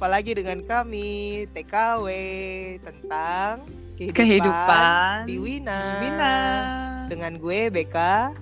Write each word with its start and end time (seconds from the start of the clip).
Jumpa 0.00 0.16
lagi 0.16 0.32
dengan 0.32 0.64
kami 0.64 1.08
TKW 1.52 2.06
tentang 2.80 3.60
kehidupan, 4.00 4.16
Kehidupan 4.16 4.80
di 5.28 5.36
Wina. 5.36 5.80
Wina. 6.00 6.36
Dengan 7.04 7.36
gue 7.36 7.68
Beka. 7.68 8.32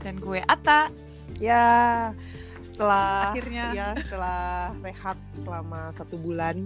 Dan 0.00 0.16
gue 0.16 0.40
Ata. 0.40 0.88
Ya, 1.36 1.68
setelah 2.64 3.28
Akhirnya. 3.28 3.76
ya 3.76 3.92
setelah 3.92 4.72
rehat 4.80 5.20
selama 5.36 5.92
satu 5.92 6.16
bulan. 6.16 6.64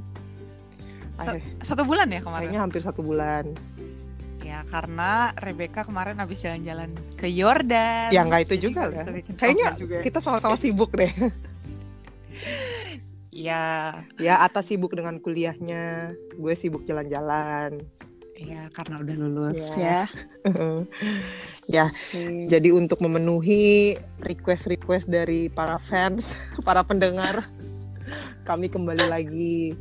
Sa- 1.19 1.75
Satu 1.75 1.83
bulan 1.83 2.07
ya 2.07 2.23
kemarin? 2.23 2.47
kayaknya 2.47 2.63
hampir 2.63 2.87
satu 2.87 3.03
bulan. 3.03 3.51
Ya 4.47 4.63
karena 4.71 5.35
Rebecca 5.35 5.83
kemarin 5.83 6.23
habis 6.23 6.39
jalan-jalan 6.39 6.95
ke 7.19 7.27
Yordan. 7.27 8.15
Ya 8.15 8.23
nggak 8.23 8.47
itu 8.47 8.71
juga 8.71 8.95
lah. 8.95 9.11
Kayaknya 9.35 9.75
juga. 9.75 10.07
kita 10.07 10.23
sama-sama 10.23 10.55
sibuk 10.55 10.95
deh. 10.95 11.11
Ya, 13.35 13.99
Ya, 14.17 14.41
atas 14.47 14.71
sibuk 14.71 14.95
dengan 14.95 15.19
kuliahnya, 15.19 16.15
gue 16.39 16.55
sibuk 16.55 16.87
jalan-jalan. 16.87 17.83
ya 18.35 18.67
karena 18.75 18.99
udah 18.99 19.15
lulus 19.15 19.59
Ya. 19.79 19.79
ya. 19.79 20.03
ya, 21.71 21.87
jadi 22.51 22.75
untuk 22.75 22.99
memenuhi 22.99 23.95
request-request 24.19 25.07
dari 25.07 25.47
para 25.47 25.79
fans, 25.79 26.35
para 26.67 26.83
pendengar, 26.83 27.47
kami 28.43 28.67
kembali 28.67 29.07
lagi. 29.07 29.79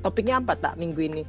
Topiknya 0.00 0.40
apa 0.40 0.56
tak 0.56 0.80
minggu 0.80 1.00
ini? 1.00 1.22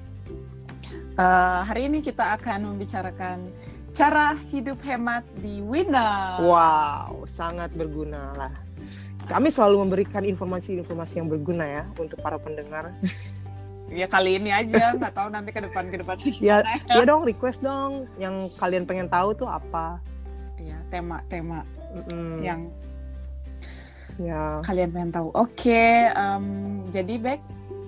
Eh, 1.16 1.62
hari 1.64 1.88
ini 1.88 2.04
kita 2.04 2.40
akan 2.40 2.76
membicarakan 2.76 3.52
cara 3.96 4.36
hidup 4.52 4.80
hemat 4.84 5.24
di 5.40 5.64
Wina. 5.64 6.40
Wow, 6.44 7.24
sangat 7.32 7.72
berguna 7.76 8.36
lah. 8.36 8.54
Kami 9.26 9.50
selalu 9.50 9.76
memberikan 9.86 10.22
informasi-informasi 10.22 11.18
yang 11.18 11.28
berguna 11.30 11.66
ya 11.66 11.84
untuk 11.98 12.22
para 12.22 12.38
pendengar. 12.38 12.94
Ya 13.86 14.10
kali 14.10 14.42
ini 14.42 14.50
aja, 14.50 14.98
nggak 14.98 15.14
tahu 15.14 15.30
nanti 15.30 15.54
ke 15.54 15.62
depan 15.62 15.94
ke 15.94 16.02
depan. 16.02 16.18
Ya, 16.42 16.66
ya 16.90 17.06
dong, 17.06 17.22
request 17.22 17.62
dong. 17.62 18.10
Yang 18.18 18.58
kalian 18.58 18.90
pengen 18.90 19.06
tahu 19.06 19.38
tuh 19.38 19.46
apa? 19.46 20.02
Ya, 20.58 20.74
tema-tema 20.90 21.62
Mm-mm. 21.94 22.42
yang 22.42 22.74
ya, 24.18 24.58
kalian 24.66 24.90
pengen 24.90 25.14
tahu. 25.14 25.30
Oke, 25.38 26.10
em, 26.10 26.46
jadi 26.90 27.14
Bek, 27.22 27.40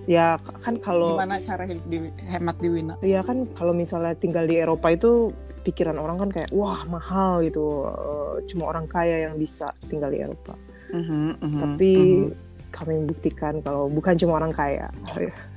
ya 0.08 0.40
kan 0.64 0.80
kalau 0.80 1.20
gimana 1.20 1.42
cara 1.44 1.68
hidup 1.68 1.86
di 1.92 2.14
hemat 2.30 2.56
di 2.64 2.70
Wina? 2.72 2.96
Iya 3.04 3.26
kan 3.26 3.50
kalau 3.58 3.76
misalnya 3.76 4.16
tinggal 4.16 4.48
di 4.48 4.56
Eropa 4.56 4.94
itu 4.94 5.36
pikiran 5.68 6.00
orang 6.00 6.22
kan 6.22 6.30
kayak 6.30 6.50
wah 6.56 6.80
mahal 6.88 7.44
gitu 7.44 7.90
Eh, 7.92 8.48
cuma 8.54 8.72
orang 8.72 8.88
kaya 8.88 9.28
yang 9.28 9.36
bisa 9.36 9.74
tinggal 9.92 10.08
di 10.08 10.24
Eropa 10.24 10.56
Mhm, 10.94 11.30
tapi 11.42 11.94
kami 12.72 13.10
buktikan 13.10 13.60
kalau 13.64 13.90
bukan 13.90 14.14
cuma 14.20 14.38
orang 14.38 14.54
kaya 14.54 14.92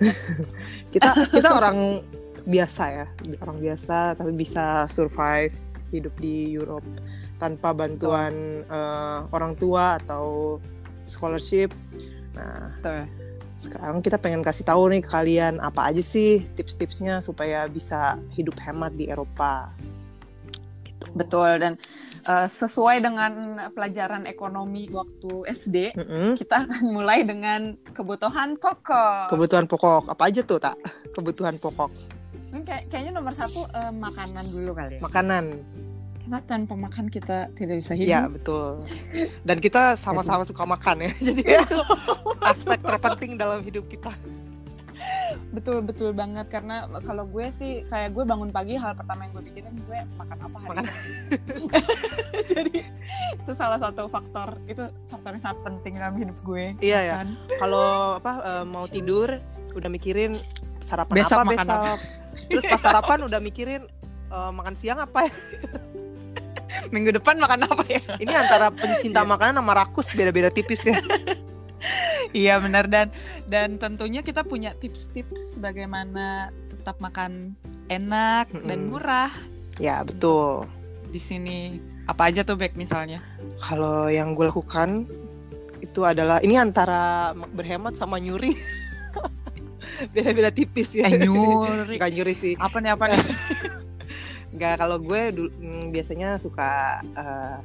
kita 0.95 1.12
kita 1.28 1.48
orang 1.53 2.00
biasa 2.48 2.84
ya 2.89 3.06
orang 3.45 3.59
biasa 3.61 4.17
tapi 4.17 4.33
bisa 4.33 4.89
survive 4.89 5.53
hidup 5.92 6.14
di 6.17 6.48
Europe 6.55 6.87
tanpa 7.37 7.77
bantuan 7.77 8.64
eh, 8.64 9.19
orang 9.34 9.53
tua 9.59 10.00
atau 10.00 10.56
scholarship 11.05 11.75
nah 12.33 12.72
Betul. 12.78 13.05
sekarang 13.61 13.98
kita 14.00 14.17
pengen 14.17 14.41
kasih 14.41 14.65
tahu 14.65 14.89
nih 14.89 15.05
ke 15.05 15.11
kalian 15.12 15.61
apa 15.61 15.92
aja 15.92 16.00
sih 16.00 16.47
tips-tipsnya 16.56 17.20
supaya 17.20 17.69
bisa 17.69 18.17
hidup 18.33 18.56
hemat 18.56 18.97
di 18.97 19.12
Eropa. 19.12 19.69
Gitu. 20.81 21.05
Betul 21.12 21.61
dan 21.61 21.77
eh, 22.22 22.48
sesuai 22.48 22.96
dengan 22.98 23.30
pelajaran 23.70 24.24
ekonomi 24.24 24.86
waktu 24.88 25.32
SD, 25.50 25.76
Mm-mm. 25.92 26.28
kita 26.34 26.64
akan 26.64 26.82
mulai 26.86 27.22
dengan 27.22 27.60
kebutuhan 27.88 28.54
pokok. 28.54 29.28
Kebutuhan 29.28 29.64
pokok 29.64 30.08
apa 30.08 30.22
aja 30.24 30.41
tuh 30.41 30.58
tak? 30.58 30.76
Kebutuhan 31.10 31.56
pokok 31.56 31.88
Ini 32.50 32.60
kayak- 32.62 32.84
kayaknya 32.88 33.12
nomor 33.14 33.30
satu 33.30 33.62
eh, 33.64 33.92
makanan 33.92 34.44
dulu 34.44 34.70
kali 34.72 34.94
ya. 34.96 35.00
makanan. 35.00 35.44
Karena 36.20 36.38
tanpa 36.42 36.75
makan 36.76 37.06
kita 37.06 37.50
tidak 37.53 37.76
bisa 37.78 37.92
hidup. 37.92 38.06
Ya 38.09 38.22
betul. 38.25 38.86
Dan 39.42 39.59
kita 39.59 39.94
sama-sama 39.97 40.42
suka 40.44 40.62
makan 40.64 40.97
ya. 41.00 41.10
Jadi 41.26 41.42
itu 41.42 41.78
aspek 42.50 42.78
terpenting 42.80 43.34
dalam 43.34 43.59
hidup 43.60 43.86
kita. 43.86 44.14
Betul 45.50 45.82
betul 45.82 46.10
banget 46.14 46.46
karena 46.48 46.86
kalau 47.02 47.24
gue 47.26 47.46
sih 47.56 47.82
kayak 47.91 48.14
gue 48.14 48.24
bangun 48.26 48.50
pagi 48.50 48.74
hal 48.78 48.94
pertama 48.94 49.26
yang 49.26 49.32
gue 49.34 49.44
pikirin 49.50 49.74
gue 49.86 49.98
makan 50.18 50.36
apa 50.38 50.56
hari 50.56 50.68
Makan. 50.68 50.84
ini. 50.84 51.66
Jadi 52.50 52.76
itu 53.41 53.52
salah 53.54 53.78
satu 53.82 54.06
faktor 54.10 54.58
itu 54.70 54.82
faktor 55.10 55.30
yang 55.36 55.42
sangat 55.42 55.58
penting 55.66 55.92
dalam 55.98 56.14
hidup 56.18 56.38
gue. 56.46 56.64
Iya 56.82 56.98
ya. 57.02 57.14
Makan. 57.20 57.28
Kalau 57.58 57.88
apa 58.22 58.32
eh, 58.42 58.64
mau 58.66 58.84
tidur 58.86 59.28
udah 59.74 59.91
mikirin 59.91 60.34
sarapan 60.82 61.14
Besok 61.22 61.38
apa 61.38 61.44
makan 61.47 61.66
besok. 61.66 61.98
Terus 62.50 62.64
pas 62.66 62.80
sarapan 62.80 63.18
udah 63.26 63.41
mikirin 63.42 63.82
eh, 64.30 64.50
makan 64.54 64.74
siang 64.78 64.98
apa 65.02 65.26
ya? 65.26 65.32
Minggu 66.94 67.10
depan 67.18 67.36
makan 67.36 67.66
apa 67.66 67.82
ya? 67.86 68.00
Ini 68.18 68.32
antara 68.34 68.70
pencinta 68.70 69.26
makanan 69.26 69.58
sama 69.58 69.72
rakus 69.74 70.14
beda-beda 70.14 70.48
tipis 70.54 70.86
ya. 70.86 70.98
Iya 72.30 72.62
benar 72.62 72.86
dan 72.86 73.10
dan 73.50 73.74
tentunya 73.76 74.22
kita 74.22 74.46
punya 74.46 74.70
tips-tips 74.78 75.58
bagaimana 75.58 76.54
tetap 76.70 76.96
makan 77.02 77.58
enak 77.91 78.48
dan 78.54 78.86
murah 78.86 79.30
Ya 79.80 80.04
betul. 80.04 80.68
di 81.10 81.18
sini. 81.18 81.80
Apa 82.06 82.30
aja 82.30 82.46
tuh 82.46 82.54
Bek 82.54 82.78
misalnya? 82.78 83.18
Kalau 83.58 84.06
yang 84.06 84.36
gue 84.36 84.46
lakukan 84.46 85.08
itu 85.80 86.00
adalah 86.04 86.38
ini 86.44 86.54
antara 86.54 87.32
berhemat 87.56 87.96
sama 87.96 88.20
nyuri. 88.20 88.54
Beda-beda 90.14 90.52
tipis 90.52 90.92
ya. 90.94 91.08
Eh, 91.08 91.24
nyuri. 91.26 91.97
Gak 91.98 92.12
nyuri 92.14 92.34
sih. 92.36 92.54
Apa 92.60 92.78
nih 92.78 92.92
apa 92.94 93.04
nih? 93.10 93.20
Gak 94.60 94.74
kalau 94.78 95.00
gue 95.00 95.22
dulu, 95.32 95.50
mm, 95.58 95.84
biasanya 95.91 96.36
suka 96.38 97.00
eh, 97.16 97.56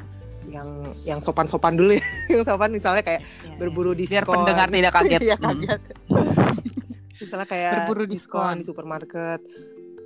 yang 0.48 0.68
yang 1.04 1.20
sopan-sopan 1.20 1.74
dulu 1.74 1.94
ya. 1.94 2.06
yang 2.34 2.44
sopan 2.44 2.70
misalnya 2.70 3.02
kayak 3.02 3.22
berburu 3.56 3.92
diskon. 3.92 4.16
Biar 4.16 4.26
pendengar 4.26 4.68
tidak 4.70 4.94
kaget. 4.94 5.22
Hmm. 5.36 5.44
kaget. 5.44 5.82
misalnya 7.22 7.48
kayak 7.48 7.74
Berburu 7.82 8.04
diskon 8.06 8.42
diskon. 8.42 8.56
di 8.58 8.64
supermarket. 8.64 9.40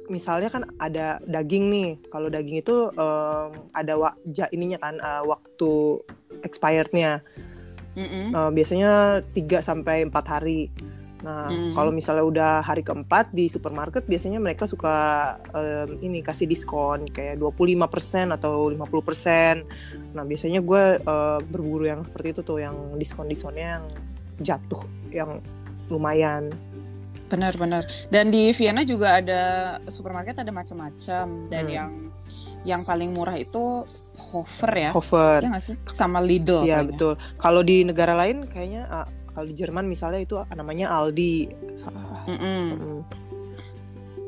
Misalnya 0.09 0.49
kan 0.49 0.63
ada 0.77 1.21
daging 1.23 1.69
nih. 1.69 1.89
Kalau 2.07 2.27
daging 2.27 2.57
itu 2.57 2.75
em, 2.89 3.49
ada 3.71 3.93
wa- 3.95 4.17
ja- 4.25 4.49
ininya 4.49 4.77
kan 4.77 4.95
eh, 4.97 5.23
waktu 5.23 5.71
expirednya. 6.41 7.21
Mm-mm. 7.93 8.31
Eh, 8.31 8.49
biasanya 8.51 8.91
3 9.27 9.59
sampai 9.59 10.05
4 10.05 10.13
hari. 10.25 10.69
Nah, 11.19 11.51
Hmm. 11.51 11.75
kalau 11.75 11.91
misalnya 11.91 12.23
udah 12.23 12.53
hari 12.61 12.79
keempat 12.79 13.35
di 13.35 13.51
supermarket 13.51 14.07
biasanya 14.07 14.39
mereka 14.39 14.63
suka 14.63 14.95
em, 15.51 15.99
ini 15.99 16.23
kasih 16.23 16.47
diskon 16.47 17.11
kayak 17.11 17.35
25% 17.35 18.31
atau 18.31 18.71
50%. 18.71 19.67
Nah, 20.15 20.23
biasanya 20.23 20.63
gue 20.63 20.83
eh, 20.97 21.39
berburu 21.43 21.83
yang 21.83 22.07
seperti 22.07 22.27
itu 22.31 22.41
tuh 22.41 22.57
yang 22.57 22.75
diskon-diskonnya 22.95 23.67
yang 23.75 23.85
jatuh 24.39 24.79
yang 25.11 25.43
lumayan. 25.91 26.47
Benar-benar. 27.27 27.83
Dan 28.07 28.31
di 28.31 28.55
Vienna 28.55 28.81
juga 28.81 29.19
ada 29.19 29.41
supermarket 29.85 30.39
ada 30.39 30.49
macam-macam 30.49 31.25
dan 31.51 31.63
Hmm. 31.67 31.75
yang 31.75 31.91
yang 32.63 32.81
paling 32.83 33.11
murah 33.11 33.35
itu 33.35 33.83
Hofer 34.29 34.71
ya. 34.77 34.91
Hover. 34.93 35.41
Sih? 35.65 35.75
Sama 35.89 36.21
Lidl. 36.21 36.61
Iya, 36.61 36.85
betul. 36.85 37.17
Kalau 37.35 37.59
di 37.59 37.81
negara 37.81 38.13
lain 38.13 38.45
kayaknya 38.45 38.85
ah, 38.85 39.07
kalau 39.39 39.47
di 39.47 39.55
Jerman 39.55 39.87
misalnya 39.87 40.19
itu 40.19 40.35
namanya 40.51 40.91
Aldi. 40.91 41.47
Mm-mm. 42.27 42.63
Mm. 42.75 42.99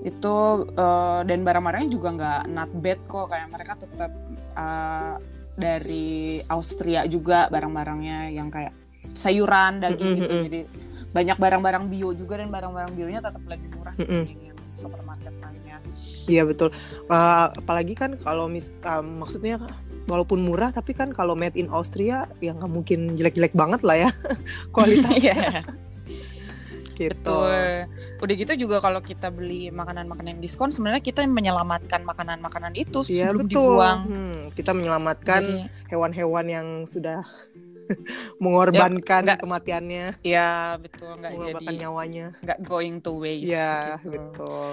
Itu 0.07 0.35
eh, 0.71 1.21
dan 1.27 1.43
barang-barangnya 1.43 1.91
juga 1.91 2.15
nggak 2.15 2.41
not 2.47 2.71
bad 2.79 2.99
kok 3.11 3.27
kayak 3.27 3.51
mereka 3.51 3.75
tetap 3.75 4.11
eh, 4.55 5.15
dari 5.59 6.39
Austria 6.47 7.03
juga 7.11 7.51
barang-barangnya 7.51 8.31
yang 8.31 8.47
kayak 8.47 8.71
sayuran 9.11 9.83
daging 9.83 9.99
Mm-mm, 9.99 10.19
gitu. 10.23 10.31
mm-mm. 10.31 10.45
Jadi 10.47 10.59
banyak 11.11 11.37
barang-barang 11.43 11.83
bio 11.91 12.15
juga 12.15 12.39
dan 12.39 12.47
barang-barang 12.47 12.95
bionya 12.95 13.19
tetap 13.19 13.43
lebih 13.43 13.67
murah 13.75 13.91
Mm-mm. 13.99 14.23
dibanding 14.23 14.41
yang 14.47 14.59
supermarket 14.79 15.35
lainnya. 15.43 15.77
Iya 16.23 16.47
betul. 16.47 16.71
Eh, 17.11 17.47
apalagi 17.51 17.99
kan 17.99 18.15
kalau 18.15 18.47
mis 18.47 18.71
eh, 18.71 19.03
maksudnya 19.03 19.59
walaupun 20.03 20.39
murah 20.39 20.69
tapi 20.69 20.91
kan 20.91 21.09
kalau 21.09 21.33
made 21.33 21.53
in 21.53 21.67
Austria 21.67 22.25
ya 22.37 22.51
nggak 22.51 22.67
mungkin 22.67 23.13
jelek-jelek 23.13 23.53
banget 23.53 23.81
lah 23.81 23.97
ya 23.97 24.09
kualitasnya 24.73 25.33
Iya. 25.33 25.61
gitu. 26.93 27.17
Betul. 27.17 27.89
Udah 28.19 28.35
gitu 28.35 28.53
juga 28.59 28.77
kalau 28.77 29.01
kita 29.01 29.29
beli 29.29 29.69
makanan-makanan 29.69 30.37
yang 30.37 30.41
diskon 30.41 30.69
sebenarnya 30.69 31.01
kita 31.01 31.23
menyelamatkan 31.23 32.03
makanan-makanan 32.03 32.75
itu 32.75 33.01
Iya 33.03 33.33
sebelum 33.33 33.41
betul. 33.41 33.57
dibuang. 33.73 33.99
Hmm, 34.05 34.39
kita 34.53 34.71
menyelamatkan 34.71 35.41
Jadi, 35.41 35.89
hewan-hewan 35.89 36.45
yang 36.45 36.67
sudah 36.85 37.25
mengorbankan 38.43 39.23
nggak- 39.25 39.41
kematiannya, 39.41 40.05
ya 40.21 40.77
betul 40.77 41.17
nggak 41.17 41.31
mengorbankan 41.33 41.61
jadi 41.63 41.81
nyawanya. 41.81 42.27
nggak 42.39 42.59
going 42.61 42.97
to 42.99 43.11
waste. 43.13 43.49
Iya 43.49 43.97
gitu. 43.97 44.09
betul. 44.11 44.71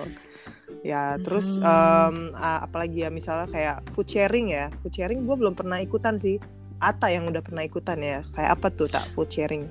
Ya 0.81 1.17
terus 1.19 1.59
Hmm. 1.59 2.33
a- 2.35 2.63
apalagi 2.63 3.03
ya 3.03 3.11
misalnya 3.11 3.49
kayak 3.49 3.77
food 3.93 4.07
sharing 4.07 4.53
ya. 4.53 4.69
Food 4.81 4.95
sharing 4.95 5.25
gue 5.25 5.37
belum 5.37 5.53
pernah 5.53 5.79
ikutan 5.79 6.17
sih. 6.17 6.39
Ata 6.79 7.11
yang 7.11 7.27
udah 7.27 7.43
pernah 7.43 7.63
ikutan 7.63 7.99
ya. 7.99 8.23
Kayak 8.33 8.51
apa 8.55 8.67
tuh 8.71 8.87
tak 8.87 9.09
food 9.13 9.29
sharing? 9.29 9.67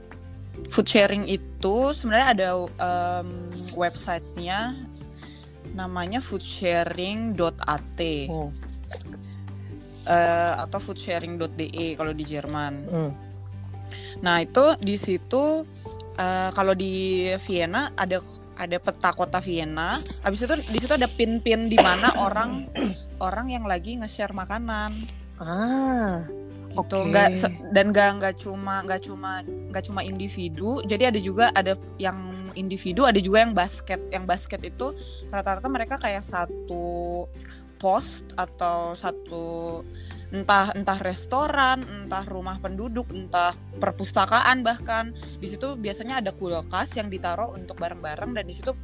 food 0.73 0.89
sharing 0.89 1.29
itu 1.29 1.93
sebenarnya 1.93 2.27
ada 2.33 2.49
um, 2.57 3.29
websitenya 3.77 4.73
namanya 5.77 6.17
foodsharing.at 6.17 8.01
Oh. 8.25 8.49
eh, 10.07 10.53
atau 10.57 10.79
foodsharing.de 10.81 11.93
kalau 11.93 12.09
di 12.09 12.25
Jerman. 12.25 12.73
Hmm. 12.89 13.11
Nah 14.23 14.41
itu 14.41 14.73
di 14.81 14.97
situ 14.97 15.61
eh, 16.17 16.49
kalau 16.49 16.73
di 16.73 17.27
Vienna 17.45 17.93
ada 17.93 18.17
ada 18.57 18.77
peta 18.77 19.13
kota 19.13 19.37
Vienna. 19.37 19.95
Habis 20.25 20.43
itu 20.43 20.53
di 20.73 20.77
situ 20.81 20.93
ada 20.93 21.05
pin-pin 21.07 21.69
di 21.69 21.77
mana 21.77 22.11
orang 22.17 22.65
orang 23.23 23.49
yang 23.49 23.63
lagi 23.63 23.95
nge-share 23.95 24.33
makanan 24.33 24.91
Ah. 25.37 26.25
gitu. 26.73 26.97
Oke. 26.97 27.09
Nggak 27.09 27.29
se- 27.37 27.57
dan 27.71 27.89
nggak 27.89 28.21
nggak 28.21 28.35
cuma 28.37 28.81
nggak 28.81 29.01
cuma 29.01 29.41
nggak 29.45 29.83
cuma 29.85 30.01
individu. 30.01 30.81
Jadi 30.83 31.03
ada 31.05 31.19
juga 31.21 31.49
ada 31.53 31.73
yang 31.97 32.17
individu, 32.53 33.05
ada 33.05 33.17
juga 33.17 33.41
yang 33.41 33.53
basket. 33.53 34.01
Yang 34.09 34.25
basket 34.25 34.61
itu 34.63 34.93
rata-rata 35.29 35.65
mereka 35.69 35.97
kayak 35.97 36.21
satu 36.21 37.25
post 37.77 38.25
atau 38.33 38.97
satu 38.97 39.45
entah 40.27 40.75
entah 40.75 40.99
restoran, 40.99 41.79
entah 41.87 42.27
rumah 42.27 42.59
penduduk, 42.59 43.07
entah 43.15 43.55
perpustakaan 43.79 44.59
bahkan 44.59 45.15
di 45.39 45.47
situ 45.47 45.79
biasanya 45.79 46.19
ada 46.19 46.35
kulkas 46.35 46.91
yang 46.99 47.07
ditaruh 47.07 47.55
untuk 47.55 47.79
barang-barang 47.79 48.35
dan 48.35 48.43
di 48.43 48.51
situ 48.51 48.75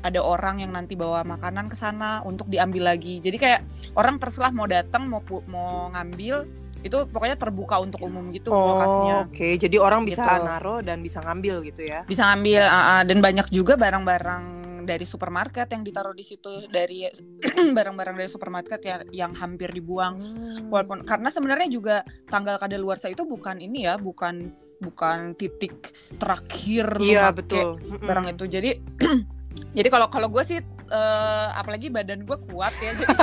ada 0.00 0.24
orang 0.24 0.64
yang 0.64 0.72
nanti 0.72 0.96
bawa 0.96 1.20
makanan 1.20 1.68
ke 1.68 1.76
sana 1.76 2.24
untuk 2.24 2.48
diambil 2.48 2.96
lagi. 2.96 3.20
Jadi 3.20 3.36
kayak 3.36 3.60
orang 3.92 4.16
terserah 4.16 4.48
mau 4.50 4.64
datang 4.64 5.04
mau 5.04 5.20
mau 5.44 5.92
ngambil 5.92 6.48
itu 6.80 7.02
pokoknya 7.10 7.34
terbuka 7.34 7.82
untuk 7.82 7.98
umum 8.00 8.30
gitu 8.30 8.54
Oh, 8.54 8.78
lokasinya. 8.78 9.26
oke. 9.26 9.48
Jadi 9.58 9.76
orang 9.76 10.06
bisa 10.06 10.22
Gitu. 10.22 10.46
naruh 10.46 10.80
dan 10.80 11.02
bisa 11.02 11.18
ngambil 11.18 11.60
gitu 11.66 11.82
ya. 11.82 12.06
Bisa 12.06 12.22
ngambil 12.30 12.62
ah, 12.62 12.78
ah. 12.78 13.00
dan 13.02 13.18
banyak 13.18 13.50
juga 13.50 13.74
barang-barang 13.74 14.44
dari 14.86 15.02
supermarket 15.02 15.66
yang 15.74 15.82
ditaruh 15.82 16.14
di 16.14 16.22
situ 16.22 16.64
dari 16.70 17.04
barang-barang 17.76 18.16
dari 18.16 18.30
supermarket 18.30 18.80
yang 18.86 19.00
yang 19.12 19.32
hampir 19.34 19.68
dibuang. 19.74 20.22
Hmm. 20.22 20.70
Walaupun 20.70 21.02
karena 21.02 21.28
sebenarnya 21.28 21.68
juga 21.68 21.96
tanggal 22.30 22.56
kadaluarsa 22.56 23.10
itu 23.10 23.26
bukan 23.26 23.58
ini 23.58 23.90
ya, 23.90 23.98
bukan 23.98 24.54
bukan 24.76 25.32
titik 25.34 25.96
terakhir 26.20 27.00
Iya, 27.00 27.32
betul. 27.32 27.80
Barang 28.00 28.30
itu. 28.30 28.44
Jadi 28.46 28.70
jadi 29.72 29.88
kalau 29.88 30.06
kalau 30.06 30.28
gue 30.28 30.42
sih 30.42 30.58
eh, 30.60 31.48
apalagi 31.52 31.88
badan 31.88 32.22
gue 32.22 32.38
kuat 32.46 32.72
ya. 32.76 32.92
Jadi, 32.94 33.14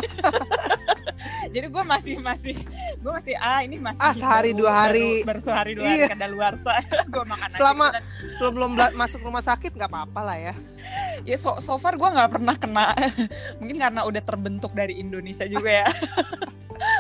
jadi 1.54 1.68
gue 1.68 1.84
masih 1.84 2.16
masih 2.20 2.56
gue 2.96 3.12
masih 3.12 3.34
ah 3.38 3.60
ini 3.60 3.78
masih 3.78 4.00
Ah, 4.00 4.14
sehari, 4.14 4.52
baru- 4.52 4.60
dua 4.60 4.72
hari. 4.74 5.08
baru, 5.20 5.28
baru 5.28 5.40
sehari 5.42 5.72
dua 5.74 5.84
Iya. 5.86 5.94
hari 6.00 6.12
kadaluarsa 6.12 6.74
gue 7.14 7.24
makan 7.26 7.48
aja 7.48 7.58
Selama-. 7.58 7.92
Dan 7.92 8.04
Sebelum 8.36 8.70
bela- 8.74 8.94
masuk 8.94 9.20
rumah 9.22 9.42
sakit 9.42 9.72
nggak 9.72 9.90
apa-apa 9.90 10.22
lah 10.24 10.38
ya. 10.42 10.54
ya 11.24 11.38
so, 11.38 11.56
so 11.58 11.78
far 11.78 11.96
gue 11.96 12.06
nggak 12.06 12.30
pernah 12.30 12.56
kena 12.56 12.92
mungkin 13.60 13.78
karena 13.78 14.02
udah 14.04 14.22
terbentuk 14.22 14.72
dari 14.74 14.98
Indonesia 14.98 15.46
juga 15.46 15.72
ya 15.82 15.88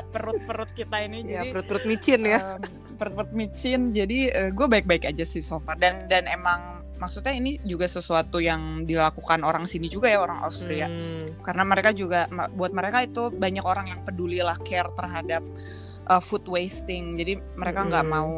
perut-perut 0.09 0.71
kita 0.71 1.01
ini 1.01 1.25
Ya, 1.25 1.41
jadi 1.41 1.49
perut-perut 1.51 1.83
micin 1.83 2.21
ya. 2.23 2.39
em, 2.55 2.61
perut-perut 3.03 3.31
micin 3.31 3.91
jadi 3.91 4.19
gue 4.49 4.65
baik-baik 4.65 5.03
aja 5.05 5.23
sih 5.23 5.39
so 5.39 5.59
far 5.59 5.75
dan 5.75 6.07
dan 6.07 6.23
emang 6.25 6.79
maksudnya 6.95 7.35
ini 7.35 7.59
juga 7.61 7.83
sesuatu 7.83 8.39
yang 8.39 8.83
dilakukan 8.83 9.43
orang 9.43 9.67
sini 9.67 9.87
juga 9.87 10.07
ya 10.07 10.17
orang 10.17 10.39
Austria 10.41 10.87
Hmm. 10.87 11.35
karena 11.43 11.63
mereka 11.63 11.91
juga 11.91 12.25
buat 12.49 12.71
mereka 12.71 13.03
itu 13.03 13.27
banyak 13.27 13.59
orang 13.61 13.91
yang 13.91 13.99
peduli 14.01 14.39
lah 14.39 14.55
care 14.57 14.87
terhadap 14.93 15.43
uh, 16.05 16.17
food 16.17 16.47
wasting 16.47 17.19
jadi 17.19 17.35
mereka 17.53 17.83
nggak 17.83 18.05
Mm. 18.05 18.09
mau 18.09 18.31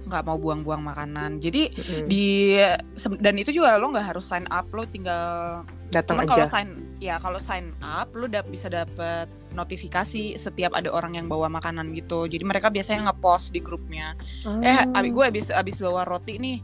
nggak 0.00 0.22
mau 0.22 0.38
buang-buang 0.38 0.82
makanan 0.82 1.38
jadi 1.38 1.70
Mm-mm. 1.70 2.04
di 2.06 2.54
dan 3.16 3.34
itu 3.36 3.50
juga 3.52 3.74
lo 3.74 3.90
nggak 3.90 4.06
harus 4.10 4.22
sign 4.24 4.46
up 4.48 4.66
lo 4.70 4.82
tinggal 4.84 5.62
Datang 5.90 6.18
cuman 6.18 6.26
kalau 6.26 6.46
aja. 6.46 6.50
sign 6.50 6.68
ya 6.98 7.14
kalau 7.18 7.38
sign 7.38 7.74
up 7.80 8.06
lo 8.14 8.26
dap, 8.26 8.46
bisa 8.46 8.66
dapet 8.66 9.26
notifikasi 9.52 10.34
setiap 10.34 10.72
ada 10.72 10.88
orang 10.88 11.14
yang 11.14 11.26
bawa 11.26 11.46
makanan 11.46 11.90
gitu 11.92 12.24
jadi 12.24 12.42
mereka 12.42 12.68
biasanya 12.68 13.08
ngepost 13.08 13.50
di 13.50 13.58
grupnya 13.58 14.14
eh 14.60 14.78
Ah. 14.80 14.96
abi 14.96 15.10
gue 15.10 15.24
abis 15.24 15.50
abis 15.50 15.78
bawa 15.78 16.02
roti 16.04 16.36
nih 16.36 16.58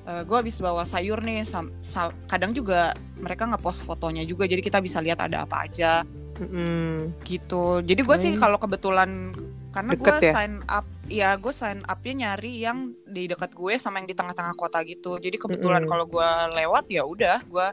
Eh, 0.00 0.24
gue 0.24 0.32
abis 0.34 0.58
bawa 0.58 0.82
sayur 0.82 1.20
nih 1.20 1.44
sam- 1.44 1.70
sa- 1.82 2.10
kadang 2.24 2.50
juga 2.50 2.90
mereka 3.14 3.44
ngepost 3.44 3.84
fotonya 3.84 4.24
juga 4.24 4.42
jadi 4.42 4.58
kita 4.58 4.80
bisa 4.80 4.96
lihat 4.98 5.20
ada 5.20 5.44
apa 5.44 5.68
aja 5.68 6.02
Mm-mm. 6.34 7.12
gitu 7.22 7.78
jadi 7.78 8.00
gue 8.00 8.16
sih 8.18 8.32
kalau 8.34 8.56
kebetulan 8.56 9.36
karena 9.70 9.92
gue 9.94 10.14
ya? 10.18 10.32
sign 10.34 10.64
up 10.66 10.82
ya 11.06 11.36
gue 11.36 11.52
sign 11.52 11.84
upnya 11.84 12.14
nyari 12.16 12.52
yang 12.58 12.90
di 13.06 13.28
dekat 13.28 13.52
gue 13.52 13.76
sama 13.76 14.00
yang 14.00 14.08
di 14.08 14.16
tengah-tengah 14.16 14.56
kota 14.56 14.80
gitu 14.82 15.20
jadi 15.20 15.36
kebetulan 15.36 15.84
Mm-mm. 15.84 15.92
kalau 15.92 16.04
gue 16.08 16.28
lewat 16.56 16.84
ya 16.88 17.04
udah 17.04 17.44
gue 17.44 17.66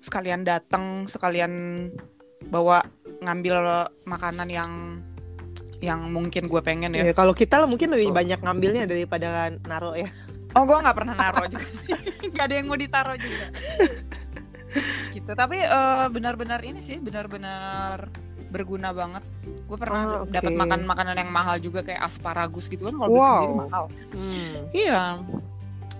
sekalian 0.00 0.46
datang 0.46 1.04
sekalian 1.06 1.52
bawa 2.46 2.80
ngambil 3.18 3.54
makanan 4.04 4.48
yang 4.48 4.70
yang 5.78 6.10
mungkin 6.10 6.46
gue 6.46 6.58
pengen 6.58 6.90
ya 6.90 7.02
Ya, 7.02 7.14
kalau 7.14 7.30
kita 7.30 7.54
lah 7.56 7.66
mungkin 7.66 7.90
lebih 7.90 8.10
Tuh. 8.10 8.16
banyak 8.16 8.40
ngambilnya 8.40 8.84
daripada 8.84 9.28
naro 9.64 9.94
ya. 9.94 10.10
Oh, 10.52 10.64
gue 10.64 10.74
nggak 10.74 10.96
pernah 10.96 11.14
naruh 11.14 11.46
juga 11.46 11.68
sih. 11.72 11.92
Gak 12.34 12.44
ada 12.44 12.54
yang 12.56 12.66
mau 12.66 12.74
ditaruh 12.74 13.14
juga. 13.14 13.46
gitu. 15.12 15.30
Tapi 15.30 15.56
eh, 15.60 16.06
benar-benar 16.08 16.60
ini 16.62 16.80
sih, 16.80 16.98
benar-benar 16.98 18.10
berguna 18.48 18.90
banget. 18.90 19.22
Gue 19.68 19.76
pernah 19.76 20.00
Ah, 20.00 20.24
oke. 20.24 20.32
dapat 20.32 20.52
makan 20.52 20.80
makanan 20.82 21.14
yang 21.16 21.30
mahal 21.30 21.56
juga 21.58 21.84
kayak 21.84 22.00
asparagus 22.02 22.66
gitu 22.66 22.88
kan 22.88 22.96
kalau 22.96 23.08
beli 23.08 23.20
Wow. 23.20 23.28
sendiri 23.30 23.54
mahal. 23.60 23.84
Hmm. 24.10 24.54
Iya. 24.72 25.02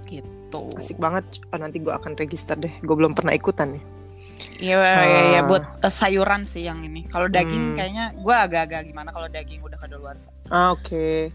Gitu. 0.06 0.62
Asik 0.74 0.96
banget. 0.96 1.24
Oh, 1.48 1.58
nanti 1.60 1.76
gue 1.78 1.92
akan 1.92 2.12
register 2.14 2.56
deh. 2.56 2.72
Gue 2.80 2.96
belum 2.96 3.12
pernah 3.12 3.30
ikutan 3.30 3.76
nih. 3.76 3.82
Iya, 4.58 4.74
iya, 4.76 5.20
iya, 5.30 5.40
Ah. 5.40 5.46
buat 5.46 5.62
eh, 5.78 5.92
sayuran 5.92 6.42
sih 6.42 6.66
yang 6.66 6.82
ini. 6.82 7.06
Kalau 7.06 7.30
daging 7.30 7.72
Hmm. 7.72 7.76
kayaknya 7.78 8.04
gue 8.12 8.34
agak-agak 8.34 8.82
gimana 8.84 9.10
kalau 9.10 9.30
daging 9.30 9.62
udah 9.62 9.78
kadaluarsa. 9.78 10.28
Ah, 10.50 10.74
oke. 10.74 11.30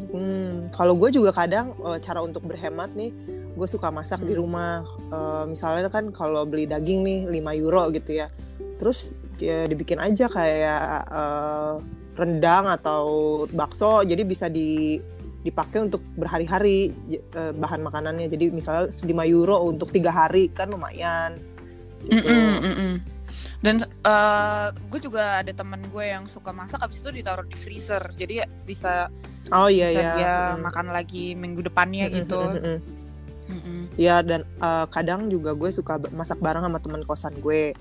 Hmm, 0.00 0.72
kalau 0.72 0.96
gue 0.96 1.10
juga 1.12 1.28
kadang 1.30 1.76
eh, 1.76 1.98
cara 2.00 2.22
untuk 2.22 2.46
berhemat 2.46 2.94
nih, 2.94 3.10
gue 3.52 3.66
suka 3.68 3.90
masak 3.90 4.22
di 4.22 4.32
Hmm. 4.32 4.40
rumah. 4.40 4.80
Eh, 5.10 5.44
misalnya 5.46 5.90
kan 5.90 6.08
kalau 6.08 6.46
beli 6.46 6.64
daging 6.64 7.02
nih 7.02 7.20
5 7.28 7.52
euro 7.52 7.90
gitu 7.90 8.16
ya, 8.16 8.30
terus 8.78 9.10
ya 9.36 9.66
dibikin 9.66 9.98
aja 9.98 10.24
kayak 10.24 10.82
eh, 11.04 11.74
rendang 12.14 12.70
atau 12.70 13.02
bakso, 13.50 14.06
jadi 14.06 14.22
bisa 14.22 14.46
di 14.46 15.00
dipakai 15.40 15.80
untuk 15.80 16.04
berhari-hari 16.14 16.92
bahan 17.32 17.80
makanannya. 17.80 18.28
Jadi 18.28 18.52
misalnya 18.52 18.92
5 18.92 19.24
euro 19.24 19.64
untuk 19.64 19.88
tiga 19.88 20.12
hari 20.12 20.52
kan 20.52 20.68
lumayan. 20.68 21.40
Gitu. 22.06 22.26
Mm-mm, 22.26 22.56
mm-mm. 22.64 22.92
Dan 23.60 23.76
gue 24.88 25.00
juga 25.04 25.44
ada 25.44 25.52
temen 25.52 25.84
gue 25.92 26.04
yang 26.04 26.24
suka 26.24 26.48
masak, 26.48 26.80
habis 26.80 27.04
itu 27.04 27.12
ditaruh 27.12 27.44
di 27.44 27.56
freezer, 27.60 28.00
jadi 28.16 28.44
ya 28.44 28.46
bisa 28.64 29.12
Oh 29.52 29.68
iya 29.68 29.92
bisa 29.92 30.00
iya. 30.00 30.12
dia 30.16 30.34
Mm. 30.56 30.64
makan 30.64 30.86
lagi 30.92 31.36
minggu 31.36 31.60
depannya 31.64 32.08
Mm, 32.08 32.14
gitu. 32.24 32.40
mm, 32.40 32.60
mm, 33.52 33.60
mm. 33.60 33.82
Ya 34.00 34.24
dan 34.24 34.48
eh, 34.48 34.86
kadang 34.88 35.28
juga 35.28 35.52
gue 35.52 35.68
suka 35.68 36.00
masak 36.12 36.40
bareng 36.40 36.64
sama 36.64 36.80
teman 36.80 37.04
kosan 37.04 37.36
gue. 37.40 37.76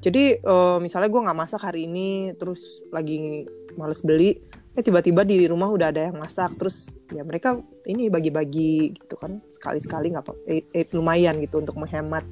Jadi 0.00 0.40
eh, 0.42 0.78
misalnya 0.82 1.12
gue 1.12 1.22
nggak 1.22 1.38
masak 1.38 1.62
hari 1.62 1.86
ini, 1.86 2.34
terus 2.34 2.82
lagi 2.90 3.46
males 3.78 4.02
beli, 4.02 4.34
eh 4.74 4.82
tiba-tiba 4.82 5.22
di 5.22 5.46
rumah 5.46 5.70
udah 5.70 5.94
ada 5.94 6.10
yang 6.10 6.18
masak, 6.18 6.58
terus 6.58 6.90
ya 7.14 7.22
mereka 7.22 7.54
ini 7.86 8.10
bagi-bagi 8.10 8.98
gitu 8.98 9.14
kan 9.14 9.38
sekali-sekali 9.54 10.10
nggak 10.10 10.24
apa, 10.26 10.34
eh, 10.50 10.66
eh, 10.74 10.86
lumayan 10.90 11.38
gitu 11.38 11.62
untuk 11.62 11.78
menghemat. 11.78 12.26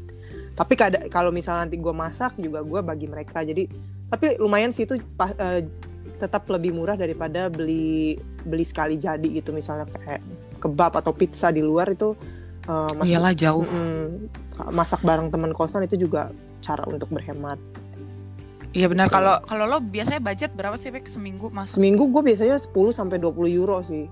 Tapi 0.58 0.74
kalau 1.06 1.30
misalnya 1.30 1.70
nanti 1.70 1.78
gue 1.78 1.94
masak 1.94 2.34
juga 2.34 2.66
gue 2.66 2.80
bagi 2.82 3.06
mereka. 3.06 3.46
Jadi 3.46 3.70
tapi 4.10 4.34
lumayan 4.42 4.74
sih 4.74 4.82
itu 4.82 4.98
eh, 4.98 5.62
tetap 6.18 6.50
lebih 6.50 6.74
murah 6.74 6.98
daripada 6.98 7.46
beli 7.46 8.18
beli 8.42 8.66
sekali 8.66 8.98
jadi 8.98 9.22
gitu 9.22 9.54
misalnya 9.54 9.86
kayak 9.86 10.18
kebab 10.58 10.98
atau 10.98 11.14
pizza 11.14 11.54
di 11.54 11.62
luar 11.62 11.94
itu 11.94 12.18
masih 12.68 13.16
Iyalah 13.16 13.32
jauh. 13.32 13.64
Mm-mm. 13.64 14.28
masak 14.74 15.00
bareng 15.06 15.30
teman 15.30 15.54
kosan 15.54 15.86
itu 15.86 15.94
juga 15.94 16.34
cara 16.60 16.82
untuk 16.90 17.08
berhemat. 17.14 17.56
Iya 18.76 18.90
benar. 18.92 19.08
Kalau 19.08 19.40
kalau 19.48 19.64
lo 19.64 19.78
biasanya 19.80 20.20
budget 20.20 20.52
berapa 20.52 20.76
sih 20.76 20.92
Pek 20.92 21.08
seminggu 21.08 21.48
mas? 21.48 21.72
Seminggu 21.72 22.04
gue 22.10 22.22
biasanya 22.34 22.60
10 22.60 22.74
sampai 22.92 23.16
20 23.16 23.48
euro 23.48 23.80
sih. 23.80 24.04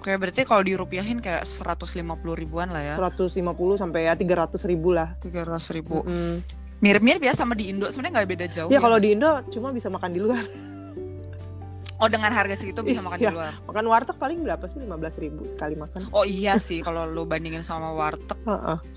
Oke 0.00 0.16
berarti 0.16 0.48
kalau 0.48 0.64
dirupiahin 0.64 1.20
kayak 1.20 1.44
150 1.44 1.92
ribuan 2.32 2.72
lah 2.72 2.80
ya. 2.80 2.96
150 2.96 3.36
sampai 3.76 4.08
ya 4.08 4.16
300 4.16 4.56
ribu 4.64 4.96
lah. 4.96 5.12
Tiga 5.20 5.44
ratus 5.44 5.68
ribu. 5.76 6.00
Mm. 6.08 6.40
Mirip-mirip 6.80 7.20
ya 7.20 7.36
sama 7.36 7.52
di 7.52 7.68
Indo 7.68 7.84
sebenarnya 7.92 8.24
nggak 8.24 8.28
beda 8.32 8.46
jauh. 8.48 8.70
Ya 8.72 8.80
kalau 8.80 8.96
di 8.96 9.12
Indo 9.12 9.44
cuma 9.52 9.76
bisa 9.76 9.92
makan 9.92 10.16
di 10.16 10.20
luar. 10.24 10.40
Oh 12.00 12.08
dengan 12.08 12.32
harga 12.32 12.56
segitu 12.56 12.80
bisa 12.80 13.04
makan 13.04 13.20
Iya. 13.20 13.28
di 13.28 13.36
luar. 13.36 13.52
Makan 13.68 13.84
warteg 13.84 14.16
paling 14.16 14.40
berapa 14.40 14.64
sih? 14.64 14.80
15 14.80 14.88
ribu 15.20 15.44
sekali 15.44 15.76
makan. 15.76 16.08
Oh 16.16 16.24
iya 16.24 16.56
sih 16.56 16.80
kalau 16.80 17.04
lo 17.04 17.28
bandingin 17.28 17.60
sama 17.60 17.92
warteg 17.92 18.40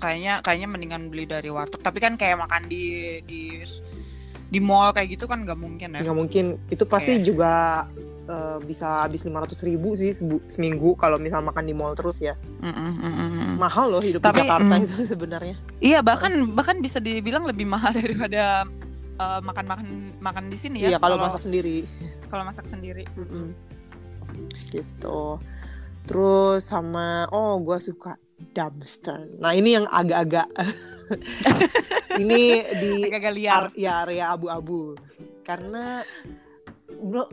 kayaknya 0.00 0.40
kayaknya 0.40 0.68
mendingan 0.72 1.12
beli 1.12 1.28
dari 1.28 1.52
warteg. 1.52 1.84
Tapi 1.84 2.00
kan 2.00 2.16
kayak 2.16 2.40
makan 2.40 2.64
di 2.64 3.20
di 3.28 3.60
di 4.48 4.56
mall 4.56 4.96
kayak 4.96 5.20
gitu 5.20 5.28
kan 5.28 5.44
nggak 5.44 5.60
mungkin 5.60 5.92
ya. 5.92 6.00
Nggak 6.00 6.16
mungkin. 6.16 6.56
Itu 6.72 6.88
pasti 6.88 7.20
Iya. 7.20 7.28
juga 7.28 7.52
eh, 8.28 8.58
bisa 8.64 9.04
habis 9.04 9.20
500 9.22 9.54
ribu 9.68 9.92
sih 9.94 10.12
seminggu 10.48 10.96
kalau 10.96 11.16
misal 11.20 11.40
makan 11.44 11.64
di 11.64 11.74
mall 11.76 11.92
terus 11.96 12.20
ya. 12.20 12.34
Mm, 12.60 12.72
mm, 12.72 12.74
mm, 12.76 13.12
mm, 13.12 13.30
mm. 13.30 13.54
Mahal 13.60 13.86
loh 13.92 14.02
hidup 14.02 14.20
Tapi, 14.24 14.40
di 14.40 14.48
Jakarta 14.48 14.74
mm. 14.78 14.84
itu 14.84 14.96
sebenarnya. 15.14 15.56
Iya 15.80 15.98
bahkan 16.00 16.32
bahkan 16.56 16.80
bisa 16.80 16.98
dibilang 16.98 17.44
lebih 17.44 17.68
mahal 17.68 17.92
daripada 18.02 18.64
eh, 19.20 19.40
makan 19.44 19.64
makan 19.68 19.88
makan 20.20 20.44
di 20.48 20.58
sini 20.60 20.78
ya. 20.84 20.96
Iya 20.96 20.98
kalau 21.00 21.16
masak 21.20 21.42
sendiri. 21.44 21.84
kalau 22.32 22.44
masak 22.46 22.66
sendiri. 22.66 23.04
gitu. 24.74 25.38
Terus 26.04 26.66
sama 26.66 27.24
oh 27.32 27.56
gue 27.62 27.78
suka 27.80 28.18
dumpster. 28.52 29.40
Nah 29.40 29.54
ini 29.54 29.78
yang 29.78 29.86
agak-agak 29.88 30.48
ini 32.22 32.64
di 32.80 32.92
Agak 33.08 33.32
liar. 33.34 33.52
ar- 33.68 33.76
ya 33.76 34.04
area 34.04 34.34
abu-abu 34.34 34.96
karena 35.44 36.02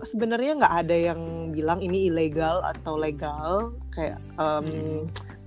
sebenarnya 0.03 0.58
nggak 0.58 0.75
ada 0.80 0.96
yang 0.96 1.22
bilang 1.50 1.80
ini 1.80 2.08
ilegal 2.08 2.62
atau 2.62 2.96
legal 2.96 3.72
kayak 3.89 4.18
em, 4.36 4.65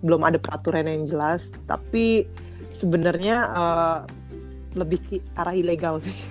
belum 0.01 0.21
ada 0.23 0.37
peraturan 0.37 0.85
yang 0.85 1.05
jelas 1.05 1.49
tapi 1.65 2.25
sebenarnya 2.73 3.37
eh, 3.51 3.99
lebih 4.75 4.99
ke 5.03 5.17
arah 5.35 5.55
ilegal 5.55 5.99
sih 5.99 6.15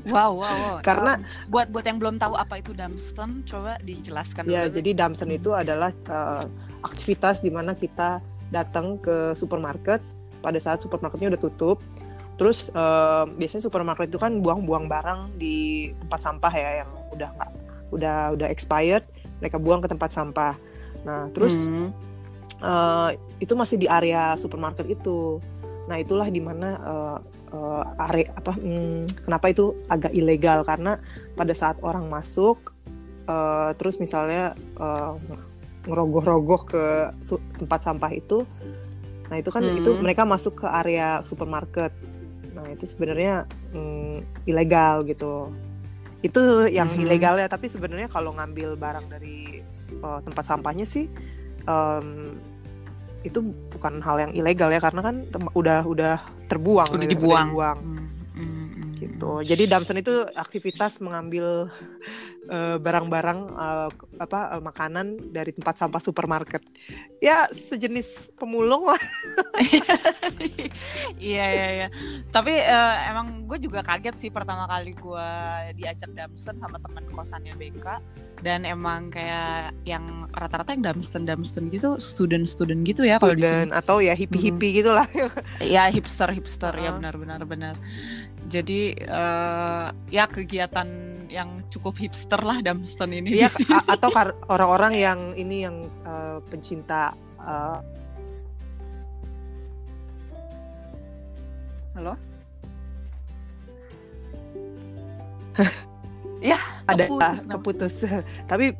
Wow, 0.00 0.32
wow, 0.32 0.56
wow. 0.56 0.76
Karena- 0.80 1.20
Um, 1.20 1.52
buat 1.52 1.68
buat 1.68 1.84
yang 1.84 2.00
belum 2.00 2.16
tahu 2.16 2.32
apa 2.32 2.58
itu 2.58 2.72
dumpster, 2.72 3.28
coba 3.44 3.76
dijelaskan 3.84 4.48
ya 4.48 4.64
dulu. 4.66 4.80
jadi 4.80 4.90
dumpster 4.96 5.28
itu 5.28 5.50
adalah 5.52 5.92
eh, 5.92 6.44
aktivitas 6.80 7.44
di 7.44 7.50
mana 7.52 7.76
kita 7.76 8.22
datang 8.48 8.96
ke 8.96 9.36
supermarket 9.36 10.00
pada 10.40 10.56
saat 10.56 10.80
supermarketnya 10.80 11.36
udah 11.36 11.42
tutup 11.42 11.76
terus 12.40 12.72
eh, 12.72 13.24
biasanya 13.36 13.68
supermarket 13.68 14.08
itu 14.08 14.16
kan 14.16 14.40
buang-buang 14.40 14.88
barang 14.88 15.36
di 15.36 15.92
tempat 16.00 16.20
sampah 16.24 16.52
ya 16.56 16.70
yang 16.80 16.90
udah 17.12 17.28
nggak 17.36 17.50
udah 17.92 18.18
udah 18.32 18.48
expired 18.48 19.04
mereka 19.44 19.60
buang 19.60 19.84
ke 19.84 19.92
tempat 19.92 20.08
sampah 20.08 20.56
nah 21.04 21.28
terus 21.36 21.68
Hmm. 21.68 21.92
eh, 22.64 23.10
itu 23.44 23.52
masih 23.52 23.76
di 23.76 23.84
area 23.92 24.40
supermarket 24.40 24.88
itu 24.88 25.36
nah 25.84 26.00
itulah 26.00 26.32
di 26.32 26.40
mana 26.40 26.80
eh, 26.80 27.18
eh, 27.52 27.84
area 28.08 28.32
apa 28.32 28.56
hmm, 28.56 29.28
kenapa 29.28 29.46
itu 29.52 29.76
agak 29.92 30.16
ilegal 30.16 30.64
karena 30.64 30.96
pada 31.36 31.52
saat 31.52 31.76
orang 31.84 32.08
masuk 32.08 32.72
eh, 33.28 33.70
terus 33.76 34.00
misalnya 34.00 34.56
eh, 34.80 35.12
ngerogoh-rogoh 35.84 36.62
ke 36.64 36.84
tempat 37.60 37.84
sampah 37.84 38.12
itu 38.16 38.48
nah 39.28 39.36
itu 39.36 39.52
kan 39.52 39.60
Hmm. 39.60 39.76
itu 39.76 39.92
mereka 40.00 40.24
masuk 40.24 40.64
ke 40.64 40.66
area 40.72 41.20
supermarket 41.28 41.92
nah 42.60 42.68
itu 42.68 42.84
sebenarnya 42.84 43.48
hmm, 43.72 44.44
ilegal 44.44 45.00
gitu 45.02 45.48
itu 46.20 46.40
yang 46.68 46.92
Mhm. 46.92 47.00
ilegalnya 47.00 47.48
tapi 47.48 47.64
sebenarnya 47.66 48.04
kalau 48.06 48.36
ngambil 48.36 48.76
barang 48.76 49.08
dari 49.08 49.64
eh, 49.90 50.20
tempat 50.22 50.44
sampahnya 50.44 50.84
sih 50.84 51.08
em, 51.64 52.36
itu 53.20 53.40
bukan 53.72 54.00
hal 54.00 54.28
yang 54.28 54.32
ilegal 54.32 54.68
ya 54.68 54.80
karena 54.80 55.00
kan 55.00 55.24
udah 55.52 55.84
udah 55.84 56.16
terbuang 56.48 56.88
Udah 56.88 57.04
gitu, 57.04 57.12
dibuang. 57.16 57.48
dibuang 57.52 57.78
Hmm, 57.80 57.88
hmm, 57.88 57.96
hmm. 57.96 57.99
Gitu. 59.00 59.40
Jadi 59.40 59.64
dumpster 59.64 59.96
itu 59.96 60.28
aktivitas 60.36 61.00
mengambil 61.00 61.72
eh, 62.54 62.76
barang-barang 62.76 63.40
eh, 63.56 63.88
apa 64.20 64.40
eh, 64.58 64.62
makanan 64.62 65.32
dari 65.32 65.56
tempat 65.56 65.80
sampah 65.80 66.02
supermarket. 66.04 66.60
Ya 67.24 67.48
sejenis 67.48 68.36
pemulung 68.36 68.84
lah. 68.92 69.00
iya 71.20 71.46
iya 71.48 71.68
iya. 71.72 71.88
Tapi 72.28 72.52
eh, 72.52 72.96
emang 73.08 73.48
gue 73.48 73.58
juga 73.58 73.80
kaget 73.80 74.20
sih 74.20 74.30
pertama 74.30 74.68
kali 74.68 74.92
gue 74.92 75.28
diajak 75.80 76.12
dumpster 76.12 76.54
sama 76.60 76.76
teman 76.78 77.08
kosannya 77.16 77.56
BK 77.56 77.86
dan 78.44 78.64
emang 78.64 79.08
kayak 79.12 79.72
yang 79.84 80.28
rata-rata 80.32 80.72
yang 80.72 80.84
dumpster 80.84 81.20
dumpster 81.24 81.64
gitu 81.72 81.96
student-student 82.00 82.84
gitu 82.84 83.04
ya 83.04 83.20
kalau 83.20 83.36
di 83.36 83.44
atau 83.72 84.00
ya 84.04 84.12
hippie-hippie 84.12 84.84
gitulah. 84.84 85.08
Ya 85.60 85.88
hipster 85.88 86.30
hipster 86.32 86.72
ya 86.76 86.92
Uh-uh. 86.92 86.98
benar 87.00 87.14
benar 87.16 87.40
benar. 87.46 87.74
Jadi 88.50 88.98
eh, 88.98 89.86
ya 90.10 90.24
kegiatan 90.26 90.88
yang 91.30 91.62
cukup 91.70 91.94
hipster 91.94 92.42
lah 92.42 92.58
dumpster 92.58 93.06
ini. 93.06 93.38
Iya 93.38 93.46
di 93.54 93.62
sini. 93.62 93.70
a- 93.78 93.86
atau 93.94 94.10
orang-orang 94.50 94.98
yang 94.98 95.20
ini 95.38 95.62
yang 95.62 95.76
eh, 96.02 96.38
pencinta 96.50 97.14
eh, 97.38 97.78
Halo. 101.94 102.14
ya 106.40 106.56
ada 106.86 107.04
keputus 107.06 107.38
keputus. 107.46 107.94
Tapi 108.50 108.74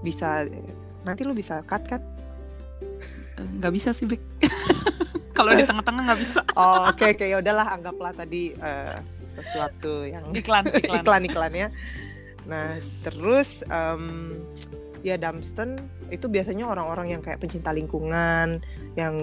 bisa 0.00 0.46
nanti 1.02 1.26
lu 1.26 1.34
bisa 1.34 1.58
cut 1.66 1.82
kan? 1.82 2.02
nggak 3.40 3.72
bisa 3.72 3.96
sih 3.96 4.04
Bek. 4.04 4.20
Kalau 5.40 5.52
di 5.52 5.64
tengah-tengah 5.64 6.02
nggak 6.04 6.20
bisa. 6.20 6.40
Oh, 6.60 6.86
oke 6.86 7.04
oke 7.08 7.24
ya 7.24 7.36
udahlah 7.38 7.66
anggaplah 7.70 8.12
tadi 8.12 8.52
eh, 8.52 8.96
sesuatu 9.32 10.04
yang 10.04 10.28
Iklan 10.30 10.68
iklan. 10.76 11.00
iklan-iklannya. 11.00 11.68
Nah, 12.44 12.76
terus 13.00 13.64
em, 13.64 14.36
ya 15.00 15.16
dumpster 15.16 15.80
itu 16.08 16.26
biasanya 16.26 16.66
orang-orang 16.66 17.14
yang 17.14 17.22
kayak 17.22 17.38
pencinta 17.38 17.70
lingkungan, 17.70 18.60
yang 18.94 19.14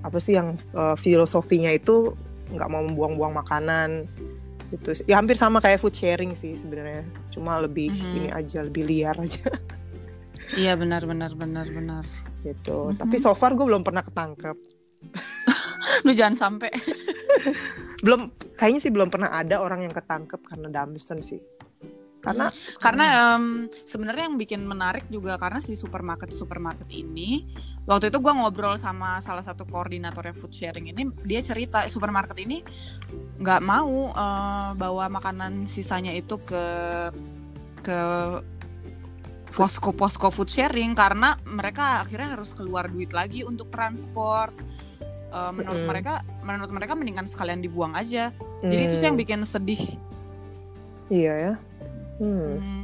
apa 0.00 0.18
sih 0.18 0.34
yang 0.34 0.58
eh, 0.72 0.96
filosofinya 0.96 1.70
itu 1.70 2.14
nggak 2.50 2.66
mau 2.66 2.82
membuang-buang 2.82 3.34
makanan. 3.36 4.10
Itu 4.70 4.90
sih. 4.92 5.02
ya 5.04 5.18
hampir 5.18 5.34
sama 5.34 5.58
kayak 5.58 5.78
food 5.78 5.92
sharing 5.92 6.32
sih 6.32 6.54
sebenarnya. 6.54 7.02
Cuma 7.30 7.58
lebih 7.58 7.90
Mhm. 7.90 8.14
ini 8.16 8.28
aja 8.28 8.58
lebih 8.60 8.82
liar 8.84 9.14
aja 9.16 9.50
Iya 10.52 10.74
benar 10.74 11.02
benar 11.04 11.30
benar 11.32 11.66
benar. 11.68 12.02
gitu. 12.40 12.90
Mhm. 12.90 12.98
Tapi 12.98 13.16
so 13.18 13.34
far 13.34 13.52
gue 13.52 13.62
belum 13.62 13.82
pernah 13.82 14.00
ketangkep. 14.00 14.56
Lu 16.06 16.12
jangan 16.14 16.36
sampai. 16.36 16.70
Belum 18.04 18.32
kayaknya 18.56 18.80
sih 18.80 18.92
belum 18.92 19.12
pernah 19.12 19.28
ada 19.28 19.60
orang 19.60 19.84
yang 19.84 19.92
ketangkep 19.92 20.40
karena 20.40 20.72
dumpster 20.72 21.20
sih. 21.20 21.40
Karena 22.20 22.52
Karena 22.80 23.36
em, 23.36 23.68
sebenarnya 23.88 24.28
yang 24.28 24.36
bikin 24.36 24.64
menarik 24.64 25.08
juga 25.08 25.40
karena 25.40 25.60
si 25.60 25.72
supermarket 25.72 26.32
supermarket 26.32 26.88
ini 26.92 27.48
waktu 27.88 28.12
itu 28.12 28.20
gua 28.20 28.36
ngobrol 28.36 28.76
sama 28.76 29.24
salah 29.24 29.40
satu 29.40 29.64
koordinatornya 29.64 30.36
food 30.36 30.52
sharing 30.52 30.92
ini 30.92 31.08
dia 31.24 31.40
cerita 31.40 31.88
supermarket 31.88 32.36
ini 32.40 32.60
nggak 33.40 33.60
mau 33.64 34.12
eh, 34.12 34.70
bawa 34.76 35.08
makanan 35.08 35.64
sisanya 35.64 36.12
itu 36.12 36.36
ke 36.44 36.64
ke 37.80 38.00
posko-posko 39.50 40.30
food 40.30 40.48
sharing 40.48 40.94
karena 40.94 41.34
mereka 41.42 42.06
akhirnya 42.06 42.38
harus 42.38 42.54
keluar 42.54 42.86
duit 42.86 43.10
lagi 43.10 43.42
untuk 43.42 43.68
transport. 43.74 44.54
Eh, 45.30 45.50
menurut 45.52 45.78
Mm-mm. 45.78 45.88
mereka 45.88 46.12
menurut 46.40 46.70
mereka 46.70 46.92
mendingan 46.92 47.24
sekalian 47.24 47.60
dibuang 47.60 47.94
aja. 47.94 48.34
Jadi 48.60 48.82
itu 48.82 48.94
sih 48.94 49.04
yang 49.04 49.14
hmm, 49.14 49.22
bikin 49.22 49.40
sedih. 49.44 49.82
Iya 51.06 51.32
ya. 51.34 51.52
Hmm, 52.18 52.52
Hmm. 52.52 52.82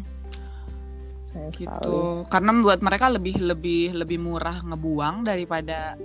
sayang 1.23 1.53
sekali. 1.53 1.67
gitu 1.69 1.97
karena 2.27 2.51
buat 2.57 2.81
mereka 2.81 3.07
lebih 3.09 3.37
lebih 3.37 3.93
lebih 3.93 4.17
murah 4.17 4.63
ngebuang 4.63 5.23
daripada 5.23 5.99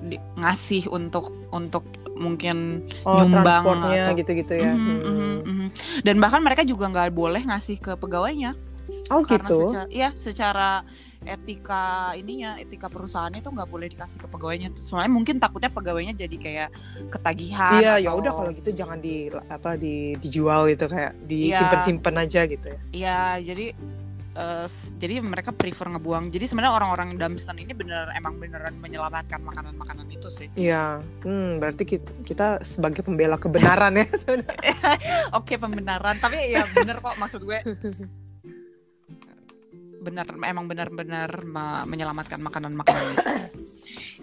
di- 0.00 0.22
ngasih 0.34 0.86
untuk 0.88 1.28
untuk 1.50 1.82
mungkin 2.14 2.88
Oh, 3.02 3.20
nyumbang 3.20 3.44
transportnya 3.62 4.02
atau- 4.06 4.16
gitu-gitu 4.16 4.54
ya. 4.54 4.72
Mhm, 4.72 4.78
Hmm. 4.78 4.98
mhm, 5.04 5.34
mhm. 5.44 5.66
dan 6.00 6.16
bahkan 6.16 6.40
mereka 6.40 6.62
juga 6.62 6.88
nggak 6.88 7.10
boleh 7.12 7.42
ngasih 7.44 7.76
ke 7.76 7.92
pegawainya 7.94 8.54
Oh 9.10 9.20
karena 9.20 9.44
gitu. 9.44 9.58
secara 9.68 9.86
iya 9.88 10.08
secara 10.14 10.68
etika 11.22 11.84
ininya 12.14 12.54
etika 12.56 12.86
perusahaan 12.86 13.30
itu 13.30 13.46
nggak 13.46 13.66
boleh 13.66 13.86
dikasih 13.86 14.16
ke 14.16 14.26
pegawainya 14.26 14.70
soalnya 14.74 15.10
mungkin 15.10 15.36
takutnya 15.36 15.68
pegawainya 15.68 16.14
jadi 16.14 16.36
kayak 16.36 16.68
ketagihan 17.10 17.78
Iya, 17.78 17.92
ya 17.98 18.08
atau- 18.08 18.20
udah 18.20 18.32
kalau 18.32 18.50
gitu 18.52 18.70
jangan 18.72 18.98
di 18.98 19.14
apa 19.28 19.74
di 19.74 20.14
dijual 20.16 20.68
gitu 20.68 20.86
kayak 20.86 21.12
Iya. 21.18 21.26
disimpan-simpan 21.26 22.14
aja 22.18 22.40
gitu 22.44 22.66
ya. 22.66 22.78
Iya, 22.90 23.20
jadi 23.44 23.66
s- 24.68 24.94
jadi 24.94 25.18
mereka 25.18 25.50
prefer 25.50 25.90
ngebuang. 25.90 26.30
Jadi 26.30 26.46
sebenarnya 26.46 26.70
orang-orang 26.72 27.18
dumpster 27.18 27.50
ini 27.52 27.74
bener 27.74 28.06
emang 28.14 28.38
beneran 28.38 28.78
menyelamatkan 28.78 29.42
makanan-makanan 29.42 30.06
itu 30.08 30.30
sih. 30.30 30.46
Iya. 30.54 31.02
Hmm, 31.20 31.58
berarti 31.58 31.82
kita, 31.84 32.10
kita 32.22 32.46
sebagai 32.62 33.02
pembela 33.02 33.34
kebenaran 33.34 33.98
ya. 33.98 34.06
Oke 35.38 35.58
pembenaran, 35.58 36.22
tapi 36.22 36.38
ya 36.48 36.62
bener 36.70 36.96
kok 36.96 37.18
maksud 37.18 37.42
gue. 37.42 37.58
Bener, 39.98 40.26
emang 40.46 40.70
benar-benar 40.70 41.42
me- 41.42 41.86
menyelamatkan 41.90 42.38
makanan-makanan 42.38 43.02
itu. 43.12 43.22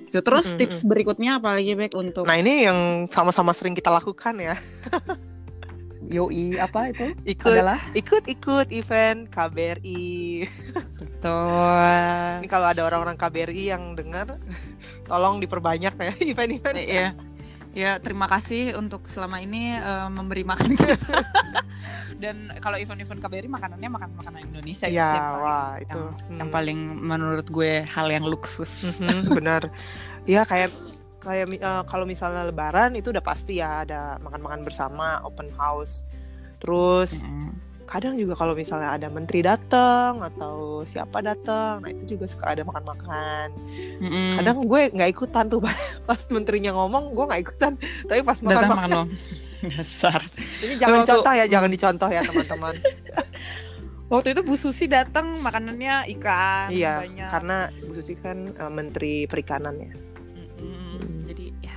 Itu 0.10 0.20
terus 0.24 0.48
Mm-mm. 0.48 0.60
tips 0.64 0.80
berikutnya 0.88 1.44
apa 1.44 1.60
lagi 1.60 1.76
baik 1.76 1.92
untuk 1.94 2.24
nah, 2.24 2.40
ini 2.40 2.64
yang 2.64 3.12
sama-sama 3.12 3.52
sering 3.52 3.76
kita 3.76 3.92
lakukan 3.92 4.36
ya. 4.40 4.56
yoi 6.06 6.56
apa 6.62 6.94
itu? 6.94 7.12
Ikut 7.26 7.50
Adalah 7.52 7.82
ikut 7.92 8.24
ikut 8.30 8.68
event 8.72 9.26
KBRI. 9.28 10.46
betul. 11.02 12.40
Ini 12.40 12.48
kalau 12.48 12.68
ada 12.70 12.82
orang-orang 12.86 13.18
KBRI 13.18 13.74
yang 13.74 13.98
dengar 13.98 14.38
tolong 15.10 15.42
diperbanyak 15.42 15.94
ya 15.98 16.14
event-event. 16.22 16.78
Iya. 16.78 17.10
Ya, 17.76 18.00
terima 18.00 18.32
kasih 18.32 18.80
untuk 18.80 19.04
selama 19.12 19.44
ini 19.44 19.76
uh, 19.76 20.08
memberi 20.08 20.48
makan 20.48 20.80
kita. 20.80 20.96
Dan 22.24 22.56
kalau 22.64 22.80
event-event 22.80 23.20
KBRI 23.20 23.52
makanannya 23.52 23.90
makan 23.92 24.16
makanan 24.16 24.48
Indonesia 24.48 24.88
ya, 24.88 25.12
yang 25.12 25.32
wah 25.44 25.76
itu 25.84 25.92
yang, 25.92 26.08
hmm. 26.08 26.40
yang 26.40 26.50
paling 26.56 26.80
menurut 27.04 27.44
gue 27.52 27.84
hal 27.84 28.08
yang 28.08 28.24
luksus. 28.24 28.96
Mhm, 28.96 29.36
benar. 29.36 29.68
Ya 30.24 30.48
kayak 30.48 30.72
kayak 31.20 31.52
uh, 31.60 31.84
kalau 31.84 32.08
misalnya 32.08 32.48
Lebaran 32.48 32.96
itu 32.96 33.12
udah 33.12 33.20
pasti 33.20 33.60
ya 33.60 33.84
ada 33.84 34.16
makan-makan 34.24 34.64
bersama, 34.64 35.20
open 35.28 35.52
house. 35.60 36.08
Terus 36.64 37.28
Mm. 37.28 37.52
Kadang 37.86 38.18
juga 38.18 38.34
kalau 38.34 38.58
misalnya 38.58 38.98
ada 38.98 39.08
menteri 39.08 39.46
datang 39.46 40.20
atau 40.20 40.82
siapa 40.84 41.22
datang, 41.22 41.86
nah 41.86 41.90
itu 41.90 42.18
juga 42.18 42.26
suka 42.26 42.58
ada 42.58 42.66
makan-makan. 42.66 43.54
Mm-mm. 44.02 44.36
Kadang 44.36 44.66
gue 44.66 44.82
nggak 44.90 45.10
ikutan 45.14 45.46
tuh 45.48 45.62
pas 46.10 46.22
menterinya 46.34 46.74
ngomong, 46.74 47.14
gue 47.14 47.26
nggak 47.30 47.42
ikutan. 47.46 47.72
Tapi 48.06 48.22
pas 48.26 48.38
Datang 48.42 48.74
makan-makan, 48.74 48.90
makan 49.06 49.08
Dasar. 49.66 50.22
ini 50.66 50.74
jangan 50.78 51.02
Waktu- 51.02 51.10
contoh 51.14 51.34
ya, 51.34 51.46
jangan 51.46 51.70
dicontoh 51.70 52.10
ya 52.10 52.22
teman-teman. 52.26 52.74
Waktu 54.14 54.38
itu 54.38 54.42
Bu 54.46 54.54
Susi 54.54 54.86
datang 54.86 55.42
makanannya 55.42 56.06
ikan 56.14 56.70
iya, 56.70 57.02
banyak. 57.02 57.26
karena 57.26 57.58
Bu 57.90 57.98
Susi 57.98 58.14
kan 58.14 58.54
uh, 58.62 58.70
menteri 58.70 59.26
perikanan 59.26 59.74
ya. 59.82 59.94
Mm-mm. 60.62 61.26
Jadi 61.26 61.46
ya. 61.66 61.76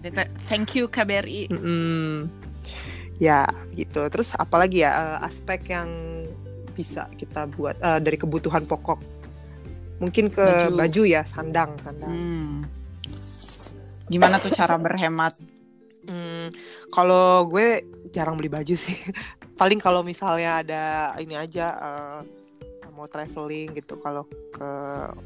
Jadi 0.00 0.08
thank 0.48 0.72
you 0.72 0.88
KBRI. 0.88 1.52
Mm-mm. 1.52 2.24
Ya 3.20 3.44
gitu. 3.76 4.00
Terus 4.08 4.32
apalagi 4.34 4.82
ya 4.82 4.90
eh, 4.96 5.28
aspek 5.28 5.70
yang 5.70 5.88
bisa 6.72 7.06
kita 7.14 7.44
buat 7.52 7.76
eh, 7.78 8.00
dari 8.00 8.16
kebutuhan 8.16 8.64
pokok. 8.64 8.98
Mungkin 10.00 10.32
ke 10.32 10.72
Baju. 10.72 10.80
baju, 10.80 11.02
ya, 11.04 11.22
sandang, 11.28 11.76
sandang. 11.84 12.08
Hmm. 12.08 12.56
Gimana 14.08 14.40
tuh 14.40 14.48
cara 14.56 14.80
berhemat? 14.80 15.36
Hmm, 16.08 16.56
kalau 16.88 17.44
gue 17.52 17.84
jarang 18.10 18.40
beli 18.40 18.48
baju 18.48 18.74
sih. 18.74 18.96
Paling 19.60 19.76
kalau 19.76 20.00
misalnya 20.00 20.64
ada 20.64 20.84
ini 21.20 21.36
aja 21.36 21.76
eh, 21.76 22.20
mau 22.96 23.08
traveling 23.08 23.76
gitu. 23.76 24.00
Kalau 24.00 24.24
ke 24.52 24.70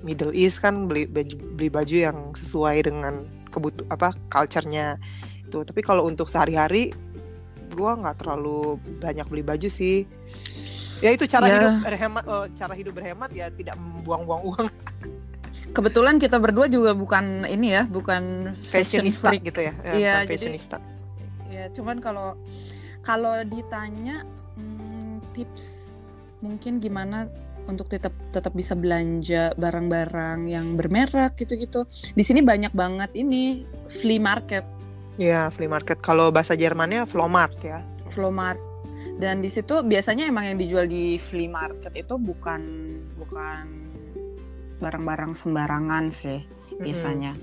Middle 0.06 0.34
East 0.34 0.58
kan 0.58 0.90
beli 0.90 1.06
baju 1.06 1.34
beli 1.58 1.68
baju 1.70 1.96
yang 1.96 2.18
sesuai 2.38 2.86
dengan 2.86 3.26
kebutuh 3.54 3.86
apa 3.90 4.14
culture-nya 4.30 4.98
itu. 5.42 5.62
Tapi 5.62 5.80
kalau 5.82 6.06
untuk 6.06 6.26
sehari-hari 6.26 6.94
gue 7.74 7.90
nggak 7.92 8.16
terlalu 8.16 8.78
banyak 8.98 9.26
beli 9.26 9.42
baju 9.42 9.68
sih. 9.68 10.06
Ya 11.02 11.10
itu 11.10 11.26
cara 11.26 11.44
Ya. 11.44 11.54
hidup 11.58 11.72
berhemat 11.84 12.24
eh, 12.24 12.46
cara 12.54 12.72
hidup 12.72 12.94
berhemat 12.94 13.30
ya 13.30 13.50
tidak 13.50 13.76
membuang-buang 13.76 14.42
uang 14.46 14.66
Kebetulan 15.74 16.16
kita 16.16 16.38
berdua 16.38 16.70
juga 16.70 16.94
bukan 16.94 17.42
ini 17.44 17.74
ya, 17.74 17.82
bukan 17.84 18.54
fashion 18.62 19.02
fashionista 19.02 19.26
freak. 19.26 19.42
gitu 19.44 19.60
ya. 19.60 19.74
Ya, 19.82 19.92
Iya, 19.92 20.14
jadi- 20.22 20.30
fashionista. 20.30 20.78
Ya, 21.50 21.64
cuman 21.70 21.98
kalau 21.98 22.38
kalau 23.00 23.42
ditanya 23.42 24.22
hmm, 24.54 25.18
tips 25.32 25.98
mungkin 26.38 26.78
gimana 26.78 27.26
untuk 27.64 27.88
tetap 27.88 28.12
tetap 28.28 28.52
bisa 28.52 28.76
belanja 28.76 29.50
barang-barang 29.56 30.46
yang 30.46 30.76
bermerek 30.76 31.34
gitu-gitu. 31.36 31.88
Di 32.12 32.22
sini 32.22 32.38
banyak 32.38 32.70
banget 32.70 33.10
ini 33.14 33.64
flea 33.90 34.20
market, 34.20 34.62
Iya, 35.14 35.50
flea 35.54 35.70
market. 35.70 36.02
Kalau 36.02 36.34
bahasa 36.34 36.58
Jermannya 36.58 37.06
Flomart 37.06 37.54
ya. 37.62 37.80
Flomart. 38.10 38.58
Dan 39.14 39.38
di 39.38 39.50
situ 39.52 39.84
biasanya 39.84 40.26
emang 40.26 40.50
yang 40.50 40.58
dijual 40.58 40.90
di 40.90 41.22
flea 41.30 41.46
market 41.46 41.94
itu 41.94 42.18
bukan 42.18 42.62
bukan 43.14 43.64
barang-barang 44.82 45.38
sembarangan 45.38 46.10
sih 46.10 46.42
biasanya. 46.82 47.38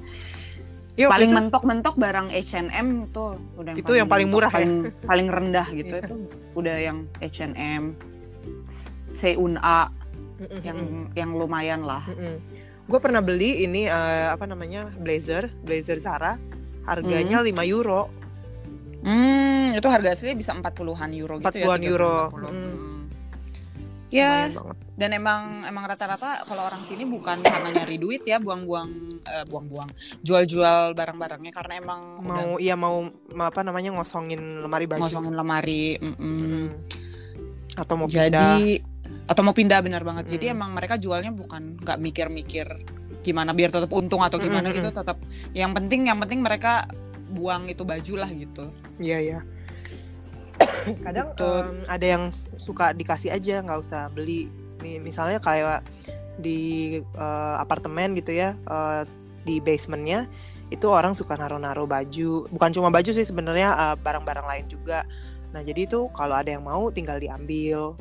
Waktu 0.91 1.07
paling 1.07 1.31
mentok-mentok 1.31 1.95
barang 1.95 2.27
H&M 2.29 2.87
tuh 3.15 3.39
udah 3.57 3.73
Itu 3.73 3.95
yang 3.95 4.11
paling 4.11 4.27
mentok, 4.27 4.37
murah 4.43 4.51
ya? 4.51 4.57
paling, 4.59 4.73
paling 5.07 5.27
rendah 5.31 5.67
gitu 5.71 5.93
Iya. 5.97 6.03
itu 6.03 6.15
udah 6.53 6.77
yang 6.77 6.97
H&M 7.17 7.83
C&A 9.15 9.79
Mm-mm, 10.41 10.59
yang 10.61 10.79
yang 11.15 11.31
lumayan 11.33 11.81
lah 11.87 12.03
mm-mm. 12.05 12.37
Gue 12.85 12.99
pernah 12.99 13.23
beli 13.23 13.63
ini 13.63 13.87
eh, 13.87 14.27
apa 14.29 14.43
namanya 14.43 14.91
blazer, 14.99 15.47
blazer 15.63 15.95
Zara, 15.97 16.35
harganya 16.83 17.39
5 17.39 17.51
euro. 17.67 18.09
hmm 19.01 19.73
itu 19.73 19.87
harga 19.87 20.13
aslinya 20.13 20.37
bisa 20.37 20.51
40-an 20.53 21.09
euro 21.11 21.35
gitu 21.37 21.57
ya 21.57 21.65
40-an 21.65 21.81
euro. 21.83 22.17
30, 22.29 22.37
40. 22.37 22.45
Mm. 22.45 22.51
Hmm. 22.51 23.01
ya 24.11 24.51
dan 24.93 25.09
emang 25.11 25.41
emang 25.63 25.87
rata-rata 25.87 26.43
kalau 26.43 26.67
orang 26.67 26.83
sini 26.83 27.07
bukan 27.07 27.39
karena 27.39 27.69
nyari 27.73 27.95
duit 27.95 28.21
ya 28.21 28.37
buang-buang 28.37 28.91
eh, 29.23 29.45
buang-buang 29.47 29.87
jual-jual 30.19 30.91
barang-barangnya 30.93 31.49
karena 31.49 31.73
emang 31.79 32.01
udah 32.19 32.27
Mau 32.27 32.51
iya 32.59 32.75
mau, 32.75 33.07
apa 33.31 33.63
namanya 33.63 33.95
ngosongin 33.95 34.59
lemari 34.59 34.85
baju. 34.85 35.01
ngosongin 35.01 35.33
lemari 35.33 35.95
mm-mm. 35.97 36.19
Mm. 36.19 36.65
Atau 37.73 37.95
mau 37.95 38.05
jadi 38.05 38.27
pindah. 38.27 39.31
atau 39.31 39.41
mau 39.41 39.55
pindah 39.55 39.79
benar 39.79 40.03
banget 40.03 40.27
jadi 40.29 40.51
Mm. 40.51 40.55
emang 40.59 40.69
mereka 40.75 40.99
jualnya 40.99 41.31
bukan 41.31 41.79
nggak 41.79 41.97
mikir-mikir 41.97 42.67
gimana 43.21 43.53
biar 43.53 43.69
tetap 43.69 43.89
untung 43.89 44.21
atau 44.21 44.37
gimana 44.37 44.69
Mm, 44.69 44.73
mm, 44.73 44.77
gitu 44.81 44.89
tetap 44.91 45.17
yang 45.53 45.71
penting 45.71 46.09
yang 46.09 46.17
penting 46.17 46.41
mereka 46.41 46.89
buang 47.31 47.69
itu 47.69 47.81
baju 47.81 48.13
lah 48.19 48.29
gitu 48.29 48.67
Iya 48.97 49.17
iya. 49.17 49.39
Kadang 51.05 51.33
Gitu. 51.33 51.47
em, 51.47 51.77
ada 51.87 52.05
yang 52.05 52.23
suka 52.57 52.91
dikasih 52.91 53.33
aja 53.33 53.61
nggak 53.61 53.81
usah 53.81 54.09
beli. 54.13 54.45
Misalnya 54.81 55.37
kayak 55.37 55.85
di 56.37 56.59
eh, 57.01 57.55
apartemen 57.57 58.13
gitu 58.13 58.33
ya 58.33 58.53
eh, 58.57 59.01
di 59.41 59.57
basementnya 59.57 60.25
itu 60.69 60.85
orang 60.87 61.13
suka 61.13 61.33
naruh-naruh 61.33 61.85
baju. 61.85 62.45
Bukan 62.49 62.71
cuma 62.73 62.89
baju 62.89 63.09
sih 63.09 63.25
sebenarnya 63.25 63.69
eh, 63.73 63.95
barang-barang 64.01 64.45
lain 64.45 64.65
juga. 64.69 65.05
Nah 65.49 65.61
jadi 65.61 65.85
itu 65.85 66.09
kalau 66.13 66.33
ada 66.35 66.49
yang 66.49 66.65
mau 66.65 66.89
tinggal 66.89 67.17
diambil. 67.17 67.93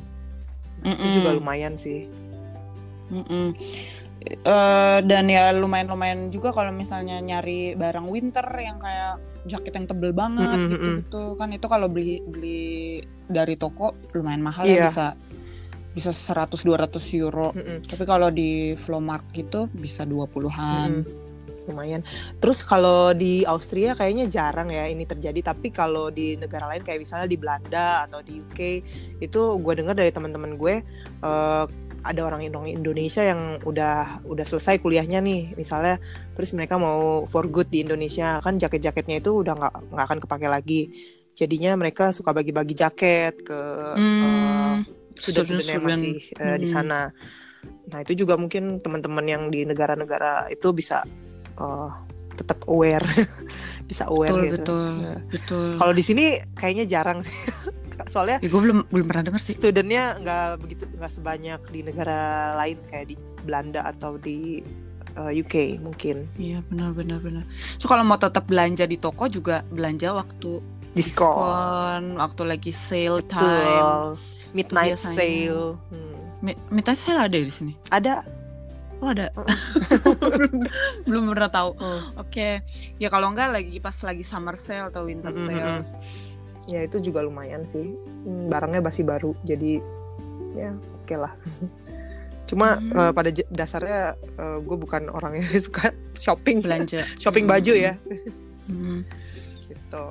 Itu 0.81 0.89
Mm-mm. 0.97 1.13
juga 1.13 1.29
lumayan 1.33 1.77
sih. 1.77 2.09
Mm-mm. 3.09 3.53
Eh, 4.21 4.99
dan 5.09 5.25
ya 5.33 5.49
lumayan-lumayan 5.49 6.29
juga 6.29 6.53
kalau 6.53 6.69
misalnya 6.69 7.17
nyari 7.17 7.73
barang 7.73 8.05
winter 8.05 8.45
yang 8.53 8.77
kayak 8.77 9.17
jaket 9.49 9.73
yang 9.73 9.87
tebel 9.89 10.13
banget 10.13 10.45
Mm-mm, 10.61 10.69
gitu 10.69 10.77
mm-mm. 10.85 10.97
gitu 11.01 11.23
kan 11.41 11.49
itu 11.49 11.65
kalau 11.65 11.89
beli 11.89 12.21
beli 12.29 13.01
dari 13.25 13.57
toko 13.57 13.97
lumayan 14.13 14.45
mahal 14.45 14.69
Iya. 14.69 14.77
ya 14.77 14.85
bisa 14.93 15.05
bisa 15.97 16.11
100 16.13 16.53
200 16.61 17.01
euro 17.17 17.49
Mm-mm. 17.57 17.81
tapi 17.81 18.03
kalau 18.05 18.29
di 18.29 18.77
Flowmark 18.77 19.25
gitu 19.33 19.65
bisa 19.73 20.05
20-an 20.05 21.01
Mm-mm. 21.01 21.29
Lumayan. 21.69 22.01
Terus 22.41 22.65
kalau 22.65 23.13
di 23.13 23.45
Austria 23.45 23.93
kayaknya 23.93 24.25
jarang 24.25 24.73
ya 24.73 24.89
ini 24.89 25.05
terjadi. 25.05 25.53
Tapi 25.53 25.69
kalau 25.69 26.09
di 26.09 26.33
negara 26.33 26.65
lain 26.65 26.81
kayak 26.81 27.05
misalnya 27.05 27.29
di 27.29 27.37
Belanda 27.37 28.09
atau 28.09 28.25
di 28.25 28.41
UK 28.41 28.59
itu 29.21 29.41
gue 29.61 29.73
dengar 29.77 29.93
dari 29.93 30.09
teman-teman 30.09 30.57
gue 30.57 30.81
eh, 31.21 31.63
ada 32.01 32.21
orang 32.25 32.41
Indonesia 32.65 33.21
yang 33.21 33.61
udah 33.61 34.25
udah 34.25 34.45
selesai 34.45 34.81
kuliahnya 34.81 35.21
nih 35.21 35.53
misalnya 35.53 36.01
terus 36.33 36.51
mereka 36.57 36.81
mau 36.81 37.25
for 37.29 37.45
good 37.45 37.69
di 37.69 37.85
Indonesia 37.85 38.41
kan 38.41 38.57
jaket-jaketnya 38.57 39.21
itu 39.21 39.45
udah 39.45 39.53
nggak 39.53 39.73
nggak 39.93 40.05
akan 40.09 40.19
kepake 40.25 40.47
lagi 40.49 40.81
jadinya 41.31 41.77
mereka 41.77 42.09
suka 42.11 42.33
bagi-bagi 42.33 42.73
jaket 42.73 43.39
ke 43.41 43.59
Hmm, 43.97 44.81
student-student 45.13 45.67
yang 45.69 45.83
student-student. 45.85 45.85
masih 45.85 46.15
di 46.57 46.67
Hmm. 46.67 46.73
sana. 46.73 47.01
Nah 47.87 47.99
itu 48.01 48.13
juga 48.17 48.35
mungkin 48.37 48.81
teman-teman 48.81 49.25
yang 49.25 49.43
di 49.49 49.61
negara-negara 49.63 50.49
itu 50.49 50.73
bisa 50.73 51.05
eh, 51.51 51.89
tetap 52.33 52.65
aware, 52.65 53.05
bisa 53.89 54.09
aware 54.09 54.33
betul 54.33 54.45
gitu. 54.49 54.63
betul 54.65 54.85
Nah, 54.97 55.19
betul 55.29 55.67
Kalau 55.77 55.93
di 55.93 56.03
sini 56.03 56.25
kayaknya 56.57 56.85
jarang, 56.89 57.21
sih. 57.21 57.37
soalnya 58.07 58.37
ya, 58.39 58.47
gue 58.47 58.61
belum 58.61 58.79
belum 58.87 59.05
pernah 59.05 59.23
denger 59.25 59.41
sih 59.41 59.53
studentnya 59.53 60.17
nggak 60.17 60.47
begitu 60.57 60.83
nggak 60.89 61.11
sebanyak 61.11 61.61
di 61.67 61.79
negara 61.81 62.19
lain 62.55 62.77
kayak 62.87 63.05
di 63.07 63.15
Belanda 63.41 63.81
atau 63.83 64.15
di 64.15 64.61
eh, 65.13 65.31
UK 65.37 65.55
mungkin 65.79 66.25
iya 66.35 66.63
benar 66.65 66.91
benar 66.91 67.19
benar 67.19 67.43
so 67.75 67.85
kalau 67.85 68.01
mau 68.01 68.15
tetap 68.15 68.45
belanja 68.45 68.83
di 68.83 68.95
toko 68.95 69.25
juga 69.25 69.61
belanja 69.67 70.11
waktu 70.11 70.61
diskon. 70.91 71.29
diskon 71.31 72.03
waktu 72.17 72.41
lagi 72.45 72.71
sale 72.71 73.21
time 73.23 73.45
Betul. 73.45 74.19
Midnight 74.51 74.95
biasanya. 74.95 75.15
sale. 75.15 75.65
Hmm. 75.87 76.15
Mi- 76.41 76.59
Minta 76.69 76.91
sale 76.91 77.19
ada 77.21 77.37
di 77.37 77.47
sini 77.47 77.71
Ada. 77.87 78.23
oh 78.97 79.09
ada 79.09 79.33
belum, 80.29 80.61
belum 81.09 81.23
pernah 81.27 81.49
tahu 81.49 81.71
oke 82.15 82.47
ya 82.97 83.07
kalau 83.07 83.29
enggak 83.29 83.49
lagi 83.49 83.77
pas 83.77 83.97
lagi 84.01 84.21
summer 84.21 84.53
sale 84.53 84.87
atau 84.87 85.05
winter 85.05 85.31
Mm, 85.31 85.37
mm, 85.37 85.47
sale 85.47 85.63
mm. 85.63 85.81
Ya 86.65 86.81
itu 86.81 87.01
juga 87.01 87.21
lumayan 87.21 87.65
sih. 87.65 87.97
Hmm, 88.23 88.47
Barangnya 88.47 88.79
masih 88.79 89.01
baru, 89.01 89.33
jadi 89.41 89.81
ya 90.53 90.69
oke 90.95 91.15
lah. 91.15 91.33
Cuma 92.49 92.77
Hmm. 92.77 92.91
eh, 92.91 93.11
pada 93.11 93.29
dasarnya 93.47 94.13
gue 94.59 94.77
bukan 94.77 95.07
orang 95.07 95.39
yang 95.39 95.47
suka 95.63 95.89
shopping, 96.13 96.59
belanja 96.59 97.07
shopping 97.21 97.47
baju 97.47 97.73
ya, 97.73 97.93
Hmm. 98.67 99.01
gitu. 99.65 100.05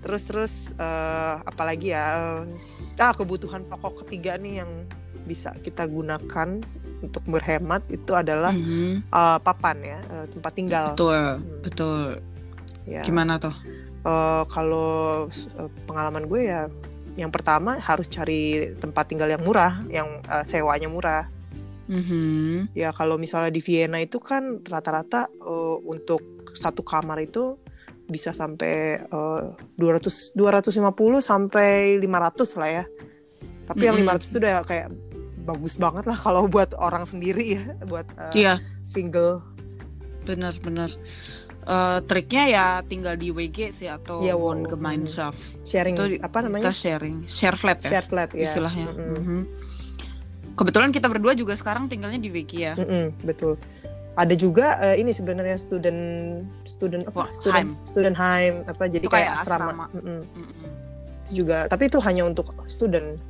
Terus 0.00 0.22
terus 0.24 0.54
eh, 0.74 1.34
apalagi 1.42 1.90
ya? 1.90 2.06
eh, 2.46 3.02
ah 3.02 3.12
kebutuhan 3.12 3.64
pokok 3.64 4.04
ketiga 4.04 4.36
nih 4.36 4.60
yang 4.60 4.70
bisa 5.24 5.52
kita 5.58 5.84
gunakan 5.84 6.60
untuk 7.00 7.24
berhemat 7.24 7.80
itu 7.88 8.12
adalah 8.12 8.52
Mhm. 8.52 9.02
eh, 9.04 9.38
papan 9.40 9.76
ya, 9.82 9.98
eh, 10.06 10.24
tempat 10.30 10.52
tinggal. 10.54 10.84
betul 10.92 11.18
Hmm. 11.36 11.60
betul 11.60 12.00
Ya. 12.88 13.04
Gimana 13.04 13.36
tuh? 13.36 13.52
Eh, 14.00 14.42
kalau 14.48 15.28
eh, 15.28 15.70
pengalaman 15.84 16.24
gue 16.24 16.48
ya, 16.48 16.72
yang 17.20 17.28
pertama 17.28 17.76
harus 17.76 18.08
cari 18.08 18.72
tempat 18.80 19.12
tinggal 19.12 19.28
yang 19.28 19.44
murah, 19.44 19.84
yang 19.92 20.24
eh, 20.24 20.44
sewanya 20.48 20.88
murah. 20.88 21.24
Mhm. 21.90 22.70
Ya 22.72 22.94
kalau 22.94 23.18
misalnya 23.18 23.50
di 23.50 23.60
Vienna 23.60 23.98
itu 24.00 24.16
kan 24.22 24.64
rata-rata 24.64 25.28
eh, 25.28 25.76
untuk 25.84 26.48
satu 26.56 26.80
kamar 26.80 27.20
itu 27.20 27.60
bisa 28.08 28.32
sampai 28.32 29.04
eh, 29.04 29.42
200 29.76 30.32
250 30.32 31.20
sampai 31.20 32.00
500 32.00 32.56
lah 32.56 32.70
ya. 32.82 32.84
Tapi 33.68 33.82
yang 33.84 34.00
Mm-mm. 34.00 34.16
500 34.16 34.30
itu 34.32 34.38
udah 34.40 34.56
kayak 34.64 34.88
bagus 35.40 35.76
banget 35.76 36.04
lah 36.08 36.16
kalau 36.16 36.48
buat 36.48 36.72
orang 36.78 37.04
sendiri 37.04 37.60
ya, 37.60 37.64
buat 37.84 38.06
eh, 38.32 38.48
Iya, 38.48 38.54
single. 38.88 39.44
benar-benar. 40.24 40.88
Eh, 41.60 41.98
triknya 42.08 42.44
ya 42.48 42.66
tinggal 42.80 43.20
di 43.20 43.28
WG 43.28 43.68
sih 43.76 43.84
atau 43.84 44.24
One 44.24 44.64
wow. 44.64 44.72
Gemeinschaft. 44.72 45.36
Sharing 45.68 45.92
Itu 45.92 46.04
apa 46.24 46.38
namanya? 46.40 46.72
Kita 46.72 46.74
sharing, 46.74 47.16
share 47.28 47.52
flat 47.52 47.84
ya 47.84 47.88
Share 47.92 48.06
flat 48.08 48.30
ya. 48.32 48.48
istilahnya. 48.48 48.88
Mm-mm. 48.96 49.16
Mhm. 49.20 49.40
Kebetulan 50.56 50.88
kita 50.92 51.06
berdua 51.12 51.36
juga 51.36 51.52
sekarang 51.56 51.86
tinggalnya 51.92 52.16
di 52.16 52.32
WG 52.32 52.52
ya. 52.64 52.74
Mm-mm, 52.80 53.12
betul. 53.28 53.60
Ada 54.16 54.34
juga 54.40 54.80
eh, 54.80 55.04
ini 55.04 55.12
sebenarnya 55.12 55.60
student 55.60 56.00
student 56.64 57.04
apa? 57.06 57.28
Wah, 57.28 57.30
student 57.36 57.76
student 57.84 58.16
heim 58.16 58.64
apa 58.64 58.88
jadi 58.88 59.04
Itu 59.04 59.12
kayak, 59.12 59.36
kayak 59.36 59.44
asrama. 59.44 59.64
asrama. 59.68 59.86
Mm-mm. 60.00 60.20
Mhm. 60.24 60.68
Itu 61.28 61.32
juga 61.44 61.68
tapi 61.68 61.92
itu 61.92 62.00
hanya 62.00 62.24
untuk 62.24 62.56
student 62.72 63.20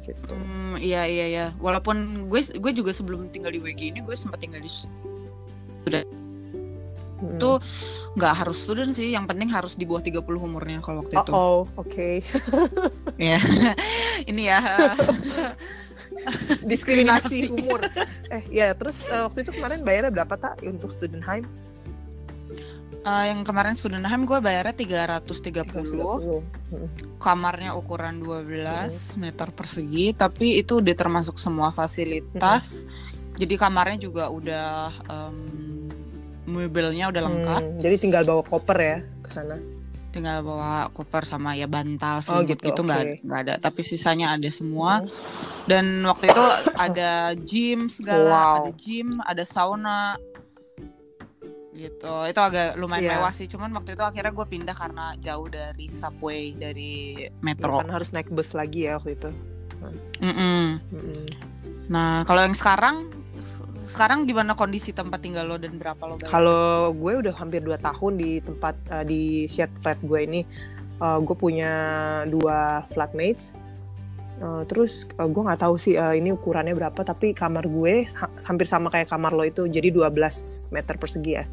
gitu. 0.00 0.32
Hmm, 0.32 0.80
iya 0.80 1.04
iya 1.04 1.26
iya. 1.28 1.46
Walaupun 1.60 2.26
gue 2.32 2.40
gue 2.56 2.72
juga 2.72 2.96
sebelum 2.96 3.28
tinggal 3.28 3.52
di 3.52 3.60
WG 3.60 3.92
ini 3.92 4.00
gue 4.00 4.16
sempat 4.16 4.40
tinggal 4.40 4.64
di 4.64 4.72
Mm. 7.18 7.34
itu 7.34 7.50
nggak 8.14 8.34
harus 8.34 8.56
student 8.56 8.90
sih, 8.90 9.10
yang 9.10 9.26
penting 9.26 9.46
harus 9.48 9.74
di 9.74 9.82
bawah 9.82 10.00
30 10.00 10.22
umurnya 10.38 10.78
kalau 10.78 11.02
waktu 11.02 11.14
Oh, 11.14 11.22
itu. 11.22 11.32
oh, 11.34 11.60
oke. 11.76 12.10
Ya. 13.18 13.38
Ini 14.30 14.42
ya. 14.46 14.58
Diskriminasi 16.64 17.48
umur. 17.48 17.86
Eh, 18.28 18.42
ya 18.50 18.74
terus 18.74 19.02
eh, 19.04 19.22
waktu 19.22 19.42
itu 19.42 19.50
kemarin 19.52 19.82
bayarnya 19.82 20.10
berapa 20.12 20.34
tak 20.34 20.62
untuk 20.62 20.90
student 20.90 21.22
heim? 21.24 21.44
Eh, 22.98 23.24
yang 23.30 23.40
kemarin 23.40 23.72
Studenheim 23.72 24.26
gue 24.26 24.36
bayarnya 24.36 24.74
330 24.74 26.42
Mm. 26.68 26.86
kamarnya 27.16 27.72
ukuran 27.72 28.20
12 28.20 29.16
meter 29.16 29.48
persegi 29.48 30.12
tapi 30.12 30.58
itu 30.58 30.78
udah 30.78 30.92
termasuk 30.92 31.38
semua 31.38 31.70
fasilitas 31.70 32.82
jadi 33.34 33.54
kamarnya 33.56 34.02
juga 34.02 34.28
udah 34.28 34.68
em, 35.00 35.38
mobilnya 36.48 37.04
udah 37.06 37.22
lengkap 37.22 37.62
Hmm, 37.62 37.78
jadi 37.78 37.96
tinggal 37.96 38.22
bawa 38.24 38.42
koper 38.42 38.78
ya 38.78 38.96
ke 39.20 39.30
sana. 39.30 39.56
tinggal 40.08 40.40
bawa 40.40 40.88
koper 40.90 41.22
sama 41.22 41.52
ya 41.52 41.68
bantal 41.68 42.18
Oh, 42.18 42.40
selimut 42.40 42.48
gitu, 42.50 42.66
gitu 42.66 42.80
nggak 42.82 43.02
oke. 43.04 43.14
nggak 43.22 43.40
ada 43.40 43.54
tapi 43.60 43.80
sisanya 43.82 44.32
ada 44.32 44.48
semua 44.50 44.98
Hmm. 44.98 45.08
dan 45.64 45.84
waktu 46.02 46.24
itu 46.26 46.44
ada 46.74 47.10
gym 47.38 47.80
segala 47.88 48.24
Wow. 48.26 48.56
ada 48.58 48.72
gym 48.74 49.08
ada 49.20 49.44
sauna 49.44 50.16
gitu 51.70 52.14
itu 52.24 52.40
agak 52.40 52.74
lumayan 52.74 53.04
Iya. 53.04 53.12
mewah 53.14 53.32
sih 53.32 53.46
cuman 53.46 53.70
waktu 53.72 53.94
itu 53.94 54.02
akhirnya 54.02 54.32
gue 54.32 54.46
pindah 54.48 54.74
karena 54.74 55.14
jauh 55.16 55.46
dari 55.46 55.86
subway 55.88 56.50
dari 56.52 56.92
metro 57.38 57.78
Kan 57.78 57.92
harus 57.92 58.10
naik 58.10 58.26
bus 58.28 58.50
lagi 58.50 58.88
ya 58.88 58.98
waktu 58.98 59.14
itu. 59.14 59.30
Mm-mm. 60.18 60.82
Mm-mm. 60.90 61.24
nah 61.86 62.24
kalau 62.24 62.42
yang 62.42 62.52
sekarang 62.52 63.06
sekarang 63.88 64.28
gimana 64.28 64.52
kondisi 64.52 64.92
tempat 64.92 65.18
tinggal 65.24 65.48
lo 65.48 65.56
dan 65.56 65.74
berapa 65.76 65.98
lo 66.04 66.20
bayar? 66.20 66.30
Kalau 66.30 66.92
gue 66.92 67.12
udah 67.26 67.34
hampir 67.34 67.60
2 67.64 67.74
tahun 67.80 68.12
di 68.20 68.30
tempat 68.44 68.74
eh, 68.92 69.04
di 69.04 69.20
shared 69.48 69.72
flat 69.80 69.98
gue 70.04 70.20
ini, 70.22 70.40
eh, 71.00 71.18
gue 71.18 71.36
punya 71.36 71.72
dua 72.28 72.84
flatmates. 72.92 73.56
Eh, 74.38 74.62
terus 74.70 75.08
eh, 75.10 75.26
gue 75.26 75.42
nggak 75.42 75.60
tahu 75.64 75.74
sih 75.74 75.98
eh, 75.98 76.14
ini 76.20 76.30
ukurannya 76.30 76.76
berapa, 76.76 77.00
tapi 77.02 77.34
kamar 77.34 77.66
gue 77.66 78.06
ha- 78.14 78.32
hampir 78.46 78.68
sama 78.68 78.92
kayak 78.92 79.10
kamar 79.10 79.34
lo 79.34 79.42
itu, 79.42 79.66
jadi 79.66 79.90
12 79.90 80.70
meter 80.70 80.94
persegi 80.94 81.32
ya. 81.34 81.44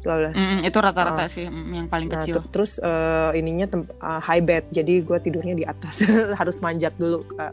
12. 0.00 0.32
Mm-mm, 0.32 0.58
itu 0.64 0.78
rata-rata 0.80 1.28
sih 1.28 1.44
mm, 1.44 1.68
yang 1.76 1.86
paling 1.92 2.08
Nah, 2.08 2.24
kecil 2.24 2.40
ter- 2.40 2.48
terus 2.48 2.80
eh, 2.80 3.30
ininya 3.36 3.68
eh, 3.84 4.20
high 4.24 4.40
bed, 4.40 4.72
jadi 4.72 5.04
gue 5.04 5.18
tidurnya 5.20 5.52
di 5.52 5.64
atas, 5.68 6.00
harus 6.40 6.64
manjat 6.64 6.96
dulu. 6.96 7.20
Kak. 7.36 7.52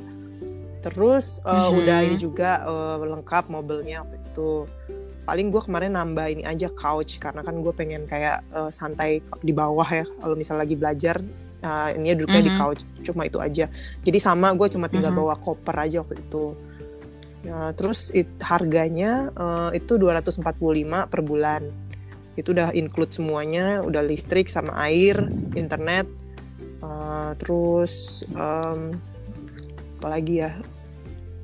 Terus 0.88 1.43
eh, 1.43 1.52
Mhm. 1.52 1.78
udah 1.78 1.97
ini 2.04 2.15
juga 2.15 2.63
eh, 2.63 2.95
lengkap 3.04 3.43
mobilnya 3.47 4.04
waktu 4.04 4.17
itu. 4.23 4.52
Paling 5.28 5.52
gue 5.52 5.60
kemarin 5.60 5.91
nambah 5.91 6.26
ini 6.32 6.43
aja 6.47 6.71
couch 6.71 7.19
karena 7.19 7.43
kan 7.43 7.60
gue 7.60 7.73
pengen 7.76 8.08
kayak 8.08 8.47
eh, 8.47 8.71
santai 8.71 9.19
di 9.43 9.52
bawah 9.52 9.86
ya. 9.86 10.06
Kalau 10.08 10.36
misal 10.36 10.56
lagi 10.56 10.73
belajar, 10.73 11.19
eh, 11.60 11.89
ini 11.95 12.15
duduknya 12.15 12.47
di 12.47 12.54
Mhm. 12.54 12.60
couch. 12.60 12.82
Cuma 13.04 13.28
itu 13.28 13.38
aja. 13.38 13.67
Jadi 14.02 14.17
sama 14.17 14.56
gue 14.56 14.67
cuma 14.71 14.88
tinggal 14.88 15.12
Mhm. 15.12 15.19
bawa 15.19 15.36
koper 15.36 15.76
aja 15.78 16.00
waktu 16.02 16.15
itu. 16.17 16.56
Ya, 17.43 17.71
terus 17.71 18.12
it- 18.12 18.39
harganya 18.39 19.32
eh, 19.32 19.80
itu 19.80 19.95
245 19.95 21.08
per 21.08 21.19
bulan 21.21 21.63
itu 22.38 22.54
udah 22.54 22.69
include 22.71 23.10
semuanya 23.10 23.82
udah 23.82 24.06
listrik 24.06 24.45
sama 24.45 24.69
air 24.86 25.26
internet 25.58 26.06
uh, 26.86 27.34
terus 27.41 28.21
um, 28.38 28.93
apa 29.97 30.08
lagi 30.08 30.45
ya 30.45 30.54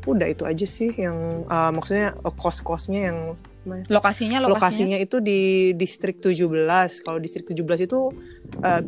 udah 0.04 0.28
itu 0.28 0.44
aja 0.44 0.68
sih 0.68 0.92
yang 0.96 1.48
uh, 1.48 1.72
maksudnya 1.72 2.16
uh, 2.24 2.34
kos-kosnya 2.36 3.12
yang 3.12 3.20
lokasinya 3.64 4.44
lokasinya, 4.44 4.50
lokasinya 4.52 4.98
itu 5.00 5.24
di 5.24 5.72
distrik 5.80 6.20
17 6.20 6.36
kalau 7.08 7.20
distrik 7.24 7.48
17 7.48 7.88
itu 7.88 8.12
uh, 8.60 8.84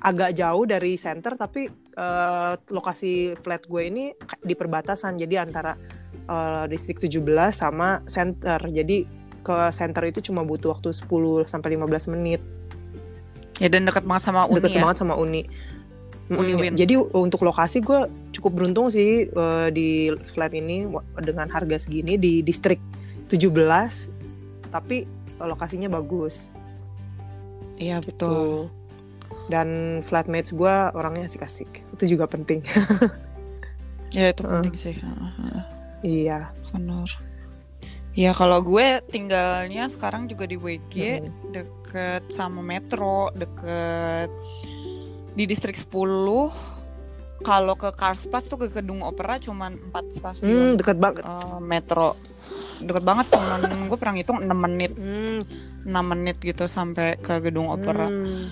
agak 0.00 0.36
jauh 0.36 0.64
dari 0.64 0.96
center 0.96 1.36
tapi 1.36 1.68
uh, 1.96 2.56
lokasi 2.72 3.36
flat 3.44 3.64
gue 3.68 3.82
ini 3.84 4.04
di 4.40 4.54
perbatasan. 4.56 5.20
Jadi 5.20 5.34
antara 5.36 5.76
uh, 6.28 6.64
distrik 6.68 7.00
17 7.00 7.20
sama 7.52 8.00
center. 8.08 8.60
Jadi 8.72 9.04
ke 9.40 9.56
center 9.72 10.04
itu 10.08 10.20
cuma 10.32 10.44
butuh 10.44 10.76
waktu 10.76 10.92
10 10.92 11.48
sampai 11.48 11.76
15 11.76 12.12
menit. 12.16 12.40
Ya 13.60 13.68
dan 13.68 13.84
dekat 13.84 14.08
banget 14.08 14.32
sama 14.32 14.48
uni 14.48 14.56
deket 14.56 14.80
ya? 14.80 14.80
banget 14.80 14.96
sama 15.04 15.14
uni 15.20 15.44
Uni 16.30 16.54
Mm, 16.54 16.60
Win. 16.60 16.74
jadi 16.74 16.94
untuk 16.96 17.42
lokasi 17.42 17.80
gue 17.80 18.06
cukup 18.30 18.52
beruntung 18.54 18.86
sih 18.86 19.26
eh, 19.26 19.68
di 19.70 19.88
flat 20.30 20.50
ini 20.50 20.86
dengan 21.18 21.46
harga 21.46 21.76
segini 21.76 22.14
di 22.14 22.38
distrik 22.40 22.78
17 23.26 23.50
tapi 24.70 25.06
lokasinya 25.36 25.90
bagus. 25.90 26.54
Iya 27.76 27.98
betul. 27.98 28.30
Tuh 28.30 28.62
dan 29.46 29.98
flatmates 30.00 30.52
gue 30.52 30.74
orangnya 30.94 31.26
asik-asik. 31.26 31.82
Itu 31.92 32.06
juga 32.08 32.26
penting. 32.26 32.62
Ya 34.10 34.34
itu 34.34 34.42
Uh. 34.42 34.58
penting 34.58 34.74
sih. 34.74 34.94
Heeh. 34.98 35.62
iya. 36.02 36.50
Benar. 36.70 37.06
Ya 38.10 38.34
kalau 38.34 38.58
gue 38.58 38.98
tinggalnya 39.06 39.86
sekarang 39.86 40.26
juga 40.26 40.46
di 40.46 40.58
WG 40.58 41.22
Mm. 41.22 41.54
deket 41.54 42.22
sama 42.28 42.58
metro 42.58 43.30
deket 43.32 44.26
di 45.34 45.44
distrik 45.46 45.78
10 45.78 45.90
kalau 47.40 47.72
ke 47.72 47.88
Karsplatz 47.96 48.52
tuh 48.52 48.60
ke 48.60 48.68
gedung 48.68 49.00
opera 49.00 49.40
cuman 49.40 49.80
4 49.88 49.96
Hmm, 49.96 50.12
stasiun 50.12 50.76
deket 50.76 51.00
banget. 51.00 51.24
Eh, 51.24 51.58
metro. 51.64 52.12
Deket 52.80 53.04
banget 53.04 53.26
cuman 53.32 53.60
gue 53.88 53.96
pernah 53.96 54.14
ngitung 54.16 54.38
6 54.44 54.58
menit. 54.60 54.92
Hmm, 54.96 55.40
6 55.84 56.04
menit 56.04 56.36
gitu 56.40 56.68
sampai 56.68 57.16
ke 57.16 57.40
gedung 57.40 57.68
opera. 57.68 58.08
Hmm. 58.08 58.48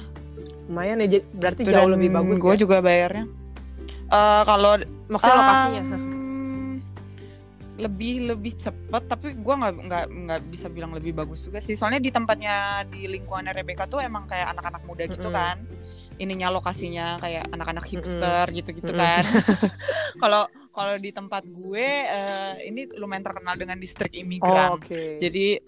lumayan 0.69 1.01
ya 1.01 1.25
berarti 1.33 1.65
Itu 1.65 1.73
jauh 1.73 1.89
lebih 1.89 2.13
bagus 2.13 2.45
gue 2.45 2.53
ya? 2.53 2.61
juga 2.61 2.85
bayarnya. 2.85 3.25
Eh, 4.09 4.43
kalau 4.45 4.77
maksudnya 5.09 5.37
lokasinya? 5.41 5.81
Um, 5.97 6.73
lebih 7.81 8.29
lebih 8.29 8.53
cepet 8.53 9.03
tapi 9.09 9.33
gue 9.33 9.55
nggak 9.55 9.75
nggak 9.89 10.05
nggak 10.13 10.41
bisa 10.53 10.69
bilang 10.69 10.93
lebih 10.93 11.17
bagus 11.17 11.49
juga 11.49 11.65
sih. 11.65 11.73
Soalnya 11.73 12.05
di 12.05 12.13
tempatnya 12.13 12.85
di 12.85 13.09
lingkungannya 13.09 13.57
Rebecca 13.57 13.89
tuh 13.89 14.05
emang 14.05 14.29
kayak 14.29 14.53
anak-anak 14.57 14.83
muda 14.85 15.05
gitu 15.09 15.29
Mm-mm. 15.29 15.37
kan 15.41 15.57
ininya 16.19 16.51
lokasinya 16.51 17.19
kayak 17.19 17.51
anak-anak 17.55 17.85
hipster 17.87 18.45
gitu-gitu 18.51 18.91
Mm-mm. 18.91 19.01
kan 19.01 19.25
kalau 20.23 20.47
kalau 20.75 20.95
di 20.99 21.11
tempat 21.11 21.47
gue 21.47 21.87
eh, 22.07 22.55
ini 22.67 22.87
lumayan 22.99 23.23
terkenal 23.27 23.55
dengan 23.55 23.79
distrik 23.79 24.15
oh 24.15 24.23
imigran 24.23 24.79
oke 24.79 25.19
jadi 25.23 25.63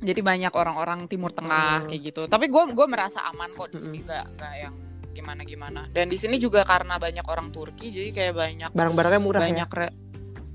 jadi 0.00 0.20
banyak 0.24 0.52
orang-orang 0.56 1.04
Timur 1.12 1.28
Tengah 1.28 1.84
Hmm. 1.84 1.88
kayak 1.92 2.02
gitu. 2.08 2.22
Tapi 2.24 2.48
gue 2.48 2.62
gue 2.72 2.86
merasa 2.88 3.20
aman 3.28 3.52
kok 3.52 3.68
di 3.68 3.76
sini 3.76 4.00
nggak 4.00 4.26
nggak 4.32 4.54
yang 4.56 4.74
gimana 5.12 5.42
gimana. 5.44 5.80
Dan 5.92 6.08
di 6.08 6.16
sini 6.16 6.40
juga 6.40 6.64
karena 6.64 6.96
banyak 6.96 7.26
orang 7.28 7.52
Turki, 7.52 7.92
jadi 7.92 8.08
kayak 8.08 8.32
banyak 8.32 8.70
barang-barangnya 8.72 9.20
murah 9.20 9.40
ya 9.44 9.44
banyak 9.44 9.70
re- 9.76 9.96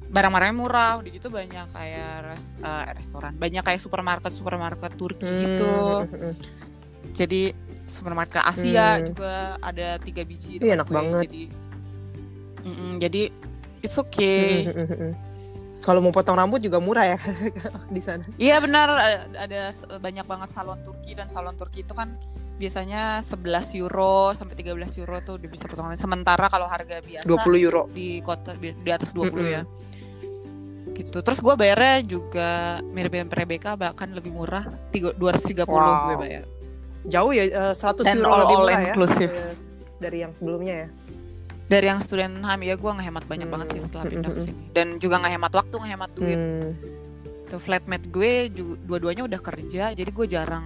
barang-barangnya 0.10 0.58
murah. 0.58 0.92
Udah 0.98 1.12
gitu 1.14 1.28
banyak 1.30 1.68
kayak 1.78 2.12
res, 2.26 2.58
eh, 2.58 2.86
restoran, 2.98 3.38
banyak 3.38 3.62
kayak 3.62 3.78
supermarket 3.78 4.34
supermarket 4.34 4.92
Turki 4.98 5.30
Hmm, 5.30 5.42
gitu. 5.46 5.74
Jadi 7.14 7.54
supermarket 7.88 8.42
Asia 8.42 8.98
Hmm. 8.98 9.06
juga 9.06 9.32
ada 9.60 9.88
tiga 9.98 10.22
biji. 10.22 10.58
Ih, 10.58 10.60
depan 10.60 10.74
enak 10.74 10.86
gue. 10.86 10.96
banget. 10.96 11.22
Jadi, 11.24 11.44
Mm-mm, 12.66 12.92
jadi 12.98 13.22
it's 13.80 13.96
okay. 13.96 14.66
Hmm, 14.66 14.74
hmm, 14.74 14.88
hmm, 14.88 15.00
hmm. 15.00 15.14
Kalau 15.78 16.02
mau 16.02 16.10
potong 16.10 16.34
rambut 16.34 16.58
juga 16.58 16.80
murah 16.80 17.06
ya 17.08 17.20
di 17.94 18.02
sana. 18.02 18.26
Iya 18.36 18.58
benar 18.58 18.90
ada 19.38 19.70
banyak 19.96 20.26
banget 20.26 20.50
salon 20.50 20.82
Turki 20.82 21.14
dan 21.14 21.30
salon 21.30 21.54
Turki 21.54 21.82
itu 21.82 21.94
kan 21.94 22.18
biasanya 22.56 23.22
11 23.22 23.46
euro 23.76 24.32
sampai 24.32 24.56
13 24.56 24.74
euro 24.98 25.22
tuh 25.22 25.38
udah 25.38 25.46
bisa 25.48 25.66
potong 25.66 25.86
rambut. 25.86 26.00
Sementara 26.00 26.50
kalau 26.50 26.66
harga 26.66 26.98
biasa 27.00 27.22
20 27.24 27.62
euro. 27.62 27.86
di 27.88 28.18
kota 28.20 28.58
di, 28.58 28.74
atas 28.88 29.14
20 29.14 29.30
Mm-mm. 29.30 29.46
ya. 29.48 29.62
Gitu. 30.90 31.18
Terus 31.20 31.40
gue 31.40 31.54
bayarnya 31.54 31.96
juga 32.02 32.50
mirip-mirip 32.82 33.30
Rebecca 33.30 33.76
bahkan 33.76 34.10
lebih 34.10 34.32
murah 34.32 34.64
tiga- 34.90 35.14
230 35.14 35.68
gue 35.68 35.70
Wow. 35.70 36.18
bayar. 36.18 36.44
Jauh 37.06 37.32
ya 37.32 37.44
eh, 37.44 37.74
100 37.74 38.02
Dan 38.02 38.18
euro 38.18 38.28
all- 38.28 38.42
lebih 38.42 38.56
all 38.56 38.64
murah 38.64 38.80
ya. 38.80 38.88
inclusive. 38.92 39.32
eh, 39.32 39.54
Dari 39.96 40.18
yang 40.20 40.34
sebelumnya 40.34 40.76
ya. 40.76 40.88
Dari 41.66 41.86
yang 41.88 42.00
student 42.00 42.36
ham 42.40 42.62
ya 42.62 42.76
gue 42.76 42.92
ngehemat 42.92 43.24
banyak 43.24 43.48
banget 43.48 43.68
sih 43.68 43.76
Hmm. 43.76 43.86
setelah 43.86 44.06
pindah 44.06 44.30
ke 44.30 44.36
Mm-mm. 44.36 44.46
sini. 44.50 44.62
Dan 44.72 44.88
juga 44.98 45.16
ngehemat 45.18 45.52
waktu, 45.52 45.76
ngehemat 45.76 46.12
duit. 46.12 46.38
Hmm. 46.38 46.70
Tuh 47.46 47.60
flatmate 47.60 48.06
gue 48.08 48.32
dua-duanya 48.82 49.24
udah 49.24 49.40
kerja, 49.40 49.84
jadi 49.92 50.06
gue 50.08 50.26
jarang 50.28 50.66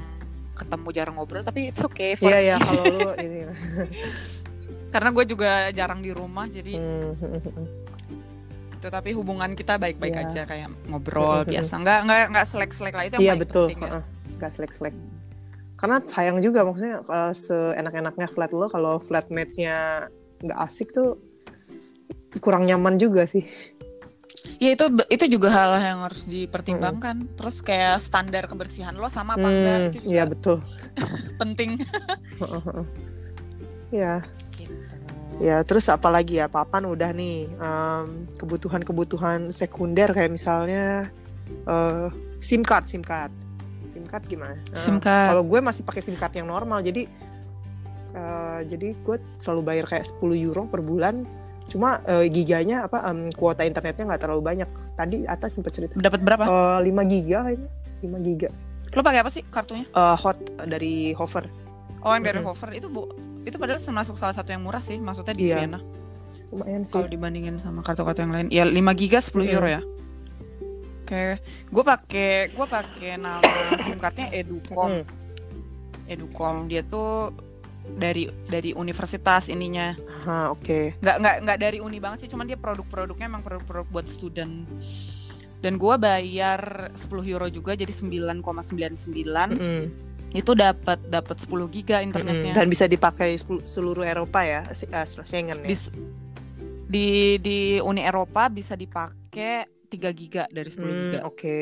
ketemu, 0.53 0.87
jarang 0.91 1.15
ngobrol. 1.15 1.39
Tapi 1.41 1.69
it's 1.69 1.79
okay 1.81 2.15
for 2.15 2.27
Iya 2.27 2.39
ya 2.41 2.55
me. 2.55 2.63
kalau 2.65 2.83
lu 2.85 3.09
ini. 3.21 3.39
Karena 4.89 5.09
gue 5.09 5.25
juga 5.25 5.51
jarang 5.69 5.99
di 5.99 6.09
rumah, 6.09 6.45
jadi 6.45 6.73
Hmm, 6.73 7.13
hmm, 7.13 7.29
hmm, 7.29 7.41
hmm. 7.45 7.65
itu. 8.73 8.87
Tapi 8.89 9.09
hubungan 9.11 9.51
kita 9.53 9.75
baik-baik 9.75 10.13
Iya. 10.13 10.23
aja, 10.25 10.41
kayak 10.45 10.67
ngobrol 10.85 11.43
biasa. 11.51 11.73
Nggak 11.77 11.99
nggak 12.01 12.21
nggak 12.29 12.45
selek-selek 12.45 12.93
lah 12.93 13.03
itu 13.05 13.13
yang 13.13 13.21
Iya 13.21 13.29
paling 13.29 13.41
betul. 13.41 13.65
penting 13.67 13.79
ya. 13.79 13.89
Heeh. 13.89 14.03
Gak 14.37 14.51
selek-selek. 14.53 14.95
Karena 15.79 16.03
sayang 16.03 16.43
juga 16.43 16.67
maksudnya 16.67 16.99
eh, 17.07 17.33
seenak-enaknya 17.33 18.27
flat 18.27 18.51
lo 18.51 18.67
kalau 18.67 18.99
flatmates-nya 18.99 20.07
nggak 20.43 20.59
asik 20.67 20.91
tuh 20.91 21.15
kurang 22.43 22.67
nyaman 22.67 22.99
juga 22.99 23.23
sih. 23.23 23.47
Ya 24.59 24.75
itu 24.75 24.91
itu 25.07 25.39
juga 25.39 25.51
hal 25.55 25.71
yang 25.79 25.99
harus 26.03 26.27
dipertimbangkan. 26.27 27.31
Terus 27.39 27.63
kayak 27.63 28.03
standar 28.03 28.43
kebersihan 28.47 28.95
lo 28.95 29.07
sama 29.07 29.39
apa 29.39 29.47
enggak 29.47 29.77
itu 29.79 29.97
juga 30.03 30.11
Iya 30.13 30.23
betul. 30.27 30.57
penting. 31.39 31.69
Gitu. 31.79 31.87
Ya 35.39 35.63
terus 35.63 35.87
apalagi 35.87 36.43
ya 36.43 36.51
papan 36.51 36.91
udah 36.91 37.15
nih 37.15 37.47
em, 37.47 38.27
kebutuhan-kebutuhan 38.35 39.55
sekunder 39.55 40.11
kayak 40.11 40.35
misalnya 40.35 41.07
eh, 41.47 42.07
SIM 42.43 42.63
card, 42.63 42.87
SIM 42.87 43.03
card, 43.03 43.31
card 44.09 44.25
gimana? 44.25 44.57
Eh, 44.67 44.81
SIM 44.81 44.97
card. 44.97 45.29
Kalau 45.29 45.43
gue 45.43 45.59
masih 45.61 45.85
pakai 45.85 46.01
SIM 46.01 46.17
card 46.17 46.33
yang 46.33 46.47
normal 46.47 46.81
jadi 46.81 47.05
eh, 48.11 48.59
jadi 48.65 48.97
gue 48.97 49.17
selalu 49.37 49.61
bayar 49.63 49.85
kayak 49.87 50.05
10 50.11 50.19
euro 50.41 50.65
per 50.65 50.81
bulan. 50.81 51.23
Cuma 51.69 52.01
eh, 52.03 52.25
giganya 52.27 52.83
apa 52.83 53.05
em, 53.05 53.29
kuota 53.29 53.61
internetnya 53.61 54.09
nggak 54.09 54.21
terlalu 54.21 54.41
banyak. 54.43 54.69
Tadi 54.95 55.23
atas 55.23 55.53
sempat 55.53 55.71
cerita 55.71 55.93
Dapat 55.93 56.19
berapa? 56.19 56.43
Eh, 56.43 56.89
5 56.89 57.05
giga 57.07 57.37
kayaknya, 57.45 57.69
5 58.01 58.19
giga. 58.25 58.49
Lo 58.89 59.01
pakai 59.01 59.21
apa 59.21 59.29
sih 59.29 59.45
kartunya? 59.45 59.85
Eh, 59.85 60.15
hot 60.17 60.37
dari 60.65 61.13
Hover. 61.13 61.45
Oh 61.99 62.09
yang 62.09 62.23
dari. 62.23 62.39
Hover 62.39 62.69
itu 62.71 62.87
bu 62.87 63.05
itu 63.37 63.55
padahal 63.55 63.79
termasuk 63.79 64.15
salah 64.15 64.33
satu 64.33 64.49
yang 64.49 64.63
murah 64.63 64.79
sih 64.79 64.97
maksudnya 64.97 65.31
di 65.31 65.47
Iya. 65.47 65.63
Vienna 65.63 65.79
Lumayan 66.49 66.81
sih. 66.81 66.91
kalau 66.91 67.07
dibandingin 67.07 67.55
sama 67.55 67.79
kartu-kartu 67.79 68.19
yang 68.19 68.33
lain 68.33 68.47
ya 68.49 68.63
5 68.63 68.73
giga 68.95 69.19
10 69.19 69.31
Mm-mm. 69.31 69.47
euro 69.51 69.67
ya 69.69 69.81
oke 71.09 71.25
gue 71.67 71.83
pakai 71.83 72.31
gue 72.47 72.67
pakai 72.67 73.11
nama 73.17 73.41
sim 73.81 73.97
cardnya 73.97 74.29
Educom 74.31 74.91
Hmm. 74.91 75.03
Educom 76.05 76.65
dia 76.65 76.81
tuh 76.81 77.33
dari 77.95 78.27
dari 78.43 78.71
universitas 78.71 79.45
ininya 79.45 79.93
Ah, 80.21 80.49
oke. 80.49 80.97
nggak 80.97 81.15
nggak 81.17 81.35
nggak 81.41 81.57
dari 81.59 81.77
uni 81.79 81.97
banget 81.97 82.21
sih 82.21 82.29
cuman 82.29 82.43
dia 82.43 82.55
produk-produknya 82.55 83.25
emang 83.25 83.39
produk-produk 83.39 83.87
buat 83.87 84.05
student 84.05 84.67
dan 85.59 85.75
gue 85.75 85.95
bayar 85.97 86.91
10 86.93 87.07
euro 87.25 87.47
juga 87.47 87.73
jadi 87.73 87.89
9,99 87.89 88.41
Mm-mm. 89.53 89.81
itu 90.31 90.51
dapat 90.53 90.99
dapat 91.05 91.35
10 91.39 91.49
giga 91.69 91.99
internetnya 91.99 92.51
Mm-mm. 92.51 92.57
Dan 92.57 92.67
bisa 92.67 92.85
dipakai 92.85 93.33
seluruh 93.63 94.03
Eropa 94.03 94.41
ya, 94.41 94.65
eh, 94.65 95.05
Schengen 95.05 95.61
ya. 95.61 95.67
di 95.67 95.75
di 96.85 97.07
di 97.37 97.59
Uni 97.77 98.01
Eropa 98.01 98.47
bisa 98.47 98.73
dipakai 98.73 99.78
3 99.89 100.13
giga 100.13 100.43
dari 100.47 100.69
10 100.69 100.79
Hmm, 100.79 101.01
giga 101.07 101.19
Oke. 101.25 101.59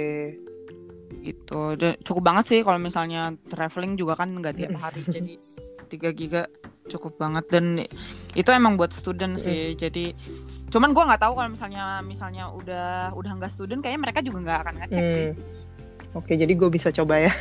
gitu. 1.20 1.76
Dan 1.76 1.96
cukup 2.02 2.24
banget 2.24 2.46
sih 2.48 2.60
kalau 2.62 2.78
misalnya 2.78 3.32
traveling 3.48 3.96
juga 3.96 4.16
kan 4.16 4.32
nggak 4.34 4.56
tiap 4.56 4.76
hari 4.78 5.02
jadi 5.04 5.34
3 5.90 6.12
giga 6.14 6.42
cukup 6.88 7.16
banget 7.18 7.44
dan 7.48 7.84
itu 8.34 8.50
emang 8.50 8.76
buat 8.76 8.92
student 8.92 9.36
sih. 9.38 9.74
Jadi 9.74 10.12
cuman 10.68 10.92
gua 10.92 11.08
nggak 11.08 11.24
tahu 11.24 11.34
kalau 11.34 11.50
misalnya 11.50 12.00
misalnya 12.00 12.52
udah 12.52 13.12
udah 13.12 13.32
nggak 13.34 13.52
student 13.52 13.80
kayaknya 13.80 14.04
mereka 14.04 14.20
juga 14.20 14.38
nggak 14.42 14.60
akan 14.62 14.76
ngecek 14.78 15.04
sih. 15.06 15.28
Hmm. 15.32 15.66
Oke, 16.14 16.34
jadi 16.34 16.50
gue 16.50 16.70
bisa 16.70 16.90
coba 16.90 17.20
ya. 17.20 17.32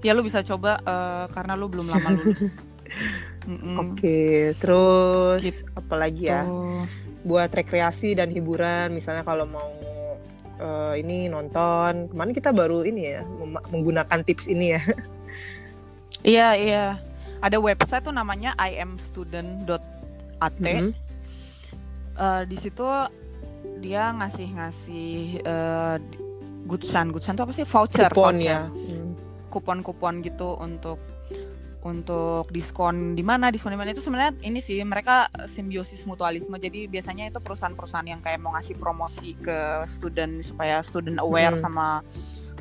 Ya 0.00 0.12
lu 0.12 0.20
bisa 0.20 0.40
coba 0.40 0.78
eh, 0.78 1.24
karena 1.30 1.54
lu 1.54 1.66
belum 1.66 1.86
lama 1.86 2.08
lulus. 2.12 2.40
Mm-mm. 3.50 3.76
Oke, 3.76 4.52
terus 4.56 5.42
Gitu. 5.42 5.68
apalagi 5.72 6.28
ya? 6.28 6.44
Tuh. 6.44 6.84
Buat 7.24 7.50
rekreasi 7.56 8.12
dan 8.14 8.28
hiburan, 8.28 8.92
misalnya 8.92 9.24
kalau 9.24 9.48
mau 9.48 9.72
eh, 10.60 11.00
ini 11.00 11.26
nonton. 11.26 12.12
Kemarin 12.12 12.32
kita 12.36 12.52
baru 12.52 12.84
ini 12.84 13.16
ya 13.16 13.22
menggunakan 13.72 14.20
tips 14.22 14.46
ini 14.48 14.76
ya. 14.76 14.82
Iya 16.24 16.56
iya. 16.56 16.84
Ada 17.44 17.60
website 17.60 18.08
tuh 18.08 18.14
namanya 18.16 18.56
imstudent.at. 18.56 20.54
Mhm. 20.56 20.96
Eh, 22.14 22.42
di 22.48 22.56
situ 22.62 22.86
dia 23.80 24.12
ngasih 24.16 24.48
ngasih 24.56 25.12
uh, 25.44 25.96
gutsan 26.64 27.12
gutsan 27.12 27.36
tuh 27.36 27.44
apa 27.48 27.52
sih 27.52 27.64
voucher 27.68 28.08
Kupon 28.12 28.40
voucher. 28.40 28.48
ya. 28.48 28.60
Hmm. 28.68 29.12
kupon-kupon 29.52 30.20
gitu 30.24 30.56
untuk 30.56 30.96
untuk 31.84 32.48
diskon 32.48 33.12
di 33.12 33.20
mana 33.20 33.52
diskon 33.52 33.70
di 33.70 33.78
mana 33.78 33.92
itu 33.92 34.00
sebenarnya 34.00 34.40
ini 34.40 34.58
sih 34.58 34.80
mereka 34.80 35.28
simbiosis 35.52 36.08
mutualisme 36.08 36.56
jadi 36.56 36.88
biasanya 36.88 37.28
itu 37.28 37.38
perusahaan-perusahaan 37.38 38.08
yang 38.08 38.24
kayak 38.24 38.40
mau 38.40 38.56
ngasih 38.56 38.72
promosi 38.74 39.36
ke 39.36 39.84
student 39.86 40.40
supaya 40.40 40.80
student 40.80 41.20
aware 41.20 41.52
Hmm. 41.54 41.62
sama 41.62 41.86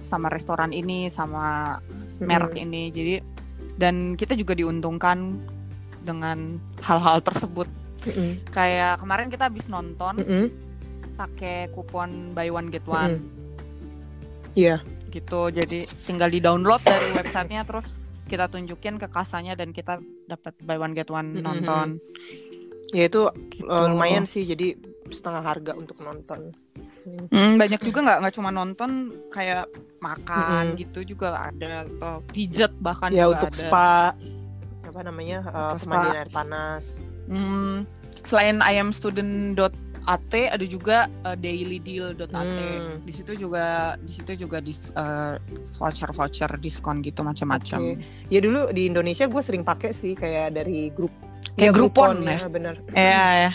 sama 0.04 0.28
restoran 0.28 0.76
ini 0.76 1.08
sama 1.08 1.72
merek 2.20 2.52
Hmm. 2.54 2.66
ini 2.68 2.84
jadi 2.92 3.14
dan 3.80 4.14
kita 4.14 4.36
juga 4.36 4.54
diuntungkan 4.54 5.40
dengan 6.04 6.60
hal-hal 6.84 7.24
tersebut 7.24 7.72
Mm-mm. 8.04 8.44
kayak 8.52 9.00
kemarin 9.00 9.32
kita 9.32 9.48
habis 9.48 9.64
nonton 9.66 10.20
Mm-mm. 10.20 10.52
pakai 11.16 11.72
kupon 11.72 12.36
buy 12.36 12.52
one 12.52 12.68
get 12.68 12.84
one 12.84 13.24
Iya. 14.54 14.84
gitu 15.10 15.48
jadi 15.48 15.80
tinggal 16.04 16.28
di 16.28 16.44
download 16.44 16.84
dari 16.84 17.08
websitenya 17.16 17.64
terus 17.64 17.88
kita 18.34 18.50
tunjukin 18.50 18.98
ke 18.98 19.06
kasanya 19.08 19.54
dan 19.54 19.70
kita 19.70 20.02
dapat 20.26 20.58
buy 20.66 20.82
one 20.82 20.98
get 20.98 21.08
one 21.08 21.38
Mm-mm. 21.38 21.46
nonton 21.46 22.02
Ya 22.90 23.06
itu 23.06 23.26
gitu. 23.50 23.66
eh, 23.66 23.86
lumayan 23.90 24.26
sih, 24.26 24.46
jadi 24.46 24.78
setengah 25.10 25.42
harga 25.42 25.72
untuk 25.74 25.98
nonton. 25.98 26.54
Hmm. 27.04 27.26
Hmm, 27.28 27.54
banyak 27.58 27.82
juga 27.82 28.06
nggak 28.06 28.18
nggak 28.22 28.36
cuma 28.38 28.50
nonton 28.50 28.92
kayak 29.30 29.66
makan 29.98 30.74
Mm-mm. 30.74 30.78
gitu 30.78 31.00
juga 31.04 31.50
ada 31.50 31.90
atau 31.90 32.22
pijet 32.30 32.70
bahkan 32.78 33.10
Ya 33.10 33.26
juga 33.26 33.42
untuk 33.42 33.50
ada. 33.50 33.58
spa, 33.66 33.94
apa 34.86 35.00
namanya 35.02 35.42
eh, 35.42 35.74
spa. 35.74 35.78
pemandian 35.82 36.18
air 36.22 36.30
panas. 36.30 36.86
Hmm, 37.26 37.90
selain 38.22 38.62
imstudent.at 40.04 40.52
ada 40.54 40.66
juga 40.68 40.98
uh, 41.24 41.36
dailydeal.at 41.36 42.32
Hmm. 42.34 43.00
di 43.02 43.12
situ 43.12 43.34
juga 43.36 43.96
di 43.98 44.12
situ 44.12 44.36
juga 44.36 44.60
dis, 44.60 44.92
uh, 44.94 45.40
voucher 45.80 46.12
voucher 46.12 46.52
diskon 46.60 47.00
gitu 47.02 47.24
macam-macam 47.24 47.96
Oke. 47.96 48.04
Ya 48.28 48.40
dulu 48.40 48.70
di 48.70 48.86
Indonesia 48.86 49.26
gue 49.26 49.42
sering 49.42 49.64
pakai 49.64 49.92
sih 49.92 50.14
kayak 50.14 50.54
dari 50.54 50.92
grup. 50.92 51.12
Kayak 51.54 51.70
Ya, 51.70 51.72
Groupon 51.72 52.16
ya, 52.24 52.40
bener. 52.48 52.76
Iya 52.92 53.26
ya. 53.48 53.52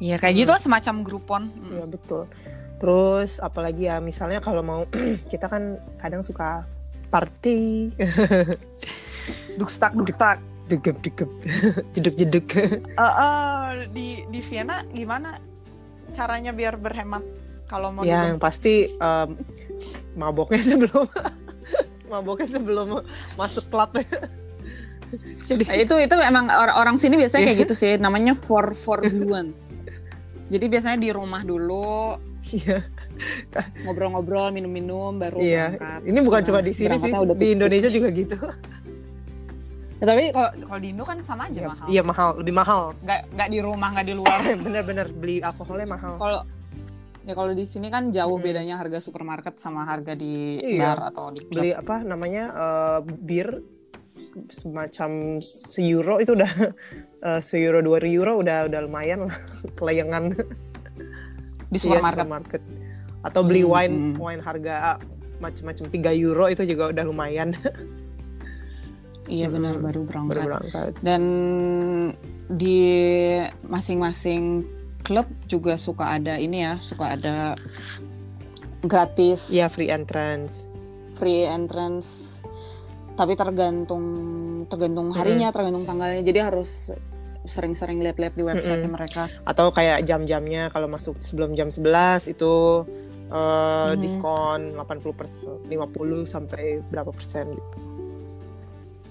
Iya 0.00 0.16
kayak 0.18 0.32
Hmm. 0.34 0.40
gitu 0.44 0.50
lah 0.52 0.62
semacam 0.62 0.94
Groupon. 1.02 1.42
Mm. 1.52 1.72
Ya 1.72 1.84
betul. 1.86 2.22
Terus 2.80 3.30
apalagi 3.38 3.84
ya 3.86 4.00
misalnya 4.00 4.40
kalau 4.40 4.60
mau 4.60 4.80
kita 5.32 5.46
kan 5.46 5.76
kadang 6.00 6.20
suka 6.22 6.64
party, 7.10 7.90
Dukstak 9.58 9.92
dukstak. 9.92 10.38
Degep 10.70 10.96
degep, 11.02 11.30
jeduk 11.98 12.14
jeduk. 12.14 12.46
Eh, 12.54 12.78
eh, 13.02 13.68
di 13.90 14.22
di 14.30 14.40
Vienna 14.46 14.86
gimana 14.94 15.42
caranya 16.14 16.54
biar 16.54 16.78
berhemat 16.78 17.22
kalau 17.66 17.90
mau 17.94 18.02
ya 18.06 18.30
yang 18.30 18.38
pasti 18.38 18.90
em, 18.94 19.28
maboknya 20.14 20.62
sebelum 20.74 21.06
maboknya 22.06 22.48
sebelum 22.58 22.88
masuk 23.34 23.66
klub. 23.70 23.90
Jadi 25.50 25.66
Nah, 25.66 25.74
itu 25.74 25.94
itu 25.98 26.14
emang 26.22 26.46
or- 26.46 26.76
orang 26.78 26.94
sini 26.94 27.18
biasanya 27.18 27.50
kayak 27.50 27.58
gitu 27.66 27.74
sih 27.74 27.98
namanya 27.98 28.38
for 28.46 28.78
for 28.78 29.02
duluan. 29.02 29.50
Jadi 30.50 30.66
biasanya 30.70 30.98
di 31.02 31.10
rumah 31.10 31.42
dulu 31.42 32.14
iya 32.54 32.82
ngobrol-ngobrol 33.82 34.54
minum-minum 34.54 35.18
baru 35.18 35.42
iya. 35.42 35.74
berangkat. 35.74 36.00
Ini 36.06 36.18
bukan 36.22 36.40
Nah, 36.42 36.46
cuma 36.46 36.60
di 36.62 36.72
sini 36.74 36.94
sih, 37.02 37.10
di. 37.10 37.46
Indonesia 37.54 37.90
juga 37.90 38.08
gitu. 38.14 38.38
Ya, 40.00 40.04
tapi 40.06 40.32
kalau 40.32 40.48
kalau 40.64 40.80
di 40.80 40.88
Indo 40.88 41.04
kan 41.04 41.20
sama 41.22 41.44
aja 41.44 41.60
mahal. 41.62 41.86
Iya 41.86 42.02
mahal, 42.02 42.28
lebih 42.40 42.54
mahal. 42.54 42.82
Nggak 43.00 43.20
nggak 43.30 43.48
di 43.48 43.58
rumah 43.60 43.88
nggak 43.92 44.06
di 44.06 44.14
luar. 44.16 44.38
Bener-bener 44.64 45.06
beli 45.10 45.36
alkoholnya 45.40 45.88
mahal. 45.88 46.16
Kalau 46.16 46.40
Ya 47.20 47.36
kalau 47.36 47.52
di 47.52 47.68
sini 47.68 47.92
kan 47.92 48.08
jauh 48.08 48.32
Mm-mm. 48.32 48.48
bedanya 48.48 48.80
harga 48.80 48.96
supermarket 48.96 49.60
sama 49.60 49.84
harga 49.84 50.16
di 50.16 50.56
Iya. 50.56 50.96
bar 50.96 51.12
atau 51.12 51.28
di 51.28 51.44
klub. 51.44 51.60
beli 51.60 51.70
apa 51.70 52.00
namanya 52.00 52.44
eh, 52.48 52.98
bir 53.04 53.60
semacam 54.48 55.36
seeuro 55.44 56.16
itu 56.16 56.32
udah 56.32 56.48
eh, 57.28 57.40
seeuro 57.40 57.84
dua 57.84 58.00
euro 58.00 58.40
udah 58.40 58.72
udah 58.72 58.80
lumayan 58.80 59.28
lah 59.28 59.36
kelayangan 59.78 60.32
di 61.68 61.76
Iya, 61.76 62.00
supermarket. 62.00 62.24
supermarket. 62.24 62.62
atau 63.20 63.40
beli 63.44 63.62
Hmm, 63.62 63.70
wine 63.70 63.94
hmm. 63.94 64.14
wine 64.16 64.40
harga 64.40 64.96
macam-macam 65.38 65.84
3 65.92 66.16
euro 66.16 66.48
itu 66.48 66.64
juga 66.64 66.88
udah 66.88 67.04
lumayan 67.04 67.52
Iya 69.30 69.46
benar 69.46 69.78
Mm-mm. 69.78 69.86
baru 69.86 70.00
berangkat. 70.02 70.34
baru 70.34 70.48
berangkat 70.50 70.92
Dan 71.00 71.22
di 72.50 72.82
masing-masing 73.64 74.66
klub 75.00 75.24
juga 75.46 75.78
suka 75.78 76.18
ada 76.18 76.34
ini 76.34 76.60
ya, 76.60 76.82
suka 76.82 77.14
ada 77.14 77.54
gratis 78.82 79.46
ya 79.48 79.68
free 79.68 79.88
entrance 79.88 80.66
free 81.14 81.44
entrance. 81.44 82.08
Tapi 83.12 83.36
tergantung 83.36 84.04
tergantung 84.66 85.12
harinya, 85.12 85.52
tergantung 85.52 85.84
tanggalnya. 85.84 86.24
Jadi 86.24 86.38
harus 86.40 86.88
sering-sering 87.42 88.00
lihat-lihat 88.00 88.32
di 88.32 88.42
website 88.42 88.80
Mm-mm. 88.80 88.92
mereka. 88.92 89.28
atau 89.44 89.68
kayak 89.68 90.04
jam-jamnya 90.04 90.68
kalau 90.68 90.88
masuk 90.88 91.20
sebelum 91.20 91.52
jam 91.52 91.68
11 91.68 92.26
itu 92.26 92.84
eh, 93.28 93.90
Mhm. 93.92 93.96
diskon 93.96 94.60
80 94.74 95.12
persen 95.12 95.38
50 95.64 96.24
sampai 96.24 96.80
berapa 96.84 97.08
persen 97.08 97.52
gitu 97.52 97.78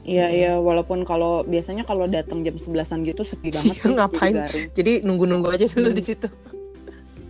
Iya 0.10 0.26
iya, 0.28 0.52
walaupun 0.58 1.06
kalau 1.06 1.46
biasanya 1.46 1.86
kalau 1.86 2.10
datang 2.10 2.42
jam 2.42 2.58
11-an 2.58 3.06
gitu 3.06 3.22
sepi 3.22 3.54
banget 3.54 3.78
sih. 3.78 3.94
Ngapain? 3.94 4.34
jadi 4.34 4.62
jadi 4.74 4.94
nunggu-nunggu 5.06 5.50
aja 5.50 5.66
dulu 5.68 5.86
Hmm. 5.86 5.94
di 5.94 6.04
situ 6.04 6.28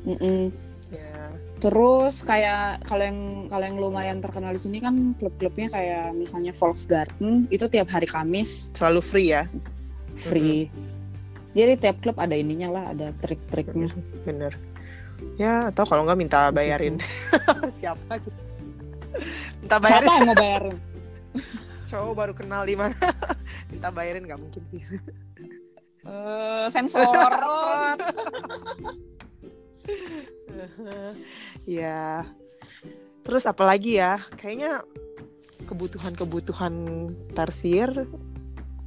Mm-mm. 0.08 0.42
ya 0.88 1.28
Terus 1.60 2.24
kayak 2.24 2.88
kalau 2.88 3.04
yang 3.04 3.20
kalau 3.46 3.64
yang 3.68 3.78
lumayan 3.78 4.18
terkenal 4.18 4.56
di 4.56 4.62
sini 4.64 4.80
kan 4.80 5.12
klub-klubnya 5.14 5.68
kayak 5.68 6.16
misalnya 6.16 6.56
Volksgarten 6.56 7.52
itu 7.52 7.68
tiap 7.68 7.92
hari 7.92 8.08
Kamis 8.08 8.72
selalu 8.72 9.04
free 9.04 9.30
ya 9.30 9.44
free. 10.16 10.72
Jadi 11.52 11.74
tiap 11.78 12.00
klub 12.00 12.16
ada 12.16 12.32
ininya 12.32 12.70
lah, 12.70 12.84
ada 12.92 13.12
trik-triknya. 13.18 13.92
bener 14.24 14.56
ya 15.36 15.68
atau 15.68 15.84
kalau 15.84 16.08
nggak 16.08 16.16
minta 16.16 16.48
bayarin 16.48 16.96
siapa 17.80 18.24
gitu 18.24 18.40
minta 19.60 19.76
Siapa 19.76 19.84
bayarin 19.84 20.08
yang 20.10 20.24
mau 20.26 20.38
bayarin? 20.38 20.78
cowok 21.90 22.14
baru 22.16 22.34
kenal 22.34 22.64
di 22.64 22.74
mana 22.74 22.94
minta 23.70 23.90
bayarin 23.90 24.24
nggak 24.24 24.38
mungkin 24.38 24.64
sih 24.68 24.82
Eh, 26.02 26.66
sensor. 26.70 27.06
ya 31.68 32.26
terus 33.22 33.44
apalagi 33.44 33.98
ya 33.98 34.18
kayaknya 34.34 34.82
kebutuhan-kebutuhan 35.66 36.74
tersier 37.32 38.08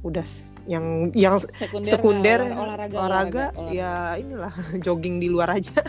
udah 0.01 0.27
yang 0.65 1.13
yang 1.13 1.39
Sekunder, 1.39 1.87
sekunder 1.87 2.39
olah- 2.41 2.57
olahraga, 2.57 2.95
olahraga, 2.97 3.45
olahraga. 3.55 3.71
ya 3.71 3.93
inilah 4.17 4.51
jogging 4.85 5.15
di 5.17 5.27
luar 5.27 5.53
aja 5.53 5.79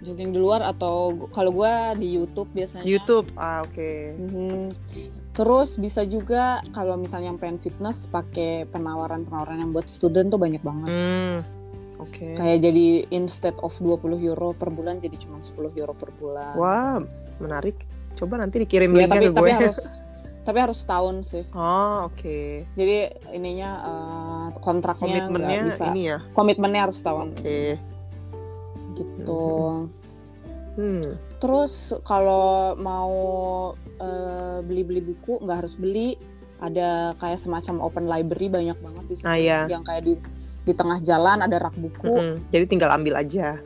jogging 0.00 0.32
di 0.32 0.38
luar 0.38 0.64
atau 0.64 1.12
kalau 1.28 1.52
gua 1.52 1.92
di 1.92 2.16
YouTube 2.16 2.48
biasanya. 2.50 2.82
YouTube 2.82 3.28
ah 3.36 3.62
oke 3.62 4.16
Mhm. 4.16 4.72
Terus 5.40 5.70
bisa 5.74 6.04
juga 6.04 6.44
kalau 6.70 6.94
misalnya 6.94 7.32
yang 7.32 7.40
pengen 7.40 7.56
fitness 7.58 8.04
pakai 8.06 8.68
penawaran-penawaran 8.68 9.56
yang 9.58 9.72
buat 9.72 9.88
student 9.88 10.28
tuh 10.28 10.36
banyak 10.36 10.60
banget. 10.60 10.88
hmm 10.88 11.36
oke 11.96 12.26
Kayak 12.34 12.58
jadi 12.62 12.86
instead 13.08 13.56
of 13.58 13.72
20 13.76 14.20
euro 14.20 14.52
per 14.52 14.68
bulan 14.68 15.00
jadi 15.00 15.16
cuma 15.16 15.40
10 15.40 15.56
euro 15.74 15.92
per 15.92 16.12
bulan. 16.14 16.52
wah 16.54 16.96
menarik 17.36 17.76
coba 18.12 18.36
nanti 18.36 18.60
dikirim 18.60 18.88
Ya, 18.90 19.04
linknya 19.04 19.08
tapi 19.10 19.24
ke 19.24 19.32
tapi 19.32 19.40
gue 19.40 19.52
harus 19.56 19.78
tapi 20.46 20.58
harus 20.58 20.78
setahun 20.80 21.16
sih. 21.24 21.44
oh 21.52 22.08
oke 22.08 22.40
Jadi 22.72 22.96
ininya 23.32 23.70
eh, 23.80 24.46
kontraknya 24.60 25.24
komitmennya 25.24 25.58
bisa. 25.68 25.84
ini 25.88 26.02
ya 26.04 26.18
Komitmennya 26.32 26.80
harus 26.88 26.96
setahun 27.00 27.32
oke 27.32 27.60
gitu. 28.92 29.44
hmm 30.76 31.08
Terus 31.40 31.72
kalau 32.04 32.76
mau 32.76 33.12
eh, 34.00 34.58
beli-beli 34.64 35.04
buku 35.04 35.38
nggak 35.38 35.58
harus 35.60 35.76
beli. 35.76 36.16
Ada 36.60 37.16
kayak 37.16 37.40
semacam 37.40 37.80
open 37.80 38.04
library 38.04 38.48
banyak 38.48 38.76
banget 38.76 39.04
di 39.08 39.14
sini. 39.16 39.28
Ah, 39.28 39.36
iya. 39.36 39.58
Yang 39.64 39.82
kayak 39.84 40.02
di 40.04 40.14
di 40.60 40.72
tengah 40.76 40.98
jalan 41.00 41.40
ada 41.40 41.56
rak 41.56 41.76
buku. 41.76 42.12
Mm-mm. 42.12 42.36
jadi 42.52 42.64
tinggal 42.68 42.92
ambil 42.92 43.16
aja 43.16 43.56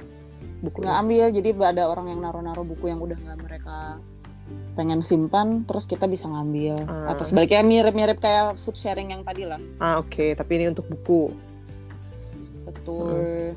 buku 0.62 0.80
Nggak 0.80 0.96
ambil 1.04 1.24
jadi 1.28 1.48
ada 1.60 1.82
orang 1.90 2.06
yang 2.08 2.20
naruh-naruh 2.24 2.64
buku 2.64 2.88
yang 2.88 3.02
udah 3.02 3.18
nggak 3.18 3.38
mereka 3.44 4.00
pengen 4.74 5.00
simpan 5.00 5.62
terus 5.68 5.84
kita 5.84 6.08
bisa 6.08 6.24
ngambil 6.28 6.76
Ah. 6.88 7.12
atau 7.12 7.24
sebaliknya 7.24 7.60
mirip-mirip 7.62 8.18
kayak 8.18 8.56
food 8.60 8.76
sharing 8.76 9.12
yang 9.12 9.22
tadi 9.22 9.44
lah 9.44 9.60
ah 9.78 10.00
oke 10.00 10.34
tapi 10.34 10.50
ini 10.56 10.72
untuk 10.72 10.88
buku 10.88 11.30
betul 12.64 13.52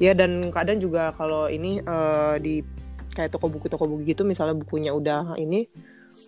Ya 0.00 0.18
dan 0.18 0.50
kadang 0.50 0.82
juga 0.82 1.14
kalau 1.14 1.46
ini 1.46 1.78
eh, 1.78 2.34
di 2.42 2.54
kayak 3.14 3.30
toko 3.30 3.46
buku 3.46 3.70
toko 3.70 3.86
buku 3.86 4.02
gitu 4.08 4.26
misalnya 4.26 4.56
bukunya 4.56 4.90
udah 4.90 5.36
ini 5.38 5.68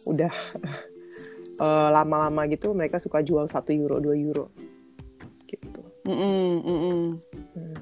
udah 0.04 0.32
eh, 1.56 1.88
lama-lama 1.90 2.44
gitu 2.46 2.72
mereka 2.72 2.98
suka 2.98 3.20
jual 3.20 3.46
satu 3.46 3.70
euro 3.70 3.98
2 3.98 4.14
euro 4.18 4.50
gitu. 5.46 5.80
Mm-mm, 6.04 6.50
mm-mm. 6.60 7.00
Hmm. 7.54 7.76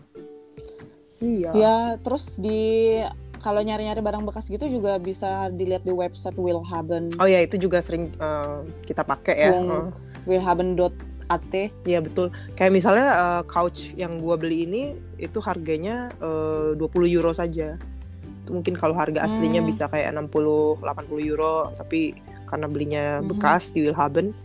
Iya. 1.23 1.51
ya 1.55 1.77
terus 2.03 2.35
di 2.35 2.99
kalau 3.39 3.59
nyari-nyari 3.59 3.99
barang 3.99 4.23
bekas 4.23 4.47
gitu 4.47 4.67
juga 4.67 4.99
bisa 4.99 5.51
dilihat 5.51 5.83
di 5.83 5.91
website 5.91 6.35
Willhaben 6.35 7.11
Oh 7.19 7.27
ya 7.27 7.43
itu 7.43 7.59
juga 7.59 7.79
sering 7.79 8.11
eh, 8.13 8.59
kita 8.85 9.03
pakai 9.03 9.35
ya. 9.37 9.55
Yang- 9.55 9.71
Eh, 9.71 9.87
willhaben.at 10.23 11.53
Iya 11.83 11.99
betul. 11.99 12.31
Kayak 12.55 12.73
misalnya 12.75 13.07
eh, 13.11 13.43
couch 13.47 13.91
yang 13.95 14.19
gua 14.19 14.35
beli 14.37 14.67
ini 14.67 14.83
itu 15.17 15.39
harganya 15.39 16.11
eh, 16.19 16.75
20 16.75 16.83
euro 17.09 17.31
saja. 17.33 17.79
Itu 18.53 18.61
mungkin 18.61 18.77
kalau 18.77 18.93
harga 18.93 19.25
aslinya 19.25 19.65
Hmm. 19.65 19.71
bisa 19.73 19.89
kayak 19.89 20.13
60 20.13 20.77
80 20.85 21.25
euro 21.25 21.73
tapi 21.73 22.13
karena 22.45 22.69
belinya 22.69 23.05
Mhm. 23.25 23.33
bekas 23.33 23.73
di 23.73 23.81
Willhaben 23.81 24.37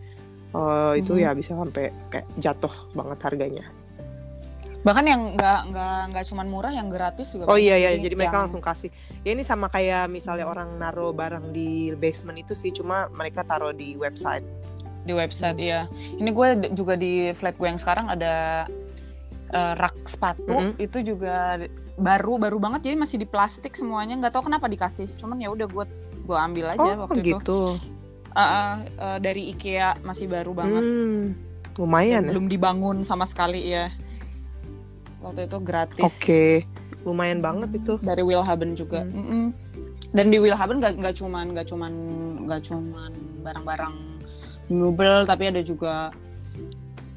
eh, 0.48 0.94
itu 0.96 1.12
Mhm. 1.12 1.20
ya 1.20 1.30
bisa 1.36 1.52
sampai 1.54 1.92
kayak 2.08 2.24
jatuh 2.40 2.72
banget 2.96 3.20
harganya. 3.22 3.68
bahkan 4.78 5.04
yang 5.04 5.36
nggak 5.36 5.60
nggak 5.68 6.00
nggak 6.16 6.24
cuman 6.32 6.48
murah 6.48 6.72
yang 6.72 6.88
gratis 6.88 7.28
juga 7.36 7.44
Oh 7.52 7.60
iya 7.60 7.76
ya, 7.76 7.92
jadi 8.00 8.16
mereka 8.16 8.40
yang- 8.40 8.48
langsung 8.48 8.64
kasih. 8.64 8.88
Ya 9.28 9.36
ini 9.36 9.44
sama 9.44 9.68
kayak 9.68 10.08
misalnya 10.08 10.48
orang 10.48 10.80
naruh 10.80 11.12
barang 11.12 11.52
di 11.52 11.92
basement 11.92 12.40
itu 12.40 12.56
sih, 12.56 12.72
cuma 12.72 13.12
mereka 13.12 13.44
taruh 13.44 13.76
di 13.76 14.00
website. 14.00 14.48
di 15.04 15.12
website 15.12 15.56
ya. 15.56 15.88
Ini 15.92 16.30
gue 16.32 16.48
juga 16.72 16.96
di 16.96 17.32
flat 17.32 17.56
gue 17.56 17.64
yang 17.64 17.80
sekarang 17.80 18.08
ada 18.08 18.68
eh, 19.50 19.74
rak 19.74 19.96
sepatu 20.06 20.52
Mhm. 20.52 20.72
itu 20.78 20.98
juga 21.06 21.62
baru 21.96 22.38
baru 22.38 22.58
banget 22.58 22.86
jadi 22.86 22.96
masih 22.96 23.18
di 23.18 23.26
plastik 23.26 23.74
semuanya 23.74 24.14
nggak 24.16 24.32
tahu 24.32 24.46
kenapa 24.46 24.66
dikasih 24.66 25.08
cuman 25.14 25.38
ya 25.38 25.50
udah 25.50 25.66
gue 25.66 25.86
gue 26.22 26.38
ambil 26.38 26.66
aja 26.70 26.90
oh 26.94 26.98
waktu 27.04 27.20
itu 27.22 27.30
gitu. 27.34 27.62
Eh, 28.30 28.40
eh, 28.40 28.76
eh, 28.96 29.18
dari 29.18 29.50
IKEA 29.50 29.98
masih 30.02 30.28
baru 30.28 30.52
banget 30.52 30.84
Hmm, 30.84 31.24
lumayan. 31.76 32.22
ya. 32.22 32.30
belum 32.30 32.46
dibangun 32.46 32.98
sama 33.02 33.26
sekali 33.26 33.66
ya 33.68 33.90
waktu 35.20 35.46
itu 35.46 35.58
gratis 35.60 36.04
Oke, 36.04 36.62
lumayan 37.02 37.40
banget 37.40 37.74
itu. 37.76 37.98
dari 38.00 38.22
Willhaben 38.22 38.74
juga 38.74 39.02
Hmm. 39.02 39.16
Mm-mm. 39.16 39.46
dan 40.10 40.26
di 40.28 40.38
Willhaben 40.38 40.78
nggak 40.78 40.94
nggak 40.98 41.16
cuman 41.16 41.46
nggak 41.52 41.68
cuman 41.68 41.92
nggak 42.46 42.62
cuman 42.64 43.12
barang-barang 43.42 43.96
mebel 44.70 45.26
tapi 45.26 45.44
ada 45.48 45.62
juga 45.62 46.12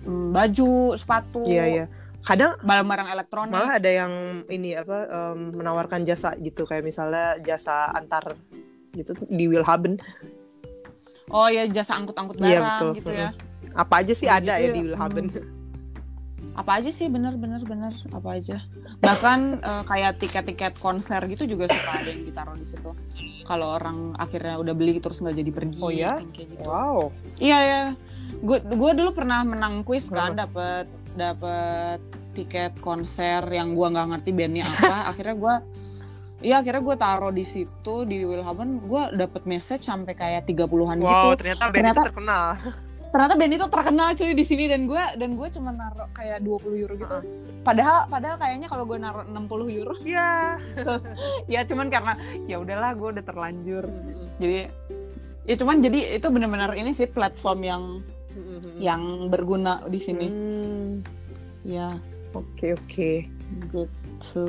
mm, 0.01 0.31
baju 0.31 0.71
sepatu 0.97 1.43
Iya 1.45 1.65
iya. 1.67 1.85
Kadang 2.21 2.61
barang-barang 2.61 3.09
elektronik 3.11 3.51
malah 3.51 3.73
ada 3.75 3.91
yang 3.91 4.13
ini 4.47 4.75
apa 4.75 4.99
em, 5.07 5.55
menawarkan 5.55 6.03
jasa 6.03 6.37
gitu 6.37 6.63
kayak 6.63 6.85
misalnya 6.85 7.41
jasa 7.41 7.89
antar 7.91 8.37
gitu 8.93 9.13
di 9.25 9.47
Willhaben. 9.47 9.97
oh 11.29 11.47
ya 11.47 11.65
jasa 11.65 11.95
angkut-angkut 11.95 12.37
barang 12.37 12.51
Iya, 12.51 12.61
betul. 12.61 12.91
gitu 12.95 13.11
ya 13.15 13.31
Apa 13.73 14.03
aja 14.03 14.13
sih 14.13 14.27
Nah, 14.27 14.37
ada 14.37 14.53
gitu 14.53 14.61
ya 14.61 14.67
ya. 14.67 14.75
di 14.75 14.81
Willhaben. 14.85 15.27
apa 16.51 16.77
aja 16.77 16.91
sih 16.91 17.07
bener 17.07 17.39
bener 17.39 17.63
bener 17.63 17.89
apa 18.11 18.29
aja 18.33 18.59
bahkan 18.99 19.39
eh, 19.57 19.83
kayak 19.87 20.19
tiket-tiket 20.19 20.75
konser 20.77 21.23
gitu 21.25 21.47
juga 21.49 21.71
suka 21.71 21.91
ada 21.95 22.11
yang 22.11 22.21
ditaruh 22.21 22.53
di 22.53 22.67
situ 22.67 22.91
kalau 23.47 23.73
orang 23.73 24.13
akhirnya 24.15 24.59
udah 24.59 24.75
beli 24.75 24.99
terus 24.99 25.23
nggak 25.23 25.37
jadi 25.37 25.51
pergi 25.51 25.79
Oh 25.79 25.89
ya? 25.89 26.19
kayak 26.27 26.51
gitu 26.51 26.63
Wow. 26.63 27.15
Iya 27.39 27.59
ya. 27.63 27.83
Gue 28.41 28.59
gue 28.61 28.93
dulu 28.93 29.11
pernah 29.13 29.41
menang 29.43 29.83
kuis 29.83 30.07
kan, 30.07 30.35
Heeh. 30.35 30.43
dapat 30.43 30.85
dapat 31.13 31.99
tiket 32.33 32.75
konser 32.79 33.43
yang 33.47 33.73
gua 33.73 33.91
nggak 33.91 34.09
ngerti 34.11 34.31
bandnya 34.31 34.65
apa. 34.65 34.97
akhirnya 35.11 35.37
gua 35.37 35.57
Iya 36.41 36.65
akhirnya 36.65 36.81
gue 36.81 36.97
taruh 36.97 37.29
di 37.29 37.45
situ 37.45 38.09
di 38.09 38.25
Willhaben 38.25 38.81
gue 38.81 39.13
dapet 39.13 39.45
message 39.45 39.85
sampai 39.85 40.17
kayak 40.17 40.49
30-an 40.49 40.97
Wow, 40.97 41.37
gitu 41.37 41.45
ternyata 41.45 41.63
band 41.63 41.77
Ternyata- 41.77 41.93
itu 41.93 42.09
terkenal. 42.09 42.47
ternyata 43.11 43.35
band 43.37 43.53
itu 43.53 43.67
terkenal 43.69 44.09
cuy 44.15 44.33
di 44.33 44.45
sini 44.47 44.65
dan 44.65 44.81
gue 44.87 45.05
dan 45.19 45.31
gue 45.37 45.49
cuma 45.51 45.69
naruh 45.71 46.09
kayak 46.11 46.41
20 46.41 46.81
euro 46.81 46.95
gitu. 46.97 47.13
Ah. 47.13 47.21
Padahal 47.61 48.09
padahal 48.09 48.37
kayaknya 48.39 48.73
kalau 48.73 48.89
gue 48.89 48.97
naruh 48.97 49.21
60 49.27 49.77
euro 49.77 49.93
ya 50.01 50.57
ya 51.53 51.61
cuman 51.61 51.93
karena 51.93 52.17
ya 52.47 52.57
udahlah 52.57 52.95
gue 52.95 53.09
udah 53.11 53.25
terlanjur. 53.27 53.85
Jadi 54.39 54.59
ya 55.45 55.55
cuman 55.57 55.77
jadi 55.83 56.17
itu 56.17 56.25
benar-benar 56.25 56.73
ini 56.73 56.95
sih 56.95 57.05
platform 57.05 57.61
yang 57.61 57.83
yang 58.79 59.29
berguna 59.29 59.85
di 59.87 60.01
sini. 60.01 60.27
Hmm, 60.27 61.01
Ya. 61.61 61.93
Oke 62.33 62.73
oke. 62.73 63.11
Gitu. 63.75 64.47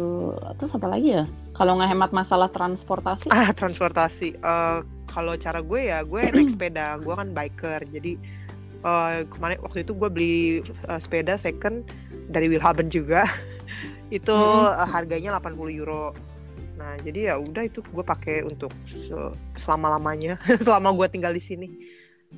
Terus 0.56 0.72
apa 0.72 0.88
lagi 0.88 1.18
ya? 1.18 1.26
Kalau 1.52 1.76
ngehemat 1.76 2.16
masalah 2.16 2.48
transportasi, 2.48 3.28
ah 3.28 3.52
transportasi. 3.52 4.38
Eh, 4.38 4.80
kalau 5.06 5.36
cara 5.36 5.60
gue 5.60 5.92
ya 5.92 6.00
gue 6.06 6.22
naik 6.32 6.50
sepeda. 6.56 6.96
Gue 7.02 7.12
kan 7.12 7.34
biker. 7.34 7.84
Jadi 7.90 8.16
eh, 8.82 9.18
kemarin 9.28 9.60
waktu 9.60 9.84
itu 9.84 9.92
gue 9.92 10.10
beli 10.10 10.38
eh, 10.64 11.00
sepeda 11.02 11.36
second 11.36 11.84
dari 12.30 12.48
Wilhaben 12.48 12.88
juga. 12.88 13.28
Itu 14.08 14.32
Mm-mm. 14.32 14.78
eh, 14.78 14.88
harganya 14.88 15.36
80 15.36 15.72
euro. 15.74 16.16
Nah 16.80 16.98
jadi 17.00 17.34
ya 17.34 17.36
udah 17.38 17.62
itu 17.62 17.84
gue 17.84 18.02
pakai 18.02 18.42
untuk 18.42 18.74
selama 19.54 19.94
lamanya 19.98 20.42
selama 20.66 20.90
gue 20.96 21.08
tinggal 21.14 21.30
di 21.30 21.44
sini 21.44 21.68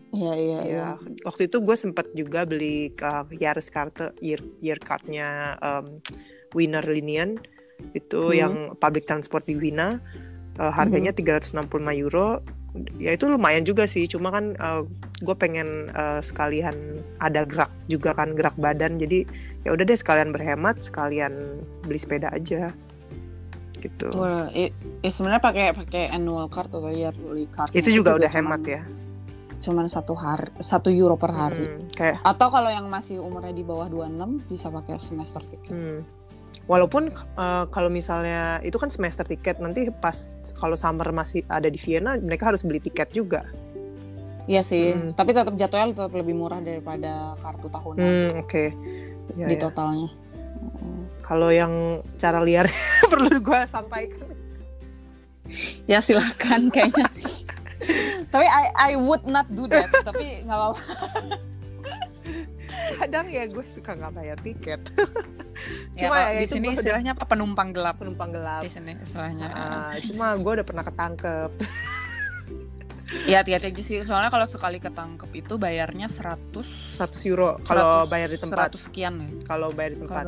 Iya 0.10 0.34
iya 0.34 0.60
ya 0.64 0.88
waktu 1.22 1.46
itu 1.46 1.58
gue 1.62 1.74
sempat 1.74 2.06
juga 2.14 2.46
beli 2.46 2.94
uh, 3.02 3.26
Yaris 3.30 3.70
card 3.70 3.94
year 4.20 4.41
year 4.58 4.78
cardnya 4.78 5.58
um, 5.60 6.02
Winner 6.54 6.82
Linian. 6.82 7.38
Itu 7.94 8.30
Hmm. 8.30 8.38
yang 8.38 8.54
public 8.78 9.06
transport 9.06 9.44
di 9.44 9.54
Wina. 9.54 9.98
Uh, 10.58 10.70
harganya 10.70 11.10
365 11.10 11.58
euro. 11.98 12.41
Ya 12.98 13.14
itu 13.14 13.26
lumayan 13.26 13.66
juga 13.66 13.86
sih. 13.86 14.06
Cuma 14.06 14.30
kan 14.30 14.54
gue 15.20 15.36
pengen 15.36 15.89
uh, 15.94 16.22
sekalian 16.22 16.74
ada 17.18 17.46
gerak 17.46 17.70
juga 17.86 18.14
kan 18.14 18.34
gerak 18.34 18.54
badan. 18.58 18.98
Jadi 18.98 19.26
ya 19.62 19.74
udah 19.74 19.86
deh 19.86 19.98
sekalian 19.98 20.30
berhemat 20.30 20.82
sekalian 20.82 21.34
beli 21.86 21.98
sepeda 21.98 22.30
aja. 22.30 22.70
Gitu. 23.78 24.08
Wah, 24.16 24.48
i- 24.56 24.72
i- 25.02 25.12
sebenarnya 25.12 25.44
pakai 25.44 25.66
pakai 25.76 26.04
annual 26.08 26.48
card 26.48 26.72
atau 26.72 26.88
yearly 26.88 27.46
card. 27.52 27.68
itu 27.76 27.89
juga 27.91 28.16
udah 28.16 28.32
hemat 28.32 28.62
ya 28.64 28.82
Cuman 29.64 29.88
satu 29.88 30.11
hari, 30.11 30.51
satu 30.59 30.91
euro 30.91 31.16
per 31.16 31.32
hari. 31.32 31.64
Hmm, 31.64 31.88
kayak 31.89 32.20
Atau 32.22 32.51
kalau 32.51 32.68
yang 32.68 32.91
masih 32.91 33.24
umurnya 33.24 33.55
di 33.55 33.64
bawah 33.64 33.88
26 33.88 34.51
bisa 34.51 34.68
pakai 34.68 34.99
semester 34.99 35.39
ticket. 35.47 35.72
Hmm. 35.72 36.03
Walaupun 36.64 37.11
uh, 37.36 37.66
kalau 37.72 37.88
misalnya 37.88 38.59
itu 38.59 38.76
kan 38.76 38.88
semester 38.88 39.24
tiket 39.24 39.59
nanti 39.59 39.88
pas 39.89 40.36
kalau 40.55 40.76
summer 40.76 41.11
masih 41.11 41.43
ada 41.47 41.68
di 41.68 41.76
Vienna 41.76 42.20
mereka 42.20 42.51
harus 42.51 42.64
beli 42.64 42.80
tiket 42.80 43.11
juga. 43.11 43.47
Iya 44.43 44.59
sih, 44.59 44.91
Hmm. 44.91 45.16
tapi 45.16 45.32
tetap 45.32 45.55
jatuhnya 45.55 45.95
tetap 45.95 46.11
lebih 46.11 46.36
murah 46.36 46.59
daripada 46.59 47.39
kartu 47.39 47.72
tahunan 47.72 48.03
Hmm, 48.03 48.43
oke. 48.43 48.66
Ya, 49.39 49.47
di 49.47 49.55
ya. 49.55 49.61
totalnya. 49.64 50.11
Kalau 51.24 51.47
yang 51.47 51.72
cara 52.20 52.43
liar 52.43 52.68
perlu 53.11 53.39
gua 53.39 53.64
sampaikan. 53.64 54.28
Ya 55.88 56.03
silakan 56.03 56.68
kayaknya. 56.68 57.07
tapi 58.34 58.45
I 58.45 58.65
I 58.73 58.91
would 58.95 59.23
not 59.25 59.47
do 59.51 59.67
that. 59.67 59.89
tapi 60.07 60.41
nggak 60.43 60.57
apa-apa. 60.57 60.84
Kadang 62.97 63.25
ya 63.29 63.45
gue 63.45 63.63
suka 63.69 63.93
nggak 63.93 64.13
bayar 64.15 64.38
tiket. 64.41 64.81
Ya, 65.93 66.09
Cuma 66.09 66.15
kalau 66.17 66.34
ya 66.34 66.39
di 66.41 66.49
sini 66.49 66.67
istilahnya 66.73 67.11
apa 67.13 67.25
penumpang 67.29 67.69
gelap 67.69 68.01
Penumpang 68.01 68.34
gelap. 68.34 68.65
di 68.65 68.71
sini 68.73 68.97
istilahnya. 68.97 69.47
Ah, 69.53 69.93
cuma 70.01 70.34
gue 70.36 70.51
udah 70.59 70.65
pernah 70.65 70.81
ketangkep. 70.81 71.51
Iya 73.29 73.38
hati-hati 73.45 73.69
aja 73.69 73.81
sih. 73.86 73.97
Soalnya 74.01 74.34
kalau 74.34 74.49
sekali 74.49 74.81
ketangkep 74.81 75.29
itu 75.38 75.53
bayarnya 75.61 76.09
100 76.09 76.49
100 76.97 77.29
euro 77.29 77.61
kalau 77.61 78.09
100 78.09 78.13
bayar 78.13 78.29
di 78.34 78.39
tempat. 78.41 78.67
100 78.73 78.86
sekian 78.89 79.13
ya. 79.21 79.29
Kalau 79.45 79.69
bayar 79.71 79.91
di 79.93 79.99
tempat. 80.01 80.23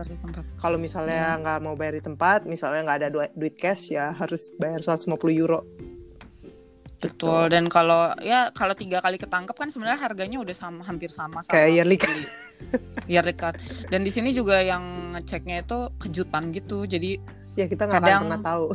Kalau 0.61 0.77
misalnya 0.77 1.23
nggak 1.41 1.57
mau 1.65 1.73
bayar 1.73 1.97
di 1.97 2.03
tempat, 2.05 2.39
misalnya 2.45 2.79
nggak 2.85 2.97
ada 3.01 3.09
duit, 3.09 3.31
duit 3.33 3.55
cash 3.57 3.89
ya 3.89 4.13
harus 4.13 4.53
bayar 4.61 4.85
150 4.85 5.09
euro. 5.33 5.65
Gitu. 7.05 7.25
Betul. 7.25 7.43
Dan 7.53 7.63
kalau 7.69 8.13
ya 8.19 8.49
kalau 8.51 8.73
tiga 8.73 8.99
kali 8.99 9.15
ketangkep 9.15 9.53
kan 9.53 9.69
sebenarnya 9.69 9.99
harganya 10.01 10.37
udah 10.41 10.55
sama 10.55 10.81
hampir 10.81 11.07
sama 11.07 11.45
sama 11.45 11.53
Kayak 11.53 11.69
yearly 11.73 11.97
beli 12.01 12.23
yearly 13.13 13.33
card. 13.33 13.55
Dan 13.87 14.01
di 14.01 14.11
sini 14.11 14.33
juga 14.33 14.59
yang 14.59 15.13
ngeceknya 15.13 15.63
itu 15.63 15.89
kejutan 16.01 16.49
gitu. 16.51 16.83
Jadi 16.83 17.17
Ya 17.55 17.69
kita 17.71 17.87
nggak 17.87 18.03
pernah 18.03 18.39
tahu. 18.43 18.65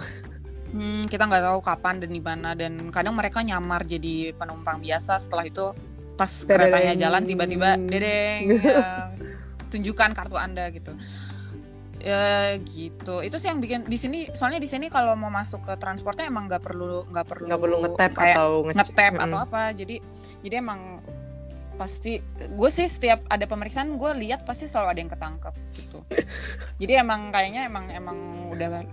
hmm, 0.73 1.03
kita 1.11 1.29
nggak 1.29 1.45
tahu 1.45 1.59
kapan 1.61 1.95
dan 2.01 2.11
di 2.11 2.23
mana 2.23 2.51
dan 2.57 2.89
kadang 2.89 3.13
mereka 3.13 3.45
nyamar 3.45 3.85
jadi 3.85 4.33
penumpang 4.39 4.81
biasa 4.81 5.21
setelah 5.21 5.45
itu 5.45 5.75
pas 6.17 6.29
Dedeng. 6.29 6.49
keretanya 6.69 6.95
jalan 6.97 7.23
tiba-tiba 7.25 7.69
dedeng 7.81 8.41
ya, 8.61 9.09
tunjukkan 9.73 10.13
kartu 10.13 10.37
anda 10.37 10.69
gitu 10.69 10.93
ya 12.01 12.57
gitu. 12.65 13.21
Itu 13.21 13.37
sih 13.37 13.49
yang 13.53 13.61
bikin 13.61 13.87
di 13.87 13.97
sini 14.01 14.33
soalnya 14.33 14.61
di 14.61 14.69
sini 14.69 14.89
kalau 14.89 15.13
mau 15.15 15.29
masuk 15.29 15.65
ke 15.65 15.75
transportnya 15.77 16.29
emang 16.29 16.49
nggak 16.49 16.65
perlu 16.65 17.05
nggak 17.13 17.27
perlu 17.29 17.47
nggak 17.49 17.61
perlu 17.61 17.77
ngetap 17.85 18.13
atau 18.17 18.51
ngetap 18.67 19.13
Mm. 19.15 19.25
atau 19.29 19.39
apa. 19.45 19.63
Jadi 19.77 19.97
jadi 20.41 20.65
emang 20.65 21.05
pasti 21.81 22.21
gue 22.37 22.71
sih 22.73 22.85
setiap 22.85 23.25
ada 23.33 23.49
pemeriksaan 23.49 23.97
gue 23.97 24.11
lihat 24.21 24.45
pasti 24.45 24.69
selalu 24.69 24.89
ada 24.93 25.01
yang 25.01 25.13
ketangkep 25.13 25.55
gitu. 25.73 25.99
Jadi 26.81 26.93
emang 27.01 27.33
kayaknya 27.33 27.65
emang 27.65 27.89
emang 27.89 28.19
udah 28.53 28.85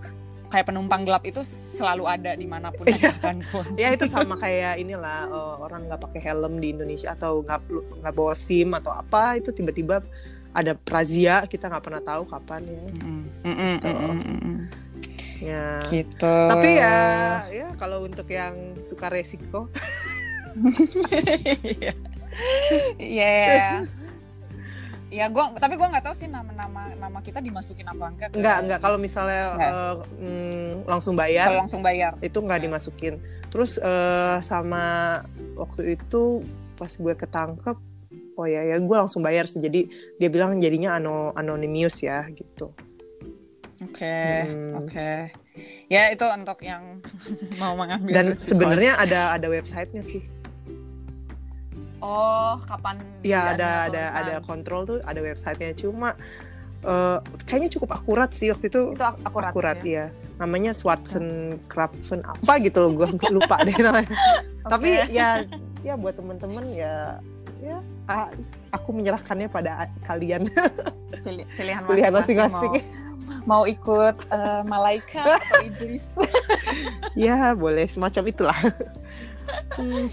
kayak 0.48 0.66
penumpang 0.72 1.04
gelap 1.04 1.20
itu 1.28 1.44
selalu 1.44 2.08
ada 2.08 2.32
di 2.32 2.48
mana 2.48 2.72
pun 2.72 2.88
dan 2.88 2.96
kapan 2.96 3.44
pun 3.52 3.64
ya 3.80 3.92
itu 3.92 4.08
sama 4.08 4.40
kayak 4.40 4.80
inilah 4.80 5.28
eh, 5.28 5.54
orang 5.60 5.84
nggak 5.92 6.00
pakai 6.08 6.20
helm 6.24 6.56
di 6.56 6.72
Indonesia 6.72 7.12
atau 7.12 7.44
nggak 7.44 7.60
nggak 8.00 8.14
bawa 8.16 8.32
SIM 8.32 8.72
atau 8.72 8.88
apa 8.88 9.36
itu 9.36 9.52
tiba-tiba 9.52 10.00
ada 10.50 10.72
razia 10.84 11.44
kita 11.44 11.68
nggak 11.68 11.84
pernah 11.84 12.02
tahu 12.02 12.22
kapan 12.24 12.62
ya. 12.64 12.82
Mm-mm. 12.98 13.20
Mm-mm, 13.44 13.74
mm-mm, 13.80 14.18
mm-mm. 14.24 14.56
Ya. 15.38 15.78
gitu 15.86 16.34
Tapi 16.50 16.82
ya 16.82 16.98
ya 17.46 17.70
kalau 17.78 18.02
untuk 18.02 18.26
yang 18.26 18.58
suka 18.82 19.06
resiko 19.06 19.70
Iya. 21.78 21.94
Iya. 22.98 23.76
Ya 25.08 25.24
gua 25.32 25.56
tapi 25.56 25.80
gua 25.80 25.88
nggak 25.88 26.04
tahu 26.04 26.14
sih 26.18 26.28
nama-nama 26.28 26.92
nama 26.92 27.18
kita 27.24 27.40
dimasukin 27.40 27.88
apa 27.88 28.12
enggak. 28.12 28.28
nggak 28.34 28.56
nggak 28.66 28.80
kalau 28.82 28.98
misalnya 29.00 29.56
Nggak. 29.56 29.72
eh, 29.72 29.94
mm, 30.20 30.70
langsung 30.84 31.14
bayar 31.16 31.48
kalau 31.48 31.60
langsung 31.64 31.80
bayar. 31.80 32.12
itu 32.20 32.38
nggak 32.38 32.60
dimasukin. 32.60 33.14
Terus 33.48 33.80
eh, 33.80 34.36
sama 34.44 34.84
waktu 35.56 35.96
itu 35.96 36.44
pas 36.76 36.92
gue 36.92 37.14
ketangkep 37.16 37.78
oh 38.38 38.46
ya 38.46 38.62
ya 38.62 38.78
gue 38.78 38.96
langsung 38.96 39.20
bayar 39.20 39.44
sih 39.44 39.58
jadi 39.58 39.90
dia 40.16 40.28
bilang 40.28 40.56
jadinya 40.56 40.94
ano 40.94 41.34
anonymous 41.34 41.98
ya 42.00 42.22
gitu. 42.30 42.70
Oke, 43.78 44.18
Hmm. 44.42 44.74
oke. 44.78 45.10
Ya 45.86 46.10
itu 46.10 46.22
untuk 46.24 46.58
yang 46.62 46.98
mau 47.62 47.74
mengambil. 47.74 48.10
Dan 48.10 48.26
sebenarnya 48.34 48.94
ada 48.96 49.34
ada 49.34 49.46
websitenya 49.46 50.02
sih. 50.02 50.22
oh 51.98 52.62
kapan? 52.64 53.02
Iya 53.20 53.54
tidak 53.54 53.58
ada 53.58 53.70
ada 53.84 54.02
ada 54.14 54.34
kontrol 54.40 54.86
tuh 54.86 54.98
ada 55.02 55.18
websitenya 55.18 55.74
cuma 55.74 56.14
eh, 56.80 57.18
kayaknya 57.44 57.74
cukup 57.74 57.90
akurat 57.92 58.30
sih 58.30 58.50
waktu 58.50 58.70
itu 58.70 58.94
Itu 58.94 59.02
ak- 59.02 59.18
akurat. 59.26 59.50
akurat 59.50 59.78
ya. 59.82 60.06
ya 60.06 60.06
namanya 60.38 60.70
Swartzen 60.70 61.58
Krapfen 61.66 62.22
apa 62.22 62.62
gitu 62.62 62.78
loh 62.78 62.90
gue 62.94 63.08
lupa 63.34 63.66
deh 63.66 63.74
namanya 63.74 64.14
tapi 64.72 64.94
Oke. 65.02 65.10
ya 65.10 65.42
ya 65.82 65.98
buat 65.98 66.14
temen-temen 66.14 66.70
ya 66.70 67.18
ya. 67.58 67.78
Ah, 68.06 68.28
aku 68.70 68.94
menyerahkannya 68.94 69.48
pada 69.48 69.86
kalian. 70.04 70.48
Pilih- 71.24 71.48
pilihan 71.56 71.82
pilihan 71.84 72.12
masing-masing. 72.14 72.72
Mau, 73.44 73.44
mau 73.44 73.62
ikut 73.64 74.16
eh, 74.28 74.62
malaikat 74.64 75.26
atau 75.26 75.60
iblis? 75.64 76.04
ya 77.28 77.52
boleh. 77.52 77.86
Semacam 77.88 78.22
itulah. 78.28 78.58
Hmm, 79.76 80.06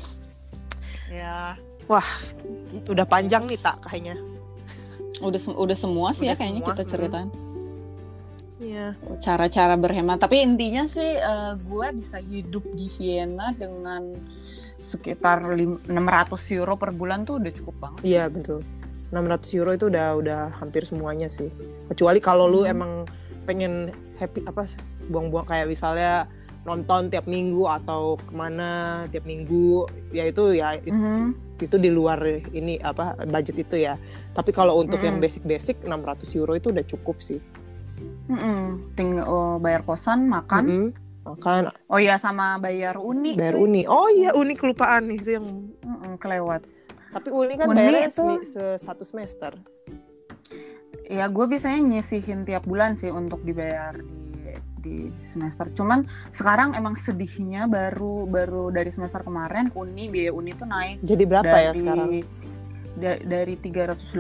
ya. 1.11 1.55
udah 2.89 3.05
panjang 3.05 3.45
nih 3.45 3.59
tak 3.61 3.77
kayaknya. 3.85 4.17
Udah 5.21 5.39
sem- 5.39 5.55
udah 5.55 5.77
semua 5.77 6.11
sih 6.11 6.25
Udah 6.27 6.33
ya 6.33 6.39
kayaknya 6.41 6.61
semua, 6.65 6.71
kita 6.73 6.83
ceritain. 6.89 7.29
ya 8.55 8.87
cara-cara 9.21 9.75
berhemat. 9.77 10.17
Tapi 10.17 10.41
intinya 10.41 10.87
sih 10.89 11.19
eh, 11.19 11.53
gue 11.55 11.87
bisa 11.95 12.17
hidup 12.19 12.63
di 12.73 12.89
Vienna 12.97 13.51
dengan 13.53 14.15
sekitar 14.85 15.41
lim- 15.51 15.81
600 15.83 15.97
euro 16.53 16.77
per 16.77 16.93
bulan 16.93 17.25
tuh 17.25 17.41
udah 17.41 17.51
cukup 17.51 17.75
banget 17.81 18.01
iya 18.05 18.29
betul 18.29 18.61
600 19.09 19.17
euro 19.55 19.71
itu 19.71 19.85
udah 19.87 20.13
udah 20.15 20.39
hampir 20.55 20.85
semuanya 20.85 21.25
sih 21.27 21.49
kecuali 21.87 22.19
kalau 22.19 22.45
lu 22.45 22.61
Hmm. 22.61 22.71
emang 22.71 22.91
pengen 23.43 23.89
happy 24.15 24.45
apa 24.45 24.69
buang-buang 25.07 25.45
kayak 25.45 25.67
misalnya 25.67 26.25
nonton 26.63 27.09
tiap 27.09 27.25
minggu 27.25 27.61
atau 27.63 28.17
ke 28.17 28.33
mana 28.33 28.69
tiap 29.09 29.21
minggu 29.23 29.85
ya 30.09 30.25
itu 30.25 30.49
ya 30.51 30.73
it- 30.75 30.89
Mhm. 30.89 31.37
itu 31.61 31.77
di 31.77 31.89
luar 31.89 32.17
ini 32.51 32.77
apa 32.79 33.13
budget 33.23 33.57
itu 33.59 33.75
ya 33.79 34.01
tapi 34.33 34.49
kalau 34.49 34.75
untuk 34.75 34.97
yang 34.99 35.17
Mm-mm. 35.17 35.25
basic-basic 35.25 35.81
600 35.81 36.25
euro 36.33 36.53
itu 36.53 36.73
udah 36.73 36.81
cukup 36.83 37.21
sih 37.21 37.37
Mm-mm. 38.25 38.81
tinggal 38.93 39.25
oh, 39.25 39.55
bayar 39.55 39.85
kosan 39.85 40.25
makan 40.25 40.63
Mm-mm. 40.65 40.85
Makan 41.25 41.61
oh 41.85 41.97
iya 41.97 42.15
sama 42.15 42.55
bayar 42.55 42.95
uni 42.95 43.33
bayar 43.33 43.53
cuy. 43.53 43.63
uni 43.63 43.81
oh 43.83 44.07
iya 44.07 44.31
uni 44.31 44.53
kelupaan 44.53 45.09
itu 45.09 45.35
yang 45.35 45.45
Mm-mm, 45.81 46.15
kelewat 46.15 46.61
Tapi 47.07 47.31
Uni 47.31 47.55
kan 47.55 47.71
Uni 47.71 47.79
bayarnya 47.79 48.11
itu- 48.11 48.43
satu 48.77 49.01
semester. 49.01 49.55
Ya 51.05 51.25
gue 51.25 51.45
biasanya 51.45 51.79
nyisihin 51.79 52.43
tiap 52.43 52.65
bulan 52.65 52.93
sih 52.93 53.07
untuk 53.07 53.39
dibayar 53.39 53.95
di 53.95 54.51
di 54.77 54.95
semester. 55.23 55.71
Cuman 55.71 56.03
sekarang 56.29 56.73
emang 56.73 56.93
sedihnya 56.93 57.65
baru 57.65 58.27
baru 58.27 58.67
dari 58.69 58.91
semester 58.91 59.21
kemarin 59.21 59.71
Uni 59.73 60.05
biaya 60.05 60.29
Uni 60.29 60.51
tuh 60.53 60.67
naik 60.67 60.99
Jadi 61.01 61.23
berapa 61.23 61.47
dari 61.47 61.63
ya 61.63 61.71
sekarang? 61.73 62.09
da- 62.95 63.21
dari 63.21 63.55
380 63.55 64.11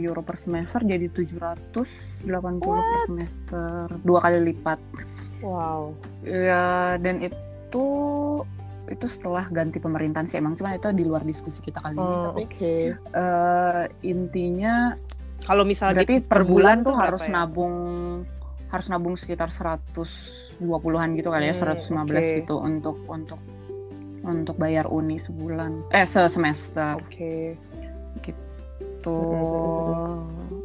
euro 0.00 0.20
per 0.20 0.36
semester 0.36 0.80
jadi 0.80 1.06
780 1.10 1.66
per 2.62 3.00
semester. 3.06 3.84
Dua 4.00 4.18
kali 4.20 4.38
lipat. 4.46 4.78
Wow. 5.38 5.92
Ya 6.22 6.64
dan 6.96 7.20
itu 7.20 7.86
itu 8.86 9.06
setelah 9.06 9.44
ganti 9.46 9.76
pemerintahan 9.76 10.24
sih 10.24 10.38
emang 10.38 10.54
cuman 10.54 10.74
itu 10.74 10.86
di 10.92 11.02
luar 11.02 11.22
diskusi 11.22 11.58
kita 11.60 11.80
kali 11.80 11.94
ini 11.94 12.00
Oh, 12.00 12.30
tapi 12.30 12.42
oke. 12.46 12.74
eh, 12.94 13.82
intinya 14.02 14.94
Kalau 15.42 15.62
misalnya 15.62 16.02
berarti 16.02 16.16
di- 16.16 16.24
per 16.24 16.42
bulan 16.42 16.82
tuh 16.82 16.94
harus 16.94 17.20
ya? 17.20 17.30
nabung 17.32 17.74
harus 18.66 18.86
nabung 18.86 19.14
sekitar 19.14 19.50
120-an 19.50 21.08
gitu 21.14 21.28
kali 21.28 21.46
ya 21.46 21.54
Hmm, 21.54 21.82
115 21.82 22.06
oke. 22.22 22.36
gitu 22.40 22.54
untuk 22.58 22.96
untuk 23.06 23.40
untuk 24.22 24.54
bayar 24.56 24.86
uni 24.86 25.18
sebulan 25.18 25.86
eh 25.90 26.02
sesemester 26.02 26.98
Oke. 26.98 27.54
Gitu 29.06 29.54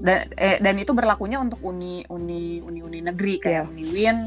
dan 0.01 0.25
eh, 0.33 0.57
dan 0.57 0.75
itu 0.81 0.91
berlakunya 0.91 1.37
untuk 1.37 1.61
uni 1.61 2.01
uni 2.09 2.57
uni 2.59 2.79
uni 2.81 2.99
negeri 3.05 3.37
kayak 3.37 3.69
Iya. 3.69 3.69
uni 3.69 3.83
Win, 3.93 4.17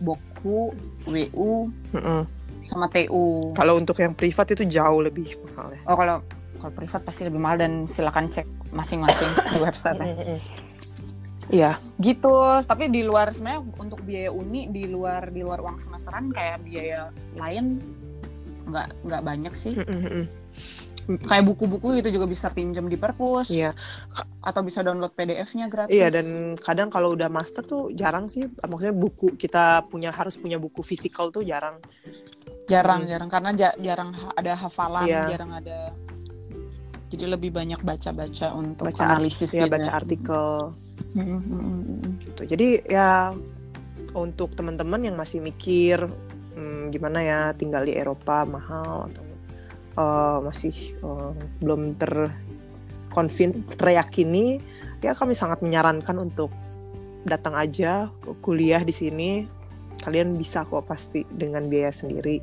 Boku, 0.00 0.72
WU 1.04 1.68
Mm-mm. 1.92 2.24
sama 2.64 2.88
TU. 2.88 3.44
Kalau 3.52 3.76
untuk 3.76 4.00
yang 4.00 4.16
privat 4.16 4.48
itu 4.50 4.64
jauh 4.64 5.04
lebih 5.04 5.36
mahal 5.44 5.76
ya. 5.76 5.80
Oh 5.84 5.96
kalau 5.96 6.16
kalau 6.56 6.72
privat 6.72 7.00
pasti 7.04 7.28
lebih 7.28 7.36
mahal 7.36 7.60
dan 7.60 7.84
silakan 7.86 8.32
cek 8.32 8.48
masing-masing 8.72 9.28
di 9.28 9.58
website. 9.60 10.00
Iya. 11.50 11.76
Gitu. 12.00 12.36
Tapi 12.64 12.88
di 12.88 13.04
luar 13.04 13.36
sebenarnya 13.36 13.60
untuk 13.76 14.00
biaya 14.00 14.30
uni 14.32 14.72
di 14.72 14.88
luar 14.88 15.28
di 15.28 15.44
luar 15.44 15.60
uang 15.60 15.82
semesteran 15.82 16.32
kayak 16.32 16.64
biaya 16.64 17.12
lain 17.36 17.76
nggak 18.72 18.88
nggak 19.04 19.22
banyak 19.24 19.52
sih. 19.52 19.76
Mm-mm. 19.76 20.24
Kayak 21.18 21.44
buku-buku 21.50 21.98
itu 21.98 22.08
juga 22.14 22.30
bisa 22.30 22.46
pinjam 22.48 22.86
di 22.86 22.94
perpus. 22.94 23.50
Iya. 23.50 23.74
Atau 24.44 24.62
bisa 24.62 24.84
download 24.84 25.10
PDF-nya 25.12 25.66
gratis. 25.66 25.90
Iya 25.90 26.12
dan 26.12 26.54
kadang 26.54 26.86
kalau 26.86 27.18
udah 27.18 27.26
master 27.26 27.66
tuh 27.66 27.90
jarang 27.90 28.30
sih. 28.30 28.46
Maksudnya 28.46 28.94
buku 28.94 29.34
kita 29.34 29.82
punya 29.90 30.14
harus 30.14 30.38
punya 30.38 30.60
buku 30.60 30.86
fisikal 30.86 31.32
tuh 31.32 31.42
jarang. 31.42 31.82
jarang 32.70 33.02
Hmm. 33.02 33.10
jarang 33.10 33.30
karena 33.34 33.50
ja- 33.58 33.78
jarang 33.82 34.14
ada 34.38 34.54
hafalan, 34.54 35.02
Iya. 35.02 35.34
jarang 35.34 35.50
ada. 35.58 35.90
Jadi 37.10 37.24
lebih 37.26 37.50
banyak 37.50 37.82
baca-baca 37.82 38.54
untuk 38.54 38.86
Baca 38.86 39.02
analisis 39.10 39.50
Ya 39.50 39.66
gitu 39.66 39.74
baca 39.74 39.90
artikel 39.90 40.46
Mm, 41.10 41.18
mm, 41.26 41.40
mm, 41.42 41.82
mm. 41.82 42.12
gitu. 42.22 42.42
Jadi 42.46 42.68
ya 42.86 43.34
untuk 44.14 44.54
teman-teman 44.54 45.02
yang 45.02 45.18
masih 45.18 45.42
mikir 45.42 46.06
hmm, 46.54 46.94
gimana 46.94 47.18
ya 47.22 47.38
tinggal 47.58 47.82
di 47.82 47.98
Eropa 47.98 48.46
mahal 48.46 49.10
atau 49.10 49.22
eh, 50.00 50.38
masih 50.40 50.74
eh, 50.96 51.30
belum 51.60 52.00
ter 52.00 52.32
konvin 53.12 53.66
teriyakini 53.76 54.62
ya 55.02 55.12
kami 55.16 55.34
sangat 55.34 55.60
menyarankan 55.60 56.16
untuk 56.20 56.48
datang 57.24 57.52
aja 57.56 58.08
ke 58.24 58.32
kuliah 58.40 58.80
di 58.80 58.94
sini. 58.94 59.30
Kalian 60.00 60.40
bisa 60.40 60.64
kok 60.64 60.88
pasti 60.88 61.28
dengan 61.28 61.68
biaya 61.68 61.92
sendiri. 61.92 62.40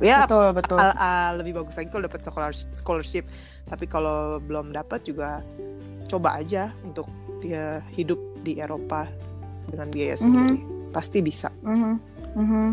Ya 0.00 0.24
Betul 0.24 0.52
betul. 0.56 0.76
al- 0.80 0.96
al- 0.96 1.36
lebih 1.40 1.60
bagus 1.64 1.76
lagi 1.76 1.88
kalau 1.88 2.04
dapat 2.04 2.20
scholar- 2.24 2.68
scholarship. 2.76 3.24
Tapi 3.68 3.88
kalau 3.88 4.36
belum 4.40 4.72
dapat 4.72 5.04
juga 5.08 5.40
coba 6.08 6.40
aja 6.40 6.72
untuk 6.84 7.08
dia 7.40 7.80
hidup 7.96 8.20
di 8.44 8.60
Eropa 8.60 9.08
dengan 9.68 9.88
biaya 9.88 10.16
sendiri. 10.16 10.60
Pasti 10.92 11.24
bisa. 11.24 11.48
Mhm, 11.64 11.92
mhm. 12.36 12.66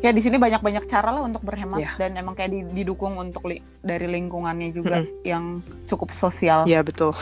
Ya 0.00 0.10
di 0.10 0.18
sini 0.18 0.36
banyak-banyak 0.36 0.84
cara 0.84 1.08
lah 1.10 1.20
untuk 1.20 1.42
berhemat 1.42 1.76
Iya. 1.76 1.90
dan 1.96 2.14
emang 2.14 2.32
kayak 2.32 2.50
di- 2.50 2.66
didukung 2.74 3.14
untuk 3.14 3.44
li- 3.44 3.60
dari 3.78 4.06
lingkungannya 4.06 4.68
juga 4.70 5.04
yang 5.22 5.60
cukup 5.84 6.10
sosial, 6.10 6.64
ya 6.64 6.80
betul 6.80 7.12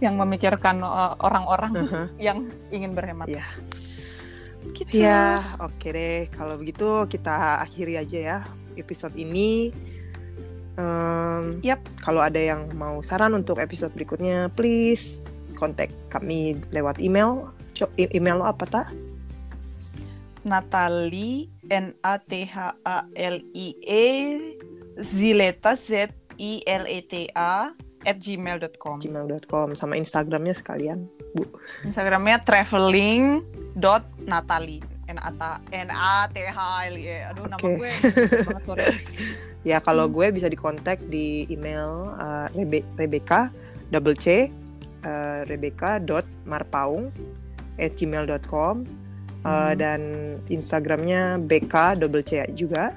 yang 0.00 0.14
memikirkan 0.16 0.80
uh, 0.80 1.14
orang-orang 1.18 1.72
Uh-huh. 1.74 2.06
yang 2.18 2.46
ingin 2.68 2.92
berhemat. 2.92 3.26
Iya. 3.26 3.44
Gitu. 4.66 4.96
ya 4.96 5.38
oke 5.60 5.86
deh 5.86 6.24
kalau 6.30 6.56
begitu 6.56 7.04
kita 7.06 7.60
akhiri 7.60 7.94
aja 7.94 8.18
ya 8.18 8.36
episode 8.74 9.14
ini 9.14 9.70
Em, 10.74 11.60
Yap. 11.62 11.78
kalau 12.00 12.18
ada 12.18 12.34
yang 12.34 12.66
mau 12.74 12.98
saran 12.98 13.30
untuk 13.32 13.56
episode 13.56 13.92
berikutnya 13.92 14.50
please 14.50 15.30
kontak 15.54 15.88
kami 16.08 16.58
lewat 16.68 16.98
email 16.98 17.46
Co- 17.72 17.88
e- 17.94 18.10
email 18.10 18.36
lo 18.36 18.44
apa 18.44 18.64
tak 18.66 18.86
Natali 20.44 21.48
N 21.72 21.96
A 22.04 22.20
T 22.20 22.44
H 22.44 22.76
A 22.84 23.08
L 23.16 23.36
I 23.56 23.68
E 23.80 24.06
Zileta 25.00 25.74
Z 25.80 26.12
I 26.36 26.62
L 26.68 26.84
E 26.84 27.00
T 27.08 27.32
A 27.32 27.72
at 28.04 28.20
gmail.com 28.20 29.00
gmail.com 29.00 29.72
sama 29.72 29.96
instagramnya 29.96 30.52
sekalian 30.52 31.08
bu 31.32 31.48
Instagramnya 31.88 32.44
traveling 32.44 33.40
dot 33.80 34.04
Natali 34.28 34.84
N 35.08 35.16
A 35.16 35.32
T 35.32 35.40
N 35.72 35.88
A 35.88 36.28
T 36.28 36.36
H 36.44 36.60
L 36.92 36.96
I 37.00 37.04
E 37.08 37.18
aduh 37.32 37.48
nama 37.48 37.64
Oke. 37.64 37.80
gue 37.80 37.90
banget 38.44 38.64
sorry. 38.68 38.86
Ya 39.64 39.80
kalau 39.80 40.12
gue 40.12 40.28
bisa 40.28 40.52
dikontak 40.52 41.00
di 41.08 41.48
email 41.48 42.12
uh, 42.20 42.52
Rebe 42.52 42.84
Rebecca 43.00 43.48
double 43.88 44.12
C 44.20 44.52
uh, 45.08 45.40
Rebecca 45.48 45.96
dot 45.96 46.28
marpaung 46.44 47.08
at 47.80 47.96
gmail.com 47.96 49.03
uh, 49.44 49.72
dan 49.76 50.00
Instagramnya 50.48 51.38
BK 51.38 52.00
double 52.00 52.24
C 52.24 52.42
juga 52.52 52.90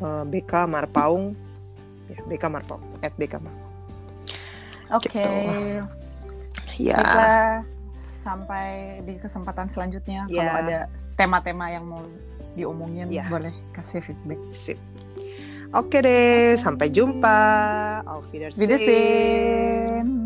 uh, 0.00 0.22
BK 0.22 0.68
marpaung 0.68 1.34
ya 2.06 2.20
BK 2.28 2.44
marpaung 2.46 2.84
at 3.02 3.12
BK 3.18 3.40
marpaung. 3.42 3.72
Oke. 4.94 5.10
Gitu. 5.18 5.82
Ya 6.76 7.00
Baiklah, 7.00 7.52
sampai 8.20 8.66
di 9.02 9.16
kesempatan 9.16 9.66
selanjutnya 9.66 10.28
Ya. 10.28 10.44
kalau 10.44 10.54
ada 10.62 10.78
tema-tema 11.16 11.66
yang 11.72 11.88
mau 11.88 12.04
diomongin 12.52 13.08
Ya. 13.08 13.26
boleh 13.26 13.52
kasih 13.72 14.04
feedback. 14.04 14.40
sip. 14.52 14.78
Oke 15.74 15.98
deh, 15.98 16.54
sampai 16.56 16.86
jumpa. 16.88 17.40
Auf 18.06 18.30
Wiedersehen. 18.30 18.60
Wiedersehen. 18.62 20.25